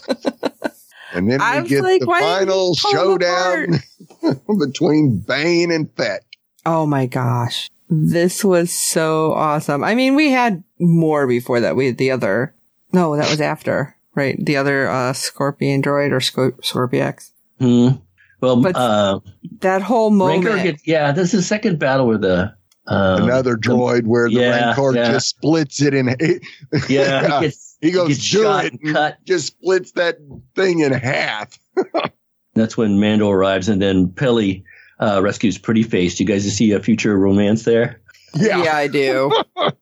And 1.12 1.30
then 1.30 1.40
I 1.40 1.58
we 1.58 1.62
was 1.62 1.70
get 1.70 1.82
like, 1.84 2.00
the 2.00 2.06
final 2.06 2.70
you 2.70 2.74
pull 2.92 3.18
them 3.18 3.80
showdown 4.20 4.58
between 4.58 5.18
Bane 5.20 5.70
and 5.70 5.88
Fett. 5.96 6.24
Oh 6.66 6.86
my 6.86 7.06
gosh. 7.06 7.70
This 7.88 8.44
was 8.44 8.72
so 8.72 9.32
awesome. 9.32 9.84
I 9.84 9.94
mean, 9.94 10.16
we 10.16 10.32
had 10.32 10.64
more 10.80 11.28
before 11.28 11.60
that. 11.60 11.76
We 11.76 11.86
had 11.86 11.98
the 11.98 12.10
other, 12.10 12.52
no, 12.92 13.14
that 13.16 13.30
was 13.30 13.40
after, 13.40 13.94
right? 14.16 14.36
The 14.44 14.56
other, 14.56 14.88
uh, 14.88 15.12
Scorpion 15.12 15.82
droid 15.82 16.10
or 16.10 16.18
Scor- 16.18 16.58
Scorpiox. 16.62 17.30
Hmm. 17.60 18.00
Well, 18.44 18.56
But 18.62 18.76
uh, 18.76 19.20
That 19.60 19.82
whole 19.82 20.10
moment. 20.10 20.62
Gets, 20.62 20.86
yeah, 20.86 21.12
this 21.12 21.32
is 21.34 21.40
the 21.40 21.42
second 21.42 21.78
battle 21.78 22.06
where 22.06 22.18
the, 22.18 22.54
um, 22.86 23.22
Another 23.24 23.56
droid 23.56 24.04
where 24.04 24.28
the 24.28 24.40
yeah, 24.40 24.66
Rancor 24.66 24.94
yeah. 24.94 25.12
just 25.12 25.28
splits 25.30 25.80
it 25.80 25.94
in. 25.94 26.06
yeah, 26.88 27.38
he 27.40 27.46
gets, 27.46 27.78
he 27.80 27.90
goes 27.90 28.08
gets 28.08 28.20
do 28.30 28.42
shot 28.42 28.66
it 28.66 28.72
and 28.72 28.80
and 28.82 28.94
cut. 28.94 29.16
just 29.24 29.46
splits 29.46 29.92
that 29.92 30.18
thing 30.54 30.80
in 30.80 30.92
half. 30.92 31.58
That's 32.54 32.76
when 32.76 33.00
Mando 33.00 33.30
arrives, 33.30 33.68
and 33.68 33.80
then 33.80 34.10
Peli 34.10 34.64
uh, 35.00 35.20
rescues 35.22 35.56
Pretty 35.58 35.82
Face. 35.82 36.14
Do 36.16 36.24
you 36.24 36.28
guys 36.28 36.44
see 36.54 36.72
a 36.72 36.80
future 36.80 37.18
romance 37.18 37.62
there? 37.64 38.00
Yeah. 38.34 38.62
yeah, 38.64 38.76
I 38.76 38.86
do. 38.88 39.32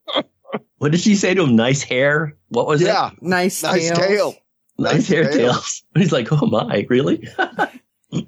What 0.77 0.91
did 0.91 0.99
she 0.99 1.15
say 1.15 1.33
to 1.33 1.43
him? 1.43 1.55
Nice 1.55 1.81
hair? 1.81 2.35
What 2.49 2.67
was 2.67 2.81
it? 2.81 2.87
Yeah. 2.87 3.11
Nice, 3.21 3.63
Nice 3.63 3.87
tails. 3.87 3.97
tail. 3.99 4.35
Nice, 4.77 4.93
Nice 4.95 5.07
hair 5.07 5.23
tails. 5.23 5.35
tails. 5.35 5.83
He's 5.95 6.11
like, 6.11 6.27
oh 6.31 6.45
my, 6.45 6.85
really? 6.89 7.25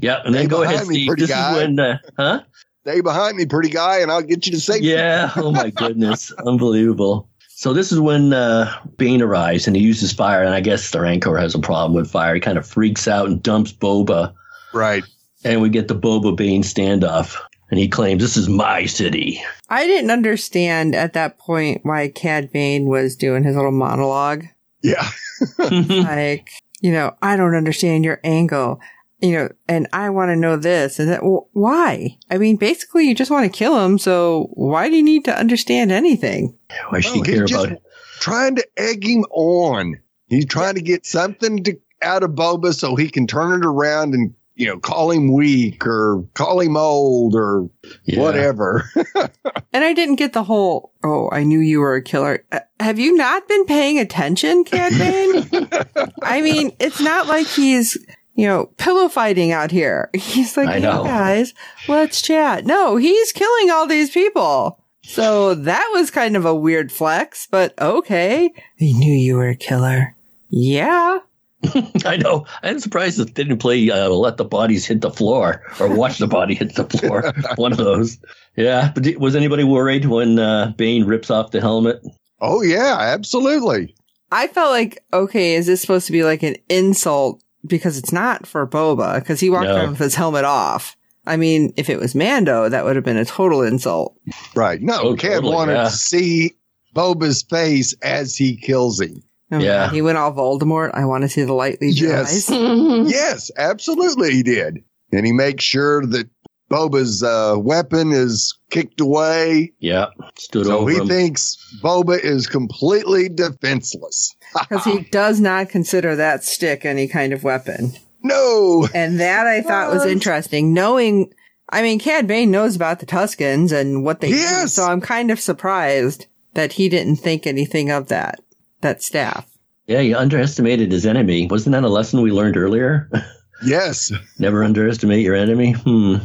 yeah, 0.00 0.20
and 0.24 0.34
then 0.34 0.48
go 0.48 0.62
ahead, 0.62 0.74
behind 0.74 0.88
me, 0.88 0.94
Steve. 0.96 1.06
pretty 1.08 1.22
This 1.22 1.30
guy. 1.30 1.50
is 1.52 1.56
when, 1.56 1.78
uh, 1.80 1.98
huh? 2.16 2.42
Stay 2.82 3.00
behind 3.00 3.36
me, 3.36 3.46
pretty 3.46 3.68
guy, 3.68 3.98
and 4.00 4.10
I'll 4.10 4.22
get 4.22 4.46
you 4.46 4.52
to 4.52 4.60
safety. 4.60 4.86
Yeah. 4.88 5.30
Oh 5.36 5.52
my 5.52 5.70
goodness. 5.70 6.32
Unbelievable. 6.46 7.28
So 7.48 7.72
this 7.72 7.92
is 7.92 8.00
when 8.00 8.32
uh, 8.32 8.72
Bane 8.96 9.22
arrives 9.22 9.66
and 9.68 9.76
he 9.76 9.82
uses 9.82 10.12
fire, 10.12 10.42
and 10.42 10.52
I 10.54 10.60
guess 10.60 10.90
the 10.90 11.00
Rancor 11.00 11.36
has 11.36 11.54
a 11.54 11.60
problem 11.60 11.94
with 11.94 12.10
fire. 12.10 12.34
He 12.34 12.40
kind 12.40 12.58
of 12.58 12.66
freaks 12.66 13.06
out 13.06 13.26
and 13.28 13.40
dumps 13.42 13.72
Boba, 13.72 14.34
Right. 14.72 15.04
and 15.44 15.60
we 15.62 15.68
get 15.68 15.86
the 15.88 15.94
Boba 15.94 16.34
Bane 16.34 16.62
standoff. 16.62 17.36
And 17.70 17.78
he 17.78 17.88
claims 17.88 18.20
this 18.20 18.36
is 18.36 18.50
my 18.50 18.84
city. 18.84 19.40
I 19.70 19.86
didn't 19.86 20.10
understand 20.10 20.94
at 20.94 21.14
that 21.14 21.38
point 21.38 21.80
why 21.84 22.08
Cad 22.08 22.52
Bane 22.52 22.84
was 22.84 23.16
doing 23.16 23.44
his 23.44 23.56
little 23.56 23.70
monologue. 23.72 24.44
Yeah. 24.82 25.08
like, 25.58 26.50
you 26.82 26.92
know, 26.92 27.14
I 27.22 27.36
don't 27.36 27.54
understand 27.54 28.04
your 28.04 28.20
angle, 28.24 28.80
you 29.22 29.32
know, 29.32 29.48
and 29.68 29.86
I 29.92 30.10
want 30.10 30.30
to 30.30 30.36
know 30.36 30.56
this 30.56 30.98
and 30.98 31.08
that. 31.08 31.22
Well, 31.22 31.48
why? 31.52 32.18
I 32.30 32.38
mean, 32.38 32.56
basically, 32.56 33.06
you 33.08 33.14
just 33.14 33.30
want 33.30 33.50
to 33.50 33.56
kill 33.58 33.82
him. 33.84 33.98
So 33.98 34.48
why 34.52 34.88
do 34.88 34.96
you 34.96 35.02
need 35.02 35.24
to 35.26 35.38
understand 35.38 35.92
anything? 35.92 36.58
Why 36.90 37.00
should 37.00 37.12
he 37.12 37.18
he's 37.20 37.26
care 37.26 37.44
just 37.46 37.64
about 37.64 37.76
it? 37.76 37.82
Trying 38.20 38.56
to 38.56 38.66
egg 38.76 39.04
him 39.06 39.24
on. 39.30 39.98
He's 40.28 40.46
trying 40.46 40.74
to 40.74 40.80
get 40.82 41.06
something 41.06 41.62
to, 41.64 41.78
out 42.02 42.22
of 42.22 42.32
Boba 42.32 42.74
so 42.74 42.96
he 42.96 43.08
can 43.08 43.26
turn 43.26 43.60
it 43.62 43.66
around 43.66 44.14
and, 44.14 44.34
you 44.54 44.66
know, 44.66 44.78
call 44.78 45.10
him 45.10 45.32
weak 45.32 45.86
or 45.86 46.24
call 46.34 46.60
him 46.60 46.76
old 46.76 47.34
or 47.34 47.68
Yeah. 48.04 48.20
whatever. 48.20 48.84
And 49.74 49.82
I 49.84 49.94
didn't 49.94 50.16
get 50.16 50.34
the 50.34 50.44
whole, 50.44 50.92
oh, 51.02 51.30
I 51.32 51.44
knew 51.44 51.58
you 51.58 51.80
were 51.80 51.94
a 51.94 52.02
killer. 52.02 52.44
Uh, 52.52 52.60
have 52.78 52.98
you 52.98 53.16
not 53.16 53.48
been 53.48 53.64
paying 53.64 53.98
attention, 53.98 54.64
Cad 54.64 54.92
Bane? 54.98 55.68
I 56.22 56.42
mean, 56.42 56.72
it's 56.78 57.00
not 57.00 57.26
like 57.26 57.46
he's, 57.46 57.96
you 58.34 58.46
know, 58.46 58.66
pillow 58.78 59.08
fighting 59.08 59.52
out 59.52 59.70
here. 59.70 60.10
He's 60.14 60.56
like, 60.56 60.68
I 60.68 60.74
hey 60.74 60.80
know. 60.80 61.04
guys, 61.04 61.54
let's 61.88 62.22
chat. 62.22 62.64
No, 62.64 62.96
he's 62.96 63.32
killing 63.32 63.70
all 63.70 63.86
these 63.86 64.10
people. 64.10 64.78
So 65.04 65.54
that 65.54 65.90
was 65.94 66.10
kind 66.10 66.36
of 66.36 66.44
a 66.44 66.54
weird 66.54 66.92
flex, 66.92 67.48
but 67.50 67.74
okay. 67.80 68.46
I 68.46 68.84
knew 68.84 69.12
you 69.12 69.36
were 69.36 69.48
a 69.48 69.56
killer. 69.56 70.14
Yeah. 70.48 71.18
I 72.04 72.16
know. 72.16 72.46
I'm 72.62 72.78
surprised 72.78 73.18
that 73.18 73.34
they 73.34 73.44
didn't 73.44 73.58
play 73.58 73.90
uh, 73.90 74.08
"Let 74.08 74.36
the 74.36 74.44
Bodies 74.44 74.86
Hit 74.86 75.00
the 75.00 75.10
Floor" 75.10 75.62
or 75.78 75.94
"Watch 75.94 76.18
the 76.18 76.26
Body 76.26 76.54
Hit 76.54 76.74
the 76.74 76.84
Floor." 76.84 77.32
One 77.56 77.72
of 77.72 77.78
those. 77.78 78.18
Yeah. 78.56 78.90
But 78.94 79.04
di- 79.04 79.16
was 79.16 79.36
anybody 79.36 79.64
worried 79.64 80.06
when 80.06 80.38
uh, 80.38 80.72
Bane 80.76 81.04
rips 81.04 81.30
off 81.30 81.50
the 81.52 81.60
helmet? 81.60 82.00
oh, 82.40 82.62
yeah, 82.62 82.96
absolutely. 82.98 83.94
I 84.32 84.48
felt 84.48 84.72
like, 84.72 85.04
okay, 85.12 85.54
is 85.54 85.66
this 85.66 85.80
supposed 85.80 86.06
to 86.06 86.12
be 86.12 86.24
like 86.24 86.42
an 86.42 86.56
insult 86.68 87.42
because 87.66 87.96
it's 87.98 88.12
not 88.12 88.46
for 88.46 88.66
Boba 88.66 89.18
because 89.20 89.40
he 89.40 89.50
walked 89.50 89.66
No. 89.66 89.76
around 89.76 89.90
with 89.90 89.98
his 89.98 90.14
helmet 90.14 90.44
off. 90.44 90.96
I 91.26 91.36
mean, 91.36 91.72
if 91.76 91.88
it 91.88 92.00
was 92.00 92.14
Mando, 92.14 92.68
that 92.68 92.84
would 92.84 92.96
have 92.96 93.04
been 93.04 93.16
a 93.16 93.24
total 93.24 93.62
insult. 93.62 94.16
Right. 94.56 94.82
No, 94.82 95.00
Oh, 95.02 95.14
Cad 95.16 95.34
totally, 95.34 95.54
wanted 95.54 95.74
yeah. 95.74 95.84
to 95.84 95.90
see 95.90 96.54
Boba's 96.96 97.42
face 97.42 97.94
as 98.02 98.34
he 98.36 98.56
kills 98.56 99.00
him. 99.00 99.22
Oh 99.52 99.58
Yeah. 99.58 99.86
God, 99.86 99.94
he 99.94 100.02
went 100.02 100.18
all 100.18 100.32
Voldemort. 100.32 100.90
I 100.94 101.04
want 101.04 101.22
to 101.22 101.28
see 101.28 101.42
the 101.44 101.52
light 101.52 101.80
leave 101.80 101.96
Yes. 101.96 102.50
eyes. 102.50 102.50
yes, 103.10 103.50
absolutely 103.56 104.32
he 104.32 104.42
did. 104.42 104.82
And 105.12 105.24
he 105.26 105.32
makes 105.32 105.62
sure 105.62 106.04
that 106.06 106.28
Boba's 106.70 107.22
uh, 107.22 107.54
weapon 107.58 108.12
is 108.12 108.58
kicked 108.70 108.98
away. 109.00 109.72
Yeah, 109.78 110.06
stood 110.38 110.64
So 110.66 110.78
over 110.78 110.90
he 110.90 110.96
him. 110.96 111.06
thinks 111.06 111.56
Boba 111.82 112.18
is 112.18 112.46
completely 112.46 113.28
defenseless. 113.28 114.34
Because 114.52 114.84
he 114.84 115.00
does 115.10 115.40
not 115.40 115.68
consider 115.68 116.16
that 116.16 116.44
stick 116.44 116.84
any 116.84 117.08
kind 117.08 117.32
of 117.32 117.44
weapon. 117.44 117.92
No. 118.22 118.86
And 118.94 119.18
that 119.20 119.46
I 119.46 119.62
thought 119.62 119.92
was 119.92 120.06
interesting. 120.06 120.72
Knowing, 120.72 121.32
I 121.68 121.82
mean, 121.82 121.98
Cad 121.98 122.26
Bane 122.26 122.50
knows 122.50 122.76
about 122.76 123.00
the 123.00 123.06
Tuskens 123.06 123.72
and 123.72 124.04
what 124.04 124.20
they 124.20 124.28
do. 124.30 124.36
Yes. 124.36 124.74
So 124.74 124.84
I'm 124.84 125.00
kind 125.00 125.30
of 125.30 125.40
surprised 125.40 126.26
that 126.54 126.72
he 126.74 126.88
didn't 126.88 127.16
think 127.16 127.46
anything 127.46 127.90
of 127.90 128.08
that, 128.08 128.40
that 128.82 129.02
staff. 129.02 129.48
yeah, 129.86 130.00
you 130.00 130.16
underestimated 130.16 130.92
his 130.92 131.06
enemy. 131.06 131.46
Wasn't 131.46 131.72
that 131.72 131.82
a 131.84 131.88
lesson 131.88 132.20
we 132.22 132.30
learned 132.30 132.56
earlier? 132.56 133.10
Yes. 133.64 134.10
Never 134.40 134.64
underestimate 134.64 135.20
your 135.24 135.36
enemy. 135.36 135.70
Hmm. 135.70 136.16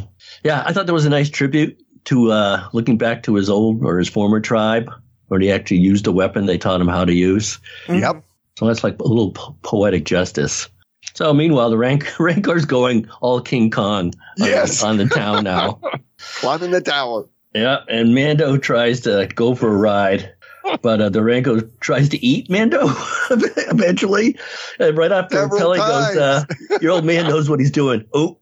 Yeah, 0.42 0.60
I 0.66 0.72
thought 0.72 0.86
that 0.86 0.92
was 0.92 1.06
a 1.06 1.08
nice 1.08 1.30
tribute 1.30 1.80
to 2.06 2.32
uh, 2.32 2.68
looking 2.72 2.98
back 2.98 3.22
to 3.22 3.36
his 3.36 3.48
old 3.48 3.84
or 3.84 3.96
his 3.98 4.08
former 4.08 4.40
tribe, 4.40 4.90
where 5.28 5.40
he 5.40 5.50
actually 5.52 5.78
used 5.78 6.06
a 6.06 6.12
weapon 6.12 6.46
they 6.46 6.58
taught 6.58 6.80
him 6.80 6.88
how 6.88 7.04
to 7.04 7.12
use. 7.14 7.58
Yep. 7.88 8.24
So 8.58 8.66
that's 8.66 8.82
like 8.82 8.98
a 8.98 9.04
little 9.04 9.30
po- 9.32 9.56
poetic 9.62 10.04
justice. 10.04 10.68
So 11.14 11.32
meanwhile, 11.32 11.70
the 11.70 11.78
rank 11.78 12.04
Rancor's 12.18 12.64
going 12.64 13.08
all 13.20 13.40
King 13.40 13.70
Kong 13.70 14.12
on, 14.40 14.46
Yes. 14.46 14.82
on 14.82 14.96
the 14.98 15.06
town 15.06 15.44
now. 15.44 15.80
Climbing 16.18 16.72
the 16.72 16.80
tower. 16.80 17.28
yeah, 17.54 17.78
and 17.88 18.14
Mando 18.14 18.56
tries 18.58 19.00
to 19.02 19.28
go 19.34 19.54
for 19.54 19.68
a 19.72 19.76
ride, 19.76 20.34
but 20.82 21.00
uh, 21.00 21.08
the 21.08 21.22
Rancor 21.22 21.62
tries 21.80 22.08
to 22.10 22.24
eat 22.24 22.50
Mando 22.50 22.80
eventually. 23.30 24.36
And 24.80 24.96
right 24.96 25.12
after 25.12 25.36
Several 25.36 25.58
Peli 25.60 25.78
goes, 25.78 26.16
uh, 26.16 26.44
"Your 26.80 26.92
old 26.92 27.04
man 27.04 27.28
knows 27.28 27.48
what 27.48 27.60
he's 27.60 27.70
doing." 27.70 28.04
Oh, 28.12 28.38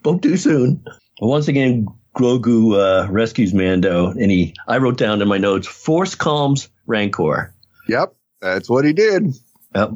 spoke 0.00 0.22
too 0.22 0.36
soon. 0.36 0.84
Once 1.20 1.48
again, 1.48 1.86
Grogu 2.18 2.74
uh, 2.76 3.10
rescues 3.10 3.54
Mando, 3.54 4.08
and 4.08 4.30
he. 4.30 4.54
I 4.66 4.78
wrote 4.78 4.98
down 4.98 5.22
in 5.22 5.28
my 5.28 5.38
notes: 5.38 5.66
"Force 5.66 6.14
calms 6.14 6.68
Rancor." 6.86 7.54
Yep. 7.88 8.14
That's 8.40 8.68
what 8.68 8.84
he 8.84 8.92
did. 8.92 9.34
Yep. 9.74 9.90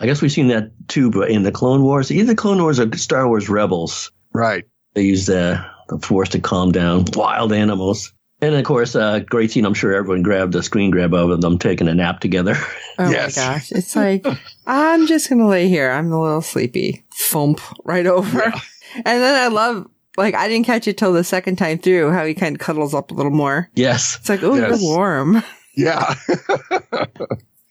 I 0.00 0.06
guess 0.06 0.20
we've 0.20 0.32
seen 0.32 0.48
that 0.48 0.70
too, 0.88 1.10
but 1.10 1.30
in 1.30 1.42
the 1.42 1.52
Clone 1.52 1.82
Wars, 1.82 2.10
either 2.10 2.34
Clone 2.34 2.60
Wars 2.62 2.78
or 2.80 2.94
Star 2.96 3.26
Wars 3.28 3.48
Rebels, 3.48 4.10
Right. 4.32 4.64
they 4.94 5.02
use 5.02 5.24
the, 5.26 5.64
the 5.88 5.98
Force 5.98 6.30
to 6.30 6.38
calm 6.40 6.72
down 6.72 7.04
wild 7.14 7.52
animals. 7.52 8.12
And 8.42 8.54
of 8.54 8.64
course, 8.64 8.94
uh, 8.94 9.20
great 9.20 9.50
scene. 9.50 9.64
I'm 9.64 9.72
sure 9.72 9.94
everyone 9.94 10.22
grabbed 10.22 10.54
a 10.54 10.62
screen 10.62 10.90
grab 10.90 11.14
of 11.14 11.40
them 11.40 11.58
taking 11.58 11.88
a 11.88 11.94
nap 11.94 12.20
together. 12.20 12.56
Oh 12.98 13.10
Yes. 13.10 13.36
my 13.36 13.42
gosh. 13.42 13.72
It's 13.72 13.94
like, 13.94 14.26
I'm 14.66 15.06
just 15.06 15.28
going 15.28 15.38
to 15.40 15.46
lay 15.46 15.68
here. 15.68 15.90
I'm 15.90 16.10
a 16.12 16.18
little 16.22 16.40
sleepy. 16.40 17.04
Thump 17.14 17.60
right 17.84 18.06
over. 18.06 18.42
And 18.94 19.04
then 19.04 19.34
I 19.34 19.48
love, 19.48 19.86
like, 20.16 20.34
I 20.34 20.48
didn't 20.48 20.66
catch 20.66 20.86
it 20.88 20.96
till 20.98 21.12
the 21.12 21.24
second 21.24 21.56
time 21.56 21.78
through 21.78 22.10
how 22.12 22.24
he 22.24 22.34
kind 22.34 22.54
of 22.56 22.60
cuddles 22.60 22.94
up 22.94 23.10
a 23.10 23.14
little 23.14 23.32
more. 23.32 23.68
yes. 23.74 24.16
It's 24.20 24.28
like, 24.28 24.42
oh, 24.42 24.54
Yes. 24.54 24.80
you're 24.82 24.90
warm. 24.96 25.42
Yeah. 25.78 26.14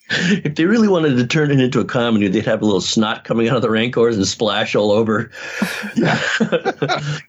If 0.08 0.54
they 0.54 0.66
really 0.66 0.88
wanted 0.88 1.16
to 1.18 1.26
turn 1.26 1.50
it 1.50 1.60
into 1.60 1.80
a 1.80 1.84
comedy, 1.86 2.28
they'd 2.28 2.46
have 2.46 2.62
a 2.62 2.66
little 2.66 2.80
snot 2.80 3.24
coming 3.24 3.50
out 3.50 3.56
of 3.56 3.64
the 3.64 3.72
Rancors 3.72 4.16
and 4.16 4.28
splash 4.28 4.76
all 4.76 4.91
over 4.91 5.32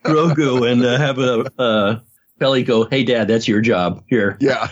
Grogu 0.03 0.71
and 0.71 0.85
uh, 0.85 0.97
have 0.97 1.17
a 1.17 1.51
uh, 1.59 1.99
Peli 2.39 2.61
go, 2.63 2.85
"Hey, 2.85 3.03
Dad, 3.03 3.27
that's 3.27 3.47
your 3.47 3.61
job. 3.61 4.03
Here, 4.07 4.37
Yeah. 4.39 4.67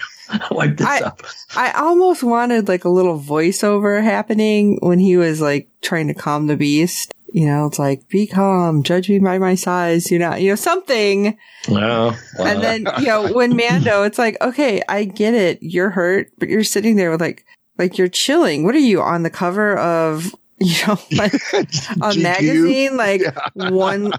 wipe 0.52 0.78
this 0.78 0.86
I- 0.88 1.00
up." 1.02 1.24
I 1.56 1.72
almost 1.72 2.22
wanted 2.24 2.68
like 2.68 2.86
a 2.86 2.90
little 2.90 3.20
voiceover 3.20 4.04
happening 4.04 4.78
when 4.82 5.00
he 5.00 5.18
was 5.18 5.42
like 5.42 5.68
trying 5.82 6.08
to 6.08 6.14
calm 6.14 6.46
the 6.46 6.58
beast. 6.58 7.12
You 7.36 7.46
know, 7.46 7.66
it's 7.66 7.78
like, 7.78 8.08
be 8.08 8.28
calm, 8.28 8.82
judge 8.82 9.10
me 9.10 9.20
by 9.20 9.40
my 9.40 9.56
size, 9.56 10.10
you 10.10 10.18
know, 10.18 10.36
you 10.36 10.52
know, 10.52 10.56
something. 10.56 11.38
Wow. 11.68 12.12
wow. 12.12 12.16
And 12.40 12.64
then, 12.64 12.88
you 13.00 13.08
know, 13.08 13.34
when 13.34 13.58
Mando, 13.58 14.04
it's 14.08 14.18
like, 14.18 14.38
okay, 14.40 14.82
I 14.88 15.04
get 15.04 15.34
it. 15.34 15.60
You're 15.62 15.90
hurt, 15.90 16.32
but 16.40 16.48
you're 16.48 16.64
sitting 16.64 16.96
there 16.96 17.12
with 17.12 17.20
like, 17.20 17.46
like 17.78 17.98
you're 17.98 18.08
chilling. 18.08 18.64
What 18.64 18.74
are 18.74 18.80
you 18.80 19.02
on 19.02 19.24
the 19.24 19.30
cover 19.30 19.78
of, 19.78 20.34
you 20.60 20.88
know, 20.88 20.98
like 21.18 21.34
a 22.02 22.16
magazine, 22.18 22.96
like 22.96 23.22
one, 23.56 24.14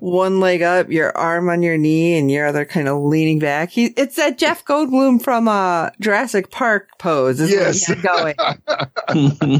one 0.00 0.40
leg 0.40 0.60
up, 0.62 0.90
your 0.90 1.16
arm 1.16 1.48
on 1.48 1.62
your 1.62 1.78
knee 1.78 2.18
and 2.18 2.30
your 2.30 2.46
other 2.46 2.64
kind 2.64 2.88
of 2.88 3.02
leaning 3.02 3.38
back. 3.38 3.70
He, 3.70 3.86
it's 3.96 4.16
that 4.16 4.36
Jeff 4.36 4.64
Goldblum 4.64 5.22
from, 5.22 5.46
uh, 5.46 5.90
Jurassic 6.00 6.50
Park 6.50 6.88
pose 6.98 7.38
is 7.40 7.50
Yes. 7.52 7.86
he 7.86 7.94
going. 7.94 8.34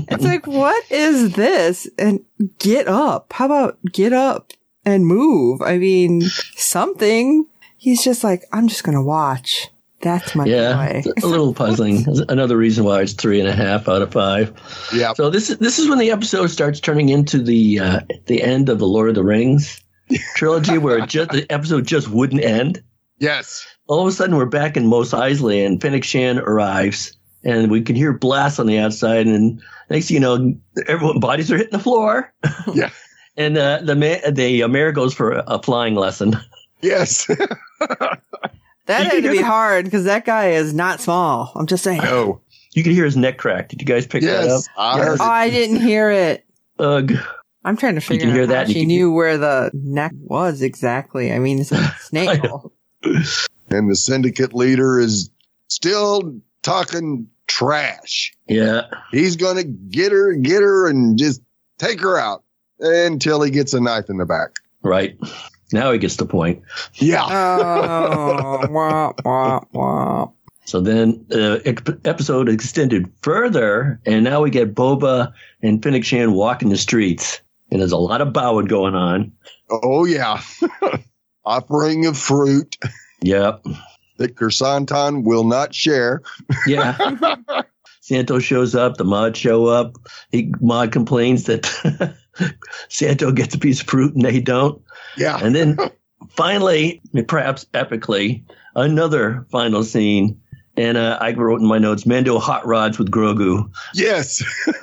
It's 0.08 0.24
like, 0.24 0.46
what 0.46 0.90
is 0.90 1.32
this? 1.34 1.88
And 1.98 2.24
get 2.58 2.88
up. 2.88 3.32
How 3.32 3.46
about 3.46 3.78
get 3.92 4.12
up 4.12 4.52
and 4.84 5.06
move? 5.06 5.62
I 5.62 5.78
mean, 5.78 6.22
something. 6.56 7.46
He's 7.76 8.02
just 8.02 8.24
like, 8.24 8.42
I'm 8.52 8.66
just 8.68 8.82
going 8.84 8.96
to 8.96 9.02
watch. 9.02 9.68
That's 10.06 10.36
my 10.36 10.44
yeah, 10.44 11.00
joy. 11.02 11.10
a 11.24 11.26
little 11.26 11.52
puzzling. 11.62 12.06
Another 12.28 12.56
reason 12.56 12.84
why 12.84 13.00
it's 13.02 13.12
three 13.12 13.40
and 13.40 13.48
a 13.48 13.52
half 13.52 13.88
out 13.88 14.02
of 14.02 14.12
five. 14.12 14.52
Yeah. 14.94 15.14
So 15.14 15.30
this 15.30 15.50
is 15.50 15.58
this 15.58 15.80
is 15.80 15.88
when 15.88 15.98
the 15.98 16.12
episode 16.12 16.46
starts 16.46 16.78
turning 16.78 17.08
into 17.08 17.42
the 17.42 17.80
uh, 17.80 18.00
the 18.26 18.40
end 18.40 18.68
of 18.68 18.78
the 18.78 18.86
Lord 18.86 19.08
of 19.08 19.16
the 19.16 19.24
Rings 19.24 19.82
trilogy, 20.36 20.78
where 20.78 20.98
it 20.98 21.08
just 21.08 21.30
the 21.30 21.44
episode 21.50 21.86
just 21.88 22.08
wouldn't 22.08 22.44
end. 22.44 22.84
Yes. 23.18 23.66
All 23.88 24.00
of 24.00 24.06
a 24.06 24.12
sudden, 24.12 24.36
we're 24.36 24.46
back 24.46 24.76
in 24.76 24.86
Mos 24.86 25.10
Eisley, 25.10 25.66
and 25.66 25.82
Fennec 25.82 26.04
Shan 26.04 26.38
arrives, 26.38 27.16
and 27.42 27.68
we 27.68 27.82
can 27.82 27.96
hear 27.96 28.12
blasts 28.12 28.60
on 28.60 28.66
the 28.66 28.78
outside. 28.78 29.26
And 29.26 29.60
next, 29.90 30.06
thing 30.06 30.14
you 30.14 30.20
know, 30.20 30.54
everyone 30.86 31.18
bodies 31.18 31.50
are 31.50 31.56
hitting 31.56 31.72
the 31.72 31.80
floor. 31.80 32.32
Yeah. 32.74 32.90
and 33.36 33.58
uh, 33.58 33.80
the 33.82 33.96
ma- 33.96 34.30
the 34.30 34.62
uh, 34.62 34.68
mayor 34.68 34.92
goes 34.92 35.14
for 35.14 35.32
a, 35.32 35.44
a 35.48 35.62
flying 35.62 35.96
lesson. 35.96 36.36
Yes. 36.80 37.28
That 38.86 39.06
had 39.06 39.22
to 39.22 39.30
be 39.30 39.36
hear- 39.38 39.44
hard 39.46 39.84
because 39.84 40.04
that 40.04 40.24
guy 40.24 40.50
is 40.52 40.72
not 40.74 41.00
small. 41.00 41.52
I'm 41.54 41.66
just 41.66 41.84
saying. 41.84 42.02
no. 42.02 42.40
You 42.74 42.82
could 42.82 42.92
hear 42.92 43.04
his 43.06 43.16
neck 43.16 43.38
crack. 43.38 43.68
Did 43.70 43.80
you 43.80 43.86
guys 43.86 44.06
pick 44.06 44.22
that 44.22 44.40
up? 44.44 44.48
Yes. 44.48 44.68
I 44.76 44.98
heard 44.98 45.18
Oh. 45.20 45.24
I 45.24 45.48
didn't 45.48 45.80
hear 45.80 46.10
it. 46.10 46.44
Ugh. 46.78 47.12
I'm 47.64 47.76
trying 47.76 47.94
to 47.94 48.00
figure 48.02 48.26
can 48.26 48.34
hear 48.34 48.42
out 48.44 48.48
that 48.50 48.54
how 48.54 48.60
and 48.64 48.72
she 48.72 48.80
can 48.80 48.88
knew 48.88 49.10
where 49.12 49.38
the 49.38 49.70
neck 49.72 50.12
was 50.14 50.60
exactly. 50.62 51.32
I 51.32 51.38
mean, 51.38 51.58
it's 51.58 51.72
a 51.72 51.82
snake 52.00 52.44
hole. 52.44 52.72
And 53.68 53.90
the 53.90 53.96
syndicate 53.96 54.54
leader 54.54 55.00
is 55.00 55.28
still 55.68 56.38
talking 56.62 57.28
trash. 57.48 58.32
Yeah. 58.46 58.82
He's 59.10 59.34
going 59.34 59.56
to 59.56 59.64
get 59.64 60.12
her, 60.12 60.34
get 60.34 60.62
her, 60.62 60.88
and 60.88 61.18
just 61.18 61.42
take 61.78 62.00
her 62.00 62.16
out 62.16 62.44
until 62.78 63.42
he 63.42 63.50
gets 63.50 63.74
a 63.74 63.80
knife 63.80 64.08
in 64.08 64.18
the 64.18 64.24
back. 64.24 64.58
Right. 64.82 65.18
Now 65.72 65.90
he 65.92 65.98
gets 65.98 66.16
the 66.16 66.26
point. 66.26 66.62
Yeah. 66.94 67.24
Oh, 67.24 68.66
wah, 68.70 69.12
wah, 69.24 69.60
wah. 69.72 70.28
So 70.64 70.80
then 70.80 71.24
the 71.28 71.62
ep- 71.64 72.06
episode 72.06 72.48
extended 72.48 73.10
further, 73.22 74.00
and 74.04 74.24
now 74.24 74.42
we 74.42 74.50
get 74.50 74.74
Boba 74.74 75.32
and 75.62 75.82
Fennec 75.82 76.04
Shan 76.04 76.32
walking 76.32 76.68
the 76.70 76.76
streets. 76.76 77.40
And 77.70 77.80
there's 77.80 77.92
a 77.92 77.96
lot 77.96 78.20
of 78.20 78.32
bowing 78.32 78.66
going 78.66 78.94
on. 78.94 79.32
Oh, 79.70 80.04
yeah. 80.04 80.40
Offering 81.44 82.06
of 82.06 82.16
fruit 82.16 82.76
Yep. 83.22 83.64
that 84.18 84.34
Krrsantan 84.36 85.24
will 85.24 85.44
not 85.44 85.74
share. 85.74 86.22
Yeah. 86.66 86.96
Santo 88.00 88.38
shows 88.38 88.74
up. 88.76 88.96
The 88.96 89.04
mod 89.04 89.36
show 89.36 89.66
up. 89.66 89.94
He, 90.30 90.52
mod 90.60 90.92
complains 90.92 91.44
that 91.44 92.16
Santo 92.88 93.32
gets 93.32 93.54
a 93.54 93.58
piece 93.58 93.80
of 93.80 93.86
fruit 93.86 94.14
and 94.14 94.24
they 94.24 94.40
don't. 94.40 94.80
Yeah. 95.16 95.38
And 95.42 95.54
then 95.54 95.78
finally, 96.30 97.00
perhaps 97.28 97.64
epically, 97.74 98.42
another 98.74 99.46
final 99.50 99.82
scene. 99.84 100.40
And 100.78 100.98
uh, 100.98 101.16
I 101.20 101.32
wrote 101.32 101.60
in 101.60 101.66
my 101.66 101.78
notes, 101.78 102.04
Mando 102.04 102.38
hot 102.38 102.66
rods 102.66 102.98
with 102.98 103.10
Grogu. 103.10 103.70
Yes. 103.94 104.42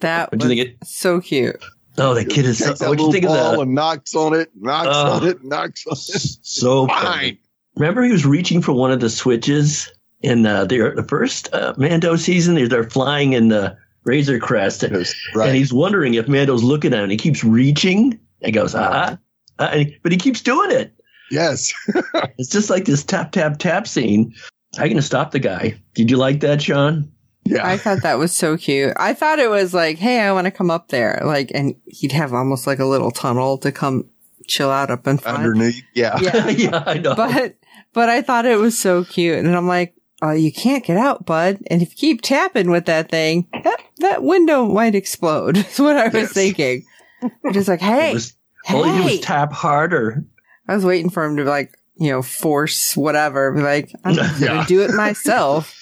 That 0.00 0.32
What 0.32 0.38
was 0.40 0.48
do 0.48 0.54
you 0.54 0.64
think? 0.64 0.76
It, 0.80 0.86
so 0.86 1.20
cute. 1.20 1.62
oh, 1.98 2.14
the 2.14 2.24
kid 2.24 2.46
is 2.46 2.58
so. 2.58 2.68
Takes 2.68 2.78
that 2.80 2.88
What 2.88 2.96
do 2.96 3.02
you 3.04 3.08
little 3.08 3.12
think 3.12 3.24
of 3.26 3.36
ball 3.38 3.52
that? 3.52 3.60
and 3.60 3.74
knocks 3.74 4.14
on 4.14 4.32
it, 4.34 4.50
knocks 4.58 4.86
Uh, 4.88 5.10
on 5.20 5.26
it, 5.28 5.44
knocks 5.44 5.86
on 5.86 5.92
it. 5.92 6.38
So 6.42 6.86
Fine. 6.86 7.02
funny. 7.04 7.40
Remember, 7.76 8.02
he 8.02 8.10
was 8.12 8.24
reaching 8.24 8.62
for 8.62 8.72
one 8.72 8.90
of 8.90 9.00
the 9.00 9.10
switches 9.10 9.92
in 10.22 10.46
uh, 10.46 10.64
the, 10.64 10.92
the 10.96 11.02
first 11.02 11.52
uh, 11.52 11.74
Mando 11.76 12.16
season. 12.16 12.54
They're, 12.54 12.68
they're 12.68 12.88
flying 12.88 13.34
in 13.34 13.48
the 13.48 13.76
Razor 14.04 14.38
Crest, 14.38 14.82
and, 14.82 14.96
Yes, 14.96 15.14
and 15.34 15.54
he's 15.54 15.72
wondering 15.72 16.14
if 16.14 16.26
Mando's 16.28 16.62
looking 16.62 16.94
at 16.94 17.02
him. 17.04 17.10
He 17.10 17.16
keeps 17.16 17.44
reaching 17.44 18.18
and 18.42 18.52
goes, 18.54 18.74
ah, 18.74 19.18
uh, 19.58 19.68
and 19.72 19.80
he- 19.88 19.98
but 20.02 20.12
he 20.12 20.18
keeps 20.18 20.40
doing 20.40 20.70
it. 20.70 20.92
Yes. 21.30 21.72
It's 22.38 22.48
just 22.48 22.70
like 22.70 22.86
this 22.86 23.04
tap, 23.04 23.32
tap, 23.32 23.58
tap 23.58 23.86
scene. 23.86 24.34
How 24.76 24.82
are 24.82 24.86
you 24.86 24.90
going 24.94 24.96
to 25.00 25.02
stop 25.06 25.30
the 25.32 25.38
guy? 25.38 25.78
Did 25.94 26.10
you 26.10 26.16
like 26.16 26.40
that, 26.40 26.62
Sean? 26.62 27.12
Yeah. 27.44 27.66
I 27.66 27.76
thought 27.76 28.02
that 28.02 28.18
was 28.18 28.32
so 28.34 28.56
cute. 28.56 28.94
I 28.96 29.12
thought 29.14 29.38
it 29.38 29.50
was 29.50 29.74
like, 29.74 29.98
hey, 29.98 30.20
I 30.20 30.32
want 30.32 30.46
to 30.46 30.50
come 30.50 30.70
up 30.70 30.88
there. 30.88 31.20
Like, 31.24 31.50
and 31.54 31.74
he'd 31.86 32.12
have 32.12 32.32
almost 32.32 32.66
like 32.66 32.78
a 32.78 32.86
little 32.86 33.10
tunnel 33.10 33.58
to 33.58 33.70
come 33.72 34.08
chill 34.46 34.70
out 34.70 34.90
up 34.90 35.06
in 35.06 35.18
front. 35.18 35.38
Underneath. 35.38 35.82
Yeah. 35.94 36.18
Yeah. 36.20 36.48
yeah, 36.50 36.82
I 36.86 36.94
know. 36.98 37.14
But, 37.14 37.56
but 37.92 38.08
I 38.08 38.22
thought 38.22 38.46
it 38.46 38.58
was 38.58 38.78
so 38.78 39.04
cute. 39.04 39.38
And 39.38 39.54
I'm 39.54 39.66
like, 39.68 39.94
oh, 40.22 40.32
you 40.32 40.52
can't 40.52 40.84
get 40.84 40.96
out, 40.96 41.24
bud. 41.26 41.58
And 41.68 41.82
if 41.82 41.90
you 41.90 41.96
keep 41.96 42.22
tapping 42.22 42.70
with 42.70 42.86
that 42.86 43.10
thing, 43.10 43.48
that, 43.64 43.80
that 43.98 44.22
window 44.22 44.66
might 44.66 44.94
explode. 44.94 45.56
That's 45.56 45.78
what 45.78 45.96
I 45.96 46.04
was 46.06 46.14
Yes. 46.14 46.32
thinking. 46.32 46.84
I'm 47.22 47.52
just 47.52 47.68
like, 47.68 47.80
hey, 47.80 48.10
It 48.10 48.14
was, 48.14 48.34
all 48.70 48.84
he 48.84 48.90
did 48.90 49.00
hey. 49.02 49.10
was 49.16 49.20
tap 49.20 49.52
harder. 49.52 50.24
I 50.68 50.74
was 50.74 50.84
waiting 50.84 51.10
for 51.10 51.24
him 51.24 51.36
to 51.36 51.44
like, 51.44 51.74
you 51.96 52.10
know, 52.10 52.22
force 52.22 52.96
whatever. 52.96 53.52
Be 53.52 53.60
like, 53.62 53.92
I'm 54.04 54.14
Yeah. 54.38 54.38
gonna 54.40 54.66
do 54.66 54.80
it 54.82 54.92
myself. 54.92 55.74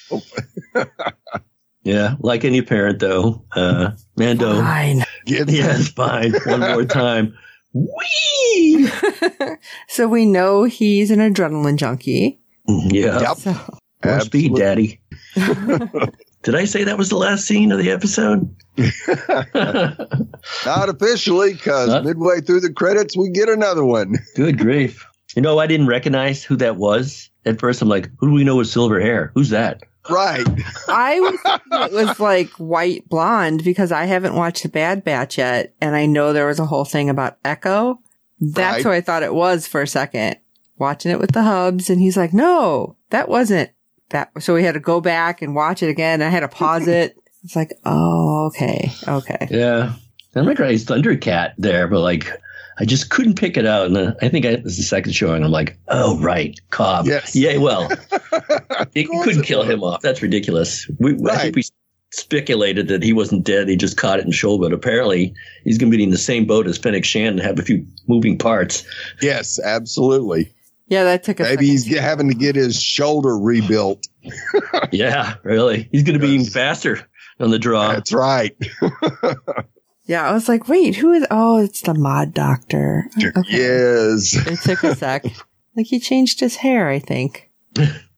Yeah, 1.84 2.16
like 2.20 2.44
any 2.44 2.60
parent 2.62 2.98
though. 2.98 3.44
Uh, 3.52 3.92
Mando. 4.16 4.60
Fine. 4.60 5.04
Get 5.26 5.48
Yes, 5.50 5.88
fine. 5.88 6.32
One 6.44 6.60
more 6.60 6.84
time. 6.84 7.36
Whee! 7.72 8.88
so 9.88 10.08
we 10.08 10.26
know 10.26 10.64
he's 10.64 11.10
an 11.10 11.20
adrenaline 11.20 11.76
junkie. 11.76 12.40
Yeah. 12.66 13.20
Yep. 13.20 13.36
So 13.38 13.77
More 14.04 14.20
speed, 14.20 14.52
Absolutely. 14.52 15.00
Daddy. 15.34 16.10
Did 16.44 16.54
I 16.54 16.64
say 16.66 16.84
that 16.84 16.96
was 16.98 17.08
the 17.08 17.16
last 17.16 17.46
scene 17.46 17.72
of 17.72 17.78
the 17.78 17.90
episode? 17.90 18.54
Not 20.64 20.88
officially, 20.88 21.54
because 21.54 21.88
Not- 21.88 22.04
midway 22.04 22.40
through 22.40 22.60
the 22.60 22.72
credits, 22.72 23.16
we 23.16 23.30
get 23.30 23.48
another 23.48 23.84
one. 23.84 24.14
Good 24.36 24.58
grief. 24.58 25.06
You 25.34 25.42
know, 25.42 25.58
I 25.58 25.66
didn't 25.66 25.86
recognize 25.88 26.42
who 26.42 26.56
that 26.56 26.76
was. 26.76 27.30
At 27.44 27.60
first, 27.60 27.82
I'm 27.82 27.88
like, 27.88 28.08
who 28.18 28.28
do 28.28 28.34
we 28.34 28.44
know 28.44 28.56
with 28.56 28.68
silver 28.68 29.00
hair? 29.00 29.30
Who's 29.34 29.50
that? 29.50 29.82
Right. 30.08 30.46
I 30.88 31.20
was 31.20 31.40
thinking 31.42 31.82
it 31.82 31.92
was 32.08 32.18
like 32.20 32.50
white 32.52 33.06
blonde 33.08 33.62
because 33.62 33.92
I 33.92 34.06
haven't 34.06 34.34
watched 34.34 34.62
the 34.62 34.68
Bad 34.70 35.04
Batch 35.04 35.36
yet, 35.38 35.74
and 35.80 35.94
I 35.94 36.06
know 36.06 36.32
there 36.32 36.46
was 36.46 36.58
a 36.58 36.66
whole 36.66 36.84
thing 36.86 37.10
about 37.10 37.36
Echo. 37.44 38.00
That's 38.40 38.76
Right. 38.76 38.82
who 38.84 38.90
I 38.90 39.00
thought 39.02 39.22
it 39.22 39.34
was 39.34 39.66
for 39.66 39.82
a 39.82 39.86
second. 39.86 40.36
Watching 40.78 41.10
it 41.10 41.18
with 41.18 41.32
the 41.32 41.42
hubs, 41.42 41.90
and 41.90 42.00
he's 42.00 42.16
like, 42.16 42.32
"No, 42.32 42.96
that 43.10 43.28
wasn't 43.28 43.70
that." 44.10 44.30
So 44.42 44.54
we 44.54 44.62
had 44.62 44.74
to 44.74 44.80
go 44.80 45.00
back 45.00 45.42
and 45.42 45.54
watch 45.54 45.82
it 45.82 45.88
again. 45.88 46.22
I 46.22 46.28
had 46.28 46.40
to 46.40 46.48
pause 46.48 46.86
it. 46.88 47.16
It's 47.44 47.56
like, 47.56 47.72
oh, 47.84 48.46
okay, 48.48 48.90
okay. 49.06 49.48
Yeah. 49.50 49.94
I 50.36 50.40
recognize 50.40 50.84
Thundercat 50.84 51.54
there, 51.58 51.88
but 51.88 52.00
like, 52.00 52.30
I 52.78 52.84
just 52.84 53.10
couldn't 53.10 53.34
pick 53.38 53.56
it 53.56 53.66
out. 53.66 53.86
And 53.86 53.96
then 53.96 54.16
I 54.22 54.28
think 54.28 54.44
I, 54.44 54.50
it 54.50 54.64
was 54.64 54.76
the 54.76 54.82
second 54.82 55.12
showing. 55.12 55.42
I'm 55.42 55.50
like, 55.50 55.78
oh, 55.88 56.18
right. 56.20 56.58
Cobb. 56.70 57.06
Yes. 57.06 57.34
Yeah, 57.34 57.56
well, 57.56 57.88
it 58.94 59.08
couldn't 59.08 59.40
it 59.40 59.46
kill 59.46 59.60
was. 59.60 59.70
him 59.70 59.82
off. 59.82 60.02
That's 60.02 60.22
ridiculous. 60.22 60.88
We, 60.98 61.16
I 61.28 61.36
think 61.38 61.56
we 61.56 61.62
speculated 62.12 62.88
that 62.88 63.02
he 63.02 63.12
wasn't 63.12 63.44
dead. 63.44 63.68
He 63.68 63.76
just 63.76 63.96
caught 63.96 64.20
it 64.20 64.26
in 64.26 64.32
shoal, 64.32 64.58
but 64.58 64.72
apparently 64.72 65.34
he's 65.64 65.78
going 65.78 65.90
to 65.90 65.96
be 65.96 66.04
in 66.04 66.10
the 66.10 66.18
same 66.18 66.46
boat 66.46 66.66
as 66.66 66.78
Fennec 66.78 67.04
Shan 67.04 67.34
and 67.34 67.40
have 67.40 67.58
a 67.58 67.62
few 67.62 67.84
moving 68.06 68.38
parts. 68.38 68.84
Yes, 69.20 69.58
absolutely. 69.58 70.52
Yeah, 70.88 71.04
that 71.04 71.22
took 71.22 71.40
a 71.40 71.44
Maybe 71.44 71.66
he's 71.66 71.84
second. 71.84 72.02
having 72.02 72.28
to 72.28 72.34
get 72.34 72.56
his 72.56 72.80
shoulder 72.80 73.38
rebuilt. 73.38 74.08
yeah, 74.90 75.34
really. 75.42 75.88
He's 75.92 76.02
going 76.02 76.18
to 76.18 76.26
be 76.26 76.32
even 76.32 76.46
faster 76.46 77.06
on 77.38 77.50
the 77.50 77.58
draw. 77.58 77.92
That's 77.92 78.12
right. 78.12 78.56
Yeah, 80.08 80.26
I 80.26 80.32
was 80.32 80.48
like, 80.48 80.68
wait, 80.68 80.96
who 80.96 81.12
is? 81.12 81.26
Oh, 81.30 81.58
it's 81.58 81.82
the 81.82 81.92
mod 81.92 82.32
doctor. 82.32 83.10
Okay. 83.18 83.42
Yes. 83.50 84.34
It 84.34 84.58
took 84.60 84.82
a 84.82 84.96
sec. 84.96 85.24
like 85.76 85.84
he 85.86 86.00
changed 86.00 86.40
his 86.40 86.56
hair, 86.56 86.88
I 86.88 86.98
think. 86.98 87.50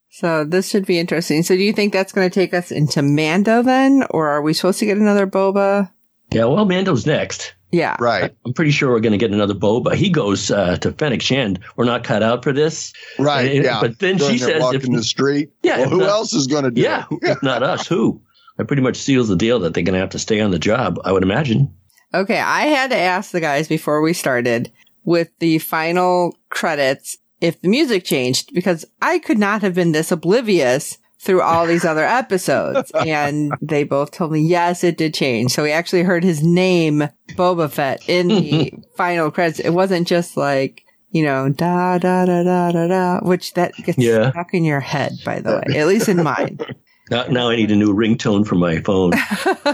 So 0.09 0.45
this 0.45 0.71
should 0.71 0.87
be 0.87 1.01
interesting. 1.01 1.43
So 1.43 1.57
do 1.57 1.63
you 1.65 1.73
think 1.73 1.93
that's 1.93 2.13
going 2.13 2.31
to 2.31 2.33
take 2.33 2.55
us 2.55 2.71
into 2.71 3.03
Mando 3.03 3.65
then, 3.65 4.05
or 4.11 4.29
are 4.29 4.41
we 4.41 4.53
supposed 4.55 4.79
to 4.79 4.87
get 4.87 4.99
another 4.99 5.27
Boba? 5.27 5.91
Yeah, 6.31 6.45
well, 6.45 6.65
Mando's 6.65 7.07
next. 7.07 7.55
Yeah. 7.73 7.97
Right. 8.01 8.35
I'm 8.45 8.53
pretty 8.53 8.71
sure 8.73 8.91
we're 8.91 9.01
going 9.01 9.13
to 9.13 9.19
get 9.19 9.31
another 9.33 9.55
Boba. 9.55 9.95
He 9.95 10.11
goes 10.11 10.51
uh, 10.51 10.77
to 10.79 10.93
Fennec 10.93 11.23
Shand. 11.23 11.61
We're 11.77 11.85
not 11.85 12.03
cut 12.05 12.23
out 12.23 12.43
for 12.43 12.53
this. 12.53 12.93
Right. 13.19 13.51
And- 13.57 13.65
yeah. 13.65 13.81
but 13.81 13.99
then 14.01 14.17
Doing 14.17 14.33
she 14.33 14.39
their 14.39 14.49
says 14.55 14.63
walking 14.63 14.93
if- 14.93 14.99
the 14.99 15.05
street. 15.05 15.51
Yeah, 15.63 15.79
Well, 15.81 15.89
who 15.91 15.99
not- 15.99 16.09
else 16.09 16.33
is 16.35 16.47
going 16.47 16.65
to 16.65 16.71
do 16.71 16.81
Yeah, 16.81 17.05
it? 17.11 17.19
if 17.23 17.43
not 17.43 17.63
us, 17.63 17.87
who? 17.87 18.21
That 18.57 18.67
pretty 18.67 18.83
much 18.83 18.97
seals 18.97 19.29
the 19.29 19.37
deal 19.37 19.59
that 19.61 19.75
they're 19.75 19.83
going 19.85 19.95
to 19.95 20.01
have 20.01 20.11
to 20.11 20.19
stay 20.19 20.41
on 20.41 20.51
the 20.51 20.59
job, 20.59 20.99
I 21.05 21.13
would 21.13 21.23
imagine. 21.23 21.73
Okay, 22.13 22.39
I 22.41 22.63
had 22.63 22.91
to 22.91 22.97
ask 22.97 23.31
the 23.31 23.41
guys 23.41 23.69
before 23.69 24.03
we 24.03 24.13
started 24.13 24.71
with 25.05 25.29
the 25.39 25.59
final 25.61 26.37
credits 26.51 27.17
if 27.41 27.61
the 27.63 27.69
music 27.69 28.05
changed 28.05 28.51
because 28.53 28.85
I 29.01 29.19
could 29.21 29.39
not 29.39 29.63
have 29.63 29.75
been 29.75 29.93
this 29.93 30.11
oblivious 30.13 30.99
through 31.21 31.43
all 31.43 31.67
these 31.67 31.85
other 31.85 32.05
episodes. 32.23 32.91
And 32.93 33.53
they 33.61 33.85
both 33.85 34.11
told 34.11 34.33
me, 34.33 34.41
yes, 34.41 34.83
it 34.85 34.97
did 34.97 35.15
change. 35.15 35.53
So 35.53 35.63
we 35.63 35.71
actually 35.73 36.03
heard 36.03 36.25
his 36.25 36.43
name, 36.43 37.09
Boba 37.33 37.71
Fett, 37.71 38.01
in 38.09 38.29
the 38.29 38.73
final 38.97 39.31
credits. 39.31 39.61
It 39.61 39.71
wasn't 39.71 40.09
just 40.09 40.37
like, 40.37 40.83
you 41.11 41.23
know, 41.25 41.49
da, 41.49 41.99
da, 41.99 42.25
da, 42.25 42.43
da, 42.43 42.73
da, 42.73 42.87
da, 42.87 43.21
which 43.21 43.55
that 43.55 43.75
gets 43.75 43.99
Yeah. 43.99 44.31
stuck 44.31 44.55
in 44.55 44.65
your 44.65 44.81
head, 44.81 45.13
by 45.25 45.41
the 45.41 45.57
way, 45.67 45.77
at 45.79 45.87
least 45.87 46.09
in 46.09 46.23
mine. 46.23 46.59
Now, 47.11 47.25
now 47.27 47.49
I 47.49 47.57
need 47.57 47.73
a 47.73 47.75
new 47.75 47.93
ringtone 47.93 48.47
for 48.47 48.55
my 48.55 48.81
phone. 48.83 49.11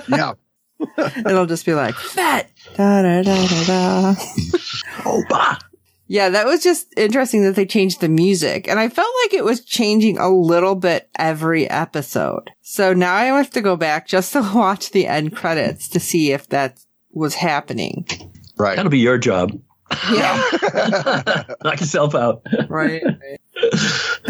Yeah. 0.08 0.32
It'll 1.18 1.44
just 1.44 1.66
be 1.66 1.74
like, 1.74 1.94
Fett, 1.94 2.50
da, 2.78 3.02
da, 3.02 3.22
da, 3.22 3.46
da, 3.46 3.64
da. 3.64 4.14
Boba. 5.02 5.58
Yeah, 6.08 6.28
that 6.28 6.46
was 6.46 6.62
just 6.62 6.92
interesting 6.96 7.42
that 7.44 7.56
they 7.56 7.66
changed 7.66 8.00
the 8.00 8.08
music. 8.08 8.68
And 8.68 8.78
I 8.78 8.88
felt 8.88 9.12
like 9.24 9.34
it 9.34 9.44
was 9.44 9.64
changing 9.64 10.18
a 10.18 10.28
little 10.28 10.74
bit 10.76 11.08
every 11.18 11.68
episode. 11.68 12.50
So 12.62 12.92
now 12.92 13.14
I 13.14 13.24
have 13.24 13.50
to 13.50 13.60
go 13.60 13.76
back 13.76 14.06
just 14.06 14.32
to 14.34 14.40
watch 14.54 14.90
the 14.90 15.06
end 15.06 15.34
credits 15.34 15.88
to 15.88 16.00
see 16.00 16.32
if 16.32 16.48
that 16.50 16.80
was 17.10 17.34
happening. 17.34 18.06
Right. 18.56 18.76
That'll 18.76 18.90
be 18.90 18.98
your 18.98 19.18
job. 19.18 19.52
Yeah. 20.12 20.42
Knock 21.64 21.80
yourself 21.80 22.14
out. 22.14 22.42
right. 22.68 23.02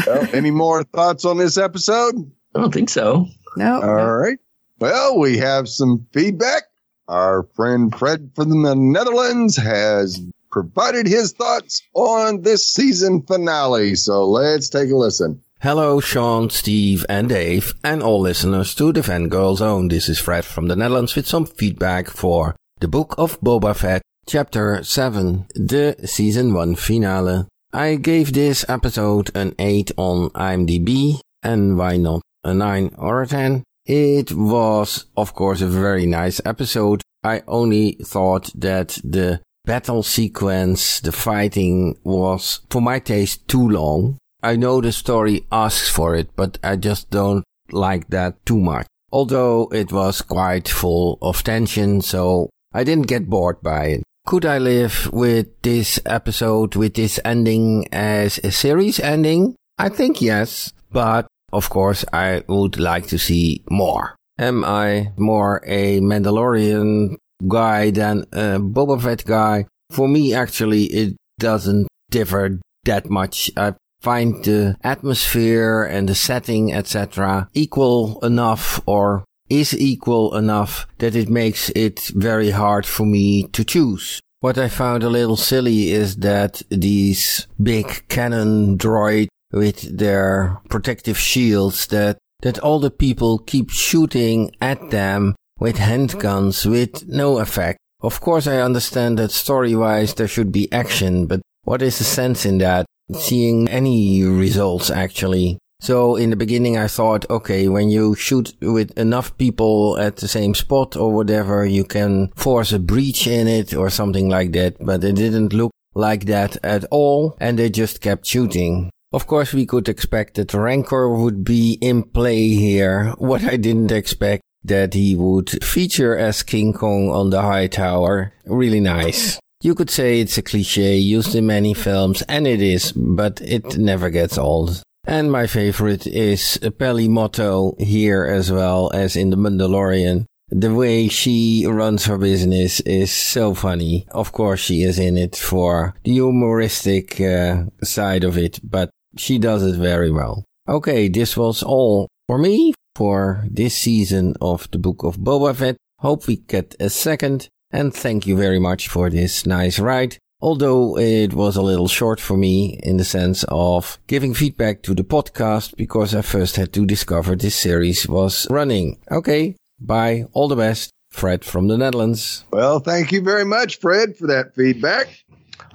Well, 0.06 0.28
any 0.32 0.50
more 0.50 0.84
thoughts 0.84 1.24
on 1.24 1.38
this 1.38 1.56
episode? 1.58 2.14
I 2.54 2.60
don't 2.60 2.72
think 2.72 2.90
so. 2.90 3.26
No. 3.56 3.80
All 3.82 4.16
right. 4.16 4.38
Well, 4.78 5.18
we 5.18 5.38
have 5.38 5.68
some 5.68 6.06
feedback. 6.12 6.64
Our 7.08 7.48
friend 7.54 7.94
Fred 7.94 8.30
from 8.34 8.62
the 8.62 8.74
Netherlands 8.74 9.56
has 9.56 10.20
provided 10.56 11.06
his 11.06 11.32
thoughts 11.32 11.82
on 11.92 12.40
this 12.40 12.72
season 12.72 13.20
finale. 13.20 13.94
So 13.94 14.24
let's 14.24 14.70
take 14.70 14.90
a 14.90 14.96
listen. 14.96 15.42
Hello, 15.60 16.00
Sean, 16.00 16.48
Steve, 16.48 17.04
and 17.10 17.28
Dave, 17.28 17.74
and 17.84 18.02
all 18.02 18.20
listeners 18.20 18.74
to 18.76 18.90
the 18.90 19.02
Fangirl 19.02 19.58
Zone. 19.58 19.88
This 19.88 20.08
is 20.08 20.18
Fred 20.18 20.46
from 20.46 20.68
the 20.68 20.76
Netherlands 20.76 21.14
with 21.14 21.26
some 21.26 21.44
feedback 21.44 22.08
for 22.08 22.56
the 22.80 22.88
Book 22.88 23.14
of 23.18 23.38
Boba 23.42 23.76
Fett, 23.76 24.00
Chapter 24.26 24.82
7, 24.82 25.46
the 25.54 25.94
Season 26.06 26.54
1 26.54 26.74
finale. 26.76 27.44
I 27.74 27.96
gave 27.96 28.32
this 28.32 28.64
episode 28.66 29.30
an 29.36 29.54
8 29.58 29.92
on 29.98 30.30
IMDb, 30.30 31.20
and 31.42 31.76
why 31.76 31.98
not 31.98 32.22
a 32.44 32.54
9 32.54 32.94
or 32.96 33.20
a 33.20 33.26
10? 33.26 33.62
It 33.84 34.32
was, 34.32 35.04
of 35.18 35.34
course, 35.34 35.60
a 35.60 35.66
very 35.66 36.06
nice 36.06 36.40
episode. 36.46 37.02
I 37.22 37.42
only 37.46 37.98
thought 38.02 38.50
that 38.54 38.98
the 39.04 39.40
battle 39.66 40.02
sequence, 40.02 41.00
the 41.00 41.12
fighting 41.12 41.98
was, 42.04 42.60
for 42.70 42.80
my 42.80 42.98
taste, 42.98 43.46
too 43.48 43.68
long. 43.68 44.16
I 44.42 44.56
know 44.56 44.80
the 44.80 44.92
story 44.92 45.44
asks 45.52 45.90
for 45.90 46.14
it, 46.14 46.30
but 46.36 46.58
I 46.62 46.76
just 46.76 47.10
don't 47.10 47.44
like 47.70 48.08
that 48.08 48.34
too 48.46 48.60
much. 48.60 48.86
Although 49.12 49.68
it 49.72 49.92
was 49.92 50.22
quite 50.22 50.68
full 50.68 51.18
of 51.20 51.42
tension, 51.42 52.00
so 52.00 52.48
I 52.72 52.84
didn't 52.84 53.08
get 53.08 53.28
bored 53.28 53.60
by 53.60 53.84
it. 53.86 54.02
Could 54.26 54.44
I 54.44 54.58
live 54.58 55.10
with 55.12 55.46
this 55.62 56.00
episode, 56.06 56.74
with 56.74 56.94
this 56.94 57.20
ending 57.24 57.86
as 57.92 58.38
a 58.38 58.50
series 58.50 58.98
ending? 58.98 59.54
I 59.78 59.88
think 59.88 60.20
yes, 60.20 60.72
but 60.90 61.26
of 61.52 61.70
course 61.70 62.04
I 62.12 62.42
would 62.48 62.78
like 62.78 63.06
to 63.08 63.18
see 63.18 63.62
more. 63.70 64.16
Am 64.38 64.64
I 64.64 65.12
more 65.16 65.62
a 65.64 66.00
Mandalorian 66.00 67.16
guy 67.46 67.90
than 67.90 68.24
a 68.32 68.58
Boba 68.58 69.00
Fett 69.00 69.24
guy? 69.24 69.66
For 69.90 70.08
me, 70.08 70.34
actually, 70.34 70.84
it 70.84 71.16
doesn't 71.38 71.88
differ 72.10 72.60
that 72.84 73.10
much. 73.10 73.50
I 73.56 73.74
find 74.00 74.44
the 74.44 74.76
atmosphere 74.82 75.82
and 75.82 76.08
the 76.08 76.14
setting, 76.14 76.72
etc., 76.72 77.48
equal 77.54 78.20
enough 78.24 78.80
or 78.86 79.24
is 79.48 79.78
equal 79.78 80.34
enough 80.36 80.86
that 80.98 81.14
it 81.14 81.28
makes 81.28 81.70
it 81.70 82.10
very 82.14 82.50
hard 82.50 82.84
for 82.86 83.06
me 83.06 83.44
to 83.48 83.64
choose. 83.64 84.20
What 84.40 84.58
I 84.58 84.68
found 84.68 85.02
a 85.02 85.08
little 85.08 85.36
silly 85.36 85.90
is 85.90 86.16
that 86.16 86.62
these 86.68 87.46
big 87.62 88.06
cannon 88.08 88.76
droid 88.76 89.28
with 89.52 89.98
their 89.98 90.60
protective 90.68 91.18
shields 91.18 91.86
that, 91.88 92.18
that 92.42 92.58
all 92.58 92.78
the 92.80 92.90
people 92.90 93.38
keep 93.38 93.70
shooting 93.70 94.54
at 94.60 94.90
them 94.90 95.34
with 95.58 95.76
handguns 95.76 96.66
with 96.66 97.08
no 97.08 97.38
effect. 97.38 97.78
Of 98.00 98.20
course, 98.20 98.46
I 98.46 98.58
understand 98.58 99.18
that 99.18 99.30
story-wise 99.30 100.14
there 100.14 100.28
should 100.28 100.52
be 100.52 100.70
action, 100.72 101.26
but 101.26 101.40
what 101.64 101.82
is 101.82 101.98
the 101.98 102.04
sense 102.04 102.44
in 102.44 102.58
that? 102.58 102.86
Seeing 103.12 103.68
any 103.68 104.22
results 104.22 104.90
actually. 104.90 105.58
So 105.80 106.16
in 106.16 106.30
the 106.30 106.36
beginning, 106.36 106.78
I 106.78 106.88
thought, 106.88 107.28
okay, 107.28 107.68
when 107.68 107.90
you 107.90 108.14
shoot 108.14 108.54
with 108.60 108.96
enough 108.98 109.36
people 109.36 109.98
at 109.98 110.16
the 110.16 110.28
same 110.28 110.54
spot 110.54 110.96
or 110.96 111.12
whatever, 111.12 111.66
you 111.66 111.84
can 111.84 112.28
force 112.34 112.72
a 112.72 112.78
breach 112.78 113.26
in 113.26 113.46
it 113.46 113.74
or 113.74 113.90
something 113.90 114.28
like 114.28 114.52
that. 114.52 114.76
But 114.80 115.04
it 115.04 115.16
didn't 115.16 115.52
look 115.52 115.72
like 115.94 116.24
that 116.26 116.56
at 116.64 116.84
all. 116.90 117.36
And 117.40 117.58
they 117.58 117.68
just 117.70 118.00
kept 118.00 118.26
shooting. 118.26 118.90
Of 119.12 119.26
course, 119.26 119.52
we 119.52 119.66
could 119.66 119.88
expect 119.88 120.34
that 120.34 120.54
Rancor 120.54 121.08
would 121.10 121.44
be 121.44 121.78
in 121.80 122.02
play 122.02 122.48
here. 122.48 123.14
What 123.18 123.44
I 123.44 123.56
didn't 123.56 123.92
expect 123.92 124.42
that 124.68 124.94
he 124.94 125.14
would 125.14 125.62
feature 125.64 126.16
as 126.16 126.42
King 126.42 126.72
Kong 126.72 127.10
on 127.10 127.30
the 127.30 127.42
high 127.42 127.66
tower. 127.66 128.32
Really 128.44 128.80
nice. 128.80 129.38
You 129.62 129.74
could 129.74 129.90
say 129.90 130.20
it's 130.20 130.38
a 130.38 130.42
cliche 130.42 130.96
used 130.96 131.34
in 131.34 131.46
many 131.46 131.74
films, 131.74 132.22
and 132.28 132.46
it 132.46 132.60
is, 132.60 132.92
but 132.92 133.40
it 133.40 133.78
never 133.78 134.10
gets 134.10 134.38
old. 134.38 134.82
And 135.06 135.30
my 135.30 135.46
favorite 135.46 136.06
is 136.06 136.58
Peli 136.78 137.08
Motto 137.08 137.74
here 137.78 138.26
as 138.26 138.50
well 138.50 138.90
as 138.92 139.16
in 139.16 139.30
The 139.30 139.36
Mandalorian. 139.36 140.26
The 140.48 140.74
way 140.74 141.08
she 141.08 141.66
runs 141.66 142.06
her 142.06 142.18
business 142.18 142.80
is 142.80 143.10
so 143.10 143.54
funny. 143.54 144.06
Of 144.10 144.32
course, 144.32 144.60
she 144.60 144.82
is 144.82 144.98
in 144.98 145.16
it 145.16 145.34
for 145.36 145.94
the 146.04 146.12
humoristic 146.12 147.20
uh, 147.20 147.64
side 147.82 148.24
of 148.24 148.36
it, 148.38 148.60
but 148.62 148.90
she 149.16 149.38
does 149.38 149.64
it 149.64 149.76
very 149.76 150.10
well. 150.10 150.44
Okay, 150.68 151.08
this 151.08 151.36
was 151.36 151.62
all 151.62 152.08
for 152.28 152.38
me 152.38 152.74
for 152.96 153.44
this 153.50 153.76
season 153.76 154.34
of 154.40 154.70
the 154.70 154.78
Book 154.78 155.02
of 155.04 155.18
Boba 155.18 155.54
Fett. 155.54 155.76
Hope 155.98 156.26
we 156.26 156.36
get 156.36 156.74
a 156.80 156.88
second 156.88 157.48
and 157.70 157.92
thank 157.92 158.26
you 158.26 158.36
very 158.36 158.58
much 158.58 158.88
for 158.88 159.10
this 159.10 159.44
nice 159.44 159.78
ride. 159.78 160.16
Although 160.40 160.96
it 160.98 161.34
was 161.34 161.56
a 161.56 161.62
little 161.62 161.88
short 161.88 162.20
for 162.20 162.36
me 162.38 162.80
in 162.82 162.96
the 162.96 163.04
sense 163.04 163.44
of 163.48 163.98
giving 164.06 164.32
feedback 164.32 164.82
to 164.82 164.94
the 164.94 165.04
podcast 165.04 165.76
because 165.76 166.14
I 166.14 166.22
first 166.22 166.56
had 166.56 166.72
to 166.72 166.86
discover 166.86 167.36
this 167.36 167.54
series 167.54 168.08
was 168.08 168.46
running. 168.48 168.98
Okay. 169.10 169.56
Bye. 169.78 170.24
All 170.32 170.48
the 170.48 170.56
best. 170.56 170.90
Fred 171.10 171.44
from 171.44 171.68
the 171.68 171.78
Netherlands. 171.78 172.44
Well, 172.50 172.80
thank 172.80 173.10
you 173.12 173.22
very 173.22 173.44
much, 173.44 173.78
Fred, 173.78 174.16
for 174.16 174.26
that 174.26 174.54
feedback. 174.54 175.08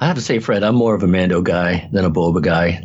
I 0.01 0.07
have 0.07 0.15
to 0.15 0.21
say, 0.21 0.39
Fred, 0.39 0.63
I'm 0.63 0.73
more 0.73 0.95
of 0.95 1.03
a 1.03 1.07
Mando 1.07 1.43
guy 1.43 1.87
than 1.93 2.05
a 2.05 2.09
Boba 2.09 2.41
guy. 2.41 2.83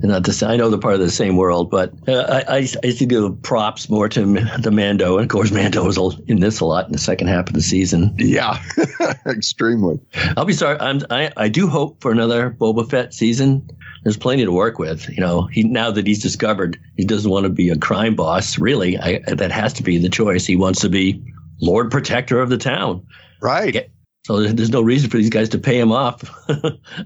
Not 0.00 0.26
say, 0.26 0.46
I 0.46 0.56
know 0.56 0.68
they're 0.68 0.78
part 0.78 0.94
of 0.94 1.00
the 1.00 1.10
same 1.10 1.38
world, 1.38 1.70
but 1.70 1.94
uh, 2.06 2.42
I, 2.46 2.56
I, 2.56 2.58
used 2.58 2.98
to 2.98 3.06
give 3.06 3.42
props 3.42 3.88
more 3.88 4.06
to 4.10 4.20
the 4.58 4.70
Mando. 4.70 5.16
And 5.16 5.24
of 5.24 5.30
course, 5.30 5.50
Mando 5.50 5.82
was 5.82 6.20
in 6.26 6.40
this 6.40 6.60
a 6.60 6.66
lot 6.66 6.84
in 6.84 6.92
the 6.92 6.98
second 6.98 7.28
half 7.28 7.48
of 7.48 7.54
the 7.54 7.62
season. 7.62 8.14
Yeah, 8.18 8.62
extremely. 9.26 9.98
I'll 10.36 10.44
be 10.44 10.52
sorry. 10.52 10.78
I'm, 10.78 11.00
I, 11.08 11.32
I 11.38 11.48
do 11.48 11.68
hope 11.68 12.02
for 12.02 12.12
another 12.12 12.50
Boba 12.50 12.88
Fett 12.88 13.14
season. 13.14 13.66
There's 14.04 14.18
plenty 14.18 14.44
to 14.44 14.52
work 14.52 14.78
with. 14.78 15.08
You 15.08 15.22
know, 15.22 15.46
he 15.46 15.62
now 15.62 15.90
that 15.90 16.06
he's 16.06 16.22
discovered 16.22 16.78
he 16.98 17.04
doesn't 17.06 17.30
want 17.30 17.44
to 17.44 17.50
be 17.50 17.70
a 17.70 17.78
crime 17.78 18.14
boss. 18.14 18.58
Really, 18.58 18.98
I, 18.98 19.20
that 19.26 19.50
has 19.52 19.72
to 19.74 19.82
be 19.82 19.96
the 19.96 20.10
choice. 20.10 20.44
He 20.44 20.54
wants 20.54 20.82
to 20.82 20.90
be 20.90 21.24
Lord 21.62 21.90
Protector 21.90 22.42
of 22.42 22.50
the 22.50 22.58
town. 22.58 23.06
Right. 23.40 23.90
So 24.28 24.42
there's 24.42 24.68
no 24.68 24.82
reason 24.82 25.08
for 25.08 25.16
these 25.16 25.30
guys 25.30 25.48
to 25.48 25.58
pay 25.58 25.80
him 25.80 25.90
off 25.90 26.22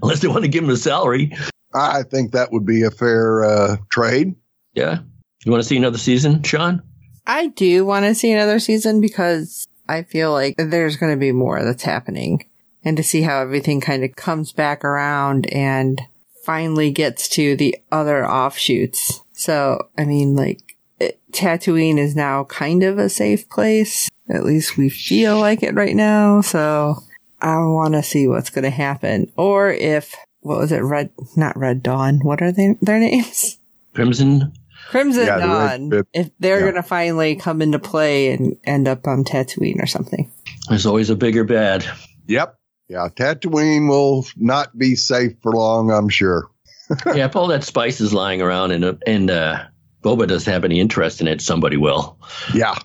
unless 0.01 0.19
they 0.19 0.27
want 0.27 0.41
to 0.41 0.49
give 0.49 0.65
him 0.65 0.69
a 0.69 0.75
salary. 0.75 1.31
I 1.73 2.03
think 2.03 2.33
that 2.33 2.51
would 2.51 2.65
be 2.65 2.83
a 2.83 2.91
fair 2.91 3.45
uh, 3.45 3.77
trade. 3.87 4.35
Yeah. 4.73 4.99
You 5.45 5.51
want 5.53 5.63
to 5.63 5.69
see 5.69 5.77
another 5.77 5.97
season, 5.97 6.43
Sean? 6.43 6.83
I 7.25 7.47
do 7.47 7.85
want 7.85 8.03
to 8.03 8.13
see 8.13 8.33
another 8.33 8.59
season 8.59 8.99
because 8.99 9.65
I 9.87 10.03
feel 10.03 10.33
like 10.33 10.55
there's 10.57 10.97
going 10.97 11.13
to 11.13 11.17
be 11.17 11.31
more 11.31 11.63
that's 11.63 11.83
happening 11.83 12.45
and 12.83 12.97
to 12.97 13.03
see 13.03 13.21
how 13.21 13.39
everything 13.39 13.79
kind 13.79 14.03
of 14.03 14.17
comes 14.17 14.51
back 14.51 14.83
around 14.83 15.45
and 15.45 16.01
finally 16.43 16.91
gets 16.91 17.29
to 17.29 17.55
the 17.55 17.77
other 17.89 18.29
offshoots. 18.29 19.21
So, 19.31 19.87
I 19.97 20.03
mean, 20.03 20.35
like, 20.35 20.75
it, 20.99 21.21
Tatooine 21.31 21.99
is 21.99 22.17
now 22.17 22.43
kind 22.43 22.83
of 22.83 22.97
a 22.97 23.07
safe 23.07 23.47
place. 23.47 24.09
At 24.29 24.43
least 24.43 24.75
we 24.75 24.89
feel 24.89 25.39
like 25.39 25.63
it 25.63 25.73
right 25.73 25.95
now. 25.95 26.41
So 26.41 26.97
I 27.43 27.57
want 27.57 27.93
to 27.93 28.01
see 28.01 28.27
what's 28.27 28.49
going 28.49 28.63
to 28.63 28.69
happen. 28.69 29.31
Or 29.35 29.69
if, 29.69 30.15
what 30.39 30.59
was 30.59 30.71
it? 30.71 30.79
Red, 30.79 31.11
not 31.35 31.57
Red 31.57 31.83
Dawn. 31.83 32.19
What 32.23 32.41
are 32.41 32.53
they, 32.53 32.75
their 32.81 32.99
names? 32.99 33.59
Crimson. 33.93 34.53
Crimson 34.87 35.25
yeah, 35.25 35.39
Dawn. 35.39 35.89
Red, 35.89 36.05
if 36.13 36.29
they're 36.39 36.59
yeah. 36.59 36.71
going 36.71 36.75
to 36.75 36.83
finally 36.83 37.35
come 37.35 37.61
into 37.61 37.79
play 37.79 38.31
and 38.31 38.55
end 38.63 38.87
up 38.87 39.07
on 39.07 39.25
Tatooine 39.25 39.83
or 39.83 39.87
something. 39.87 40.31
There's 40.69 40.85
always 40.85 41.09
a 41.09 41.17
bigger 41.17 41.43
bad. 41.43 41.85
Yep. 42.27 42.57
Yeah. 42.87 43.09
Tatooine 43.13 43.89
will 43.89 44.25
not 44.37 44.77
be 44.77 44.95
safe 44.95 45.33
for 45.41 45.51
long, 45.51 45.91
I'm 45.91 46.09
sure. 46.09 46.49
yeah. 47.07 47.25
If 47.25 47.35
all 47.35 47.47
that 47.47 47.65
spice 47.65 47.99
is 47.99 48.13
lying 48.13 48.41
around 48.41 48.71
and, 48.71 48.97
and, 49.05 49.29
uh, 49.29 49.65
Boba 50.01 50.27
doesn't 50.27 50.51
have 50.51 50.65
any 50.65 50.79
interest 50.79 51.21
in 51.21 51.27
it, 51.27 51.41
somebody 51.41 51.77
will. 51.77 52.17
Yeah. 52.53 52.75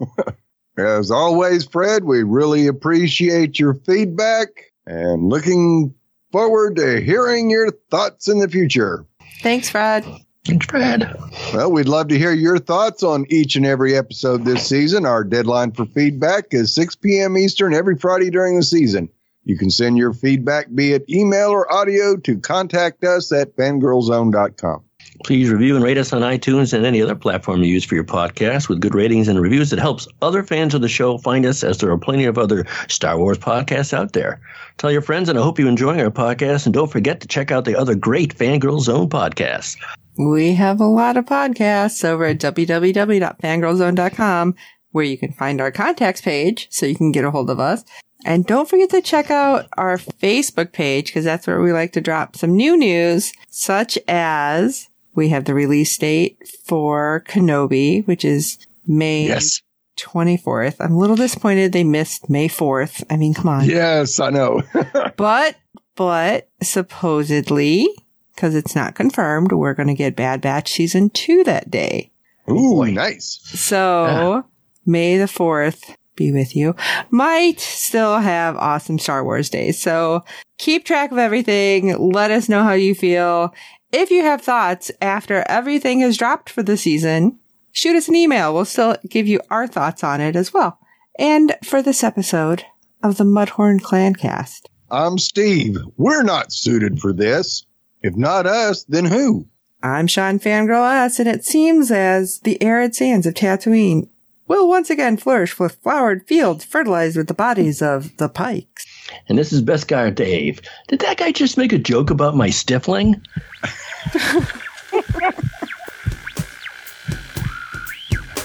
As 0.78 1.10
always, 1.10 1.64
Fred, 1.64 2.04
we 2.04 2.22
really 2.22 2.66
appreciate 2.66 3.58
your 3.58 3.74
feedback 3.74 4.48
and 4.86 5.28
looking 5.28 5.94
forward 6.32 6.76
to 6.76 7.00
hearing 7.00 7.50
your 7.50 7.70
thoughts 7.90 8.28
in 8.28 8.40
the 8.40 8.48
future. 8.48 9.06
Thanks, 9.40 9.70
Fred. 9.70 10.04
Thanks, 10.46 10.66
Fred. 10.66 11.12
Well, 11.54 11.72
we'd 11.72 11.88
love 11.88 12.08
to 12.08 12.18
hear 12.18 12.32
your 12.32 12.58
thoughts 12.58 13.02
on 13.02 13.26
each 13.28 13.56
and 13.56 13.66
every 13.66 13.96
episode 13.96 14.44
this 14.44 14.66
season. 14.66 15.06
Our 15.06 15.24
deadline 15.24 15.72
for 15.72 15.86
feedback 15.86 16.46
is 16.50 16.74
6 16.74 16.96
p.m. 16.96 17.36
Eastern 17.36 17.74
every 17.74 17.96
Friday 17.96 18.30
during 18.30 18.56
the 18.56 18.62
season. 18.62 19.08
You 19.44 19.56
can 19.56 19.70
send 19.70 19.96
your 19.96 20.12
feedback, 20.12 20.66
be 20.74 20.92
it 20.92 21.08
email 21.08 21.50
or 21.50 21.72
audio, 21.72 22.16
to 22.16 22.38
contact 22.38 23.02
us 23.04 23.32
at 23.32 23.56
fangirlzone.com. 23.56 24.85
Please 25.24 25.50
review 25.50 25.74
and 25.74 25.84
rate 25.84 25.98
us 25.98 26.12
on 26.12 26.22
iTunes 26.22 26.72
and 26.72 26.86
any 26.86 27.02
other 27.02 27.14
platform 27.14 27.62
you 27.62 27.72
use 27.72 27.84
for 27.84 27.94
your 27.94 28.04
podcast 28.04 28.68
with 28.68 28.80
good 28.80 28.94
ratings 28.94 29.28
and 29.28 29.40
reviews. 29.40 29.72
It 29.72 29.78
helps 29.78 30.08
other 30.22 30.42
fans 30.42 30.74
of 30.74 30.82
the 30.82 30.88
show 30.88 31.18
find 31.18 31.46
us 31.46 31.64
as 31.64 31.78
there 31.78 31.90
are 31.90 31.98
plenty 31.98 32.24
of 32.24 32.38
other 32.38 32.66
Star 32.88 33.18
Wars 33.18 33.38
podcasts 33.38 33.92
out 33.92 34.12
there. 34.12 34.40
Tell 34.78 34.92
your 34.92 35.02
friends 35.02 35.28
and 35.28 35.38
I 35.38 35.42
hope 35.42 35.58
you're 35.58 35.68
enjoying 35.68 36.00
our 36.00 36.10
podcast 36.10 36.66
and 36.66 36.74
don't 36.74 36.90
forget 36.90 37.20
to 37.20 37.28
check 37.28 37.50
out 37.50 37.64
the 37.64 37.76
other 37.76 37.94
great 37.94 38.36
Fangirl 38.36 38.80
Zone 38.80 39.08
podcasts. 39.08 39.76
We 40.18 40.54
have 40.54 40.80
a 40.80 40.86
lot 40.86 41.16
of 41.16 41.26
podcasts 41.26 42.04
over 42.04 42.24
at 42.24 42.38
www.fangirlzone.com 42.38 44.54
where 44.92 45.04
you 45.04 45.18
can 45.18 45.32
find 45.32 45.60
our 45.60 45.70
contacts 45.70 46.22
page 46.22 46.68
so 46.70 46.86
you 46.86 46.96
can 46.96 47.12
get 47.12 47.24
a 47.24 47.30
hold 47.30 47.50
of 47.50 47.60
us. 47.60 47.84
And 48.24 48.46
don't 48.46 48.68
forget 48.68 48.90
to 48.90 49.02
check 49.02 49.30
out 49.30 49.66
our 49.76 49.98
Facebook 49.98 50.72
page 50.72 51.06
because 51.06 51.24
that's 51.24 51.46
where 51.46 51.60
we 51.60 51.72
like 51.72 51.92
to 51.92 52.00
drop 52.00 52.34
some 52.34 52.56
new 52.56 52.76
news 52.76 53.32
such 53.50 53.98
as 54.08 54.88
we 55.16 55.30
have 55.30 55.44
the 55.44 55.54
release 55.54 55.96
date 55.96 56.38
for 56.64 57.24
Kenobi, 57.26 58.06
which 58.06 58.24
is 58.24 58.58
May 58.86 59.26
yes. 59.26 59.62
24th. 59.96 60.76
I'm 60.78 60.92
a 60.92 60.98
little 60.98 61.16
disappointed 61.16 61.72
they 61.72 61.84
missed 61.84 62.28
May 62.28 62.48
4th. 62.48 63.02
I 63.10 63.16
mean, 63.16 63.34
come 63.34 63.48
on. 63.48 63.64
Yes, 63.64 64.20
I 64.20 64.30
know. 64.30 64.62
but, 65.16 65.56
but 65.96 66.48
supposedly, 66.62 67.88
because 68.34 68.54
it's 68.54 68.74
not 68.74 68.94
confirmed, 68.94 69.52
we're 69.52 69.74
going 69.74 69.88
to 69.88 69.94
get 69.94 70.14
Bad 70.14 70.40
Batch 70.42 70.70
season 70.70 71.10
two 71.10 71.42
that 71.44 71.70
day. 71.70 72.12
Ooh, 72.48 72.84
nice. 72.84 73.40
So, 73.42 74.06
yeah. 74.06 74.42
May 74.84 75.18
the 75.18 75.24
4th 75.24 75.96
be 76.16 76.32
with 76.32 76.56
you. 76.56 76.74
Might 77.10 77.60
still 77.60 78.18
have 78.18 78.56
awesome 78.56 78.98
Star 78.98 79.22
Wars 79.22 79.50
days. 79.50 79.80
So 79.80 80.24
keep 80.58 80.84
track 80.84 81.12
of 81.12 81.18
everything. 81.18 81.96
Let 82.12 82.30
us 82.30 82.48
know 82.48 82.62
how 82.62 82.72
you 82.72 82.94
feel. 82.94 83.54
If 83.98 84.10
you 84.10 84.24
have 84.24 84.42
thoughts 84.42 84.90
after 85.00 85.42
everything 85.48 86.00
has 86.00 86.18
dropped 86.18 86.50
for 86.50 86.62
the 86.62 86.76
season, 86.76 87.38
shoot 87.72 87.96
us 87.96 88.08
an 88.08 88.14
email. 88.14 88.52
We'll 88.52 88.66
still 88.66 88.94
give 89.08 89.26
you 89.26 89.40
our 89.48 89.66
thoughts 89.66 90.04
on 90.04 90.20
it 90.20 90.36
as 90.36 90.52
well. 90.52 90.78
And 91.18 91.56
for 91.64 91.80
this 91.80 92.04
episode 92.04 92.66
of 93.02 93.16
the 93.16 93.24
Mudhorn 93.24 93.80
Clancast, 93.80 94.66
I'm 94.90 95.16
Steve. 95.16 95.78
We're 95.96 96.24
not 96.24 96.52
suited 96.52 97.00
for 97.00 97.14
this. 97.14 97.64
If 98.02 98.14
not 98.14 98.44
us, 98.44 98.84
then 98.84 99.06
who? 99.06 99.48
I'm 99.82 100.08
Sean 100.08 100.40
Fangirl 100.40 101.06
S, 101.06 101.18
and 101.18 101.26
it 101.26 101.46
seems 101.46 101.90
as 101.90 102.40
the 102.40 102.62
arid 102.62 102.94
sands 102.94 103.26
of 103.26 103.32
Tatooine 103.32 104.10
will 104.46 104.68
once 104.68 104.90
again 104.90 105.16
flourish 105.16 105.58
with 105.58 105.76
flowered 105.76 106.28
fields 106.28 106.66
fertilized 106.66 107.16
with 107.16 107.28
the 107.28 107.34
bodies 107.34 107.80
of 107.80 108.14
the 108.18 108.28
Pykes. 108.28 108.84
And 109.28 109.38
this 109.38 109.52
is 109.52 109.62
Beskar 109.62 110.14
Dave. 110.14 110.60
Did 110.88 111.00
that 111.00 111.18
guy 111.18 111.32
just 111.32 111.58
make 111.58 111.72
a 111.72 111.78
joke 111.78 112.10
about 112.10 112.36
my 112.36 112.50
stifling? 112.50 113.20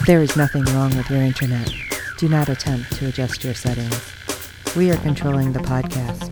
there 0.05 0.22
is 0.22 0.36
nothing 0.36 0.64
wrong 0.66 0.95
with 0.97 1.09
your 1.09 1.22
internet. 1.22 1.72
Do 2.18 2.28
not 2.30 2.49
attempt 2.49 2.93
to 2.97 3.07
adjust 3.07 3.43
your 3.43 3.53
settings. 3.53 3.99
We 4.76 4.91
are 4.91 4.97
controlling 4.97 5.53
the 5.53 5.59
podcast. 5.59 6.30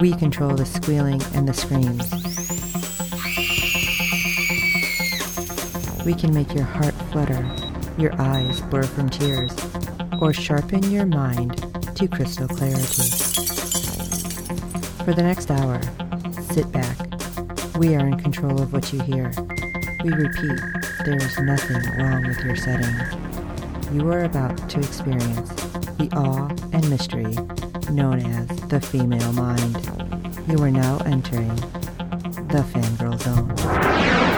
We 0.00 0.12
control 0.14 0.54
the 0.54 0.66
squealing 0.66 1.22
and 1.34 1.48
the 1.48 1.52
screams. 1.52 2.10
We 6.04 6.14
can 6.14 6.34
make 6.34 6.52
your 6.52 6.64
heart 6.64 6.94
flutter, 7.12 7.48
your 7.96 8.20
eyes 8.20 8.60
blur 8.62 8.82
from 8.82 9.08
tears, 9.08 9.54
or 10.20 10.32
sharpen 10.32 10.90
your 10.90 11.06
mind 11.06 11.56
to 11.96 12.08
crystal 12.08 12.48
clarity. 12.48 13.31
For 15.04 15.14
the 15.14 15.22
next 15.24 15.50
hour, 15.50 15.80
sit 16.52 16.70
back. 16.70 16.96
We 17.76 17.96
are 17.96 18.06
in 18.06 18.18
control 18.18 18.62
of 18.62 18.72
what 18.72 18.92
you 18.92 19.00
hear. 19.00 19.32
We 20.04 20.12
repeat, 20.12 20.60
there 21.04 21.16
is 21.16 21.38
nothing 21.40 21.82
wrong 21.98 22.28
with 22.28 22.38
your 22.44 22.54
settings. 22.54 23.02
You 23.92 24.08
are 24.12 24.22
about 24.22 24.68
to 24.70 24.78
experience 24.78 25.50
the 25.98 26.08
awe 26.14 26.48
and 26.72 26.88
mystery 26.88 27.34
known 27.90 28.20
as 28.20 28.46
the 28.68 28.80
female 28.80 29.32
mind. 29.32 29.74
You 30.48 30.62
are 30.62 30.70
now 30.70 30.98
entering 31.04 31.56
the 32.46 32.64
fangirl 32.72 33.20
zone. 33.20 34.31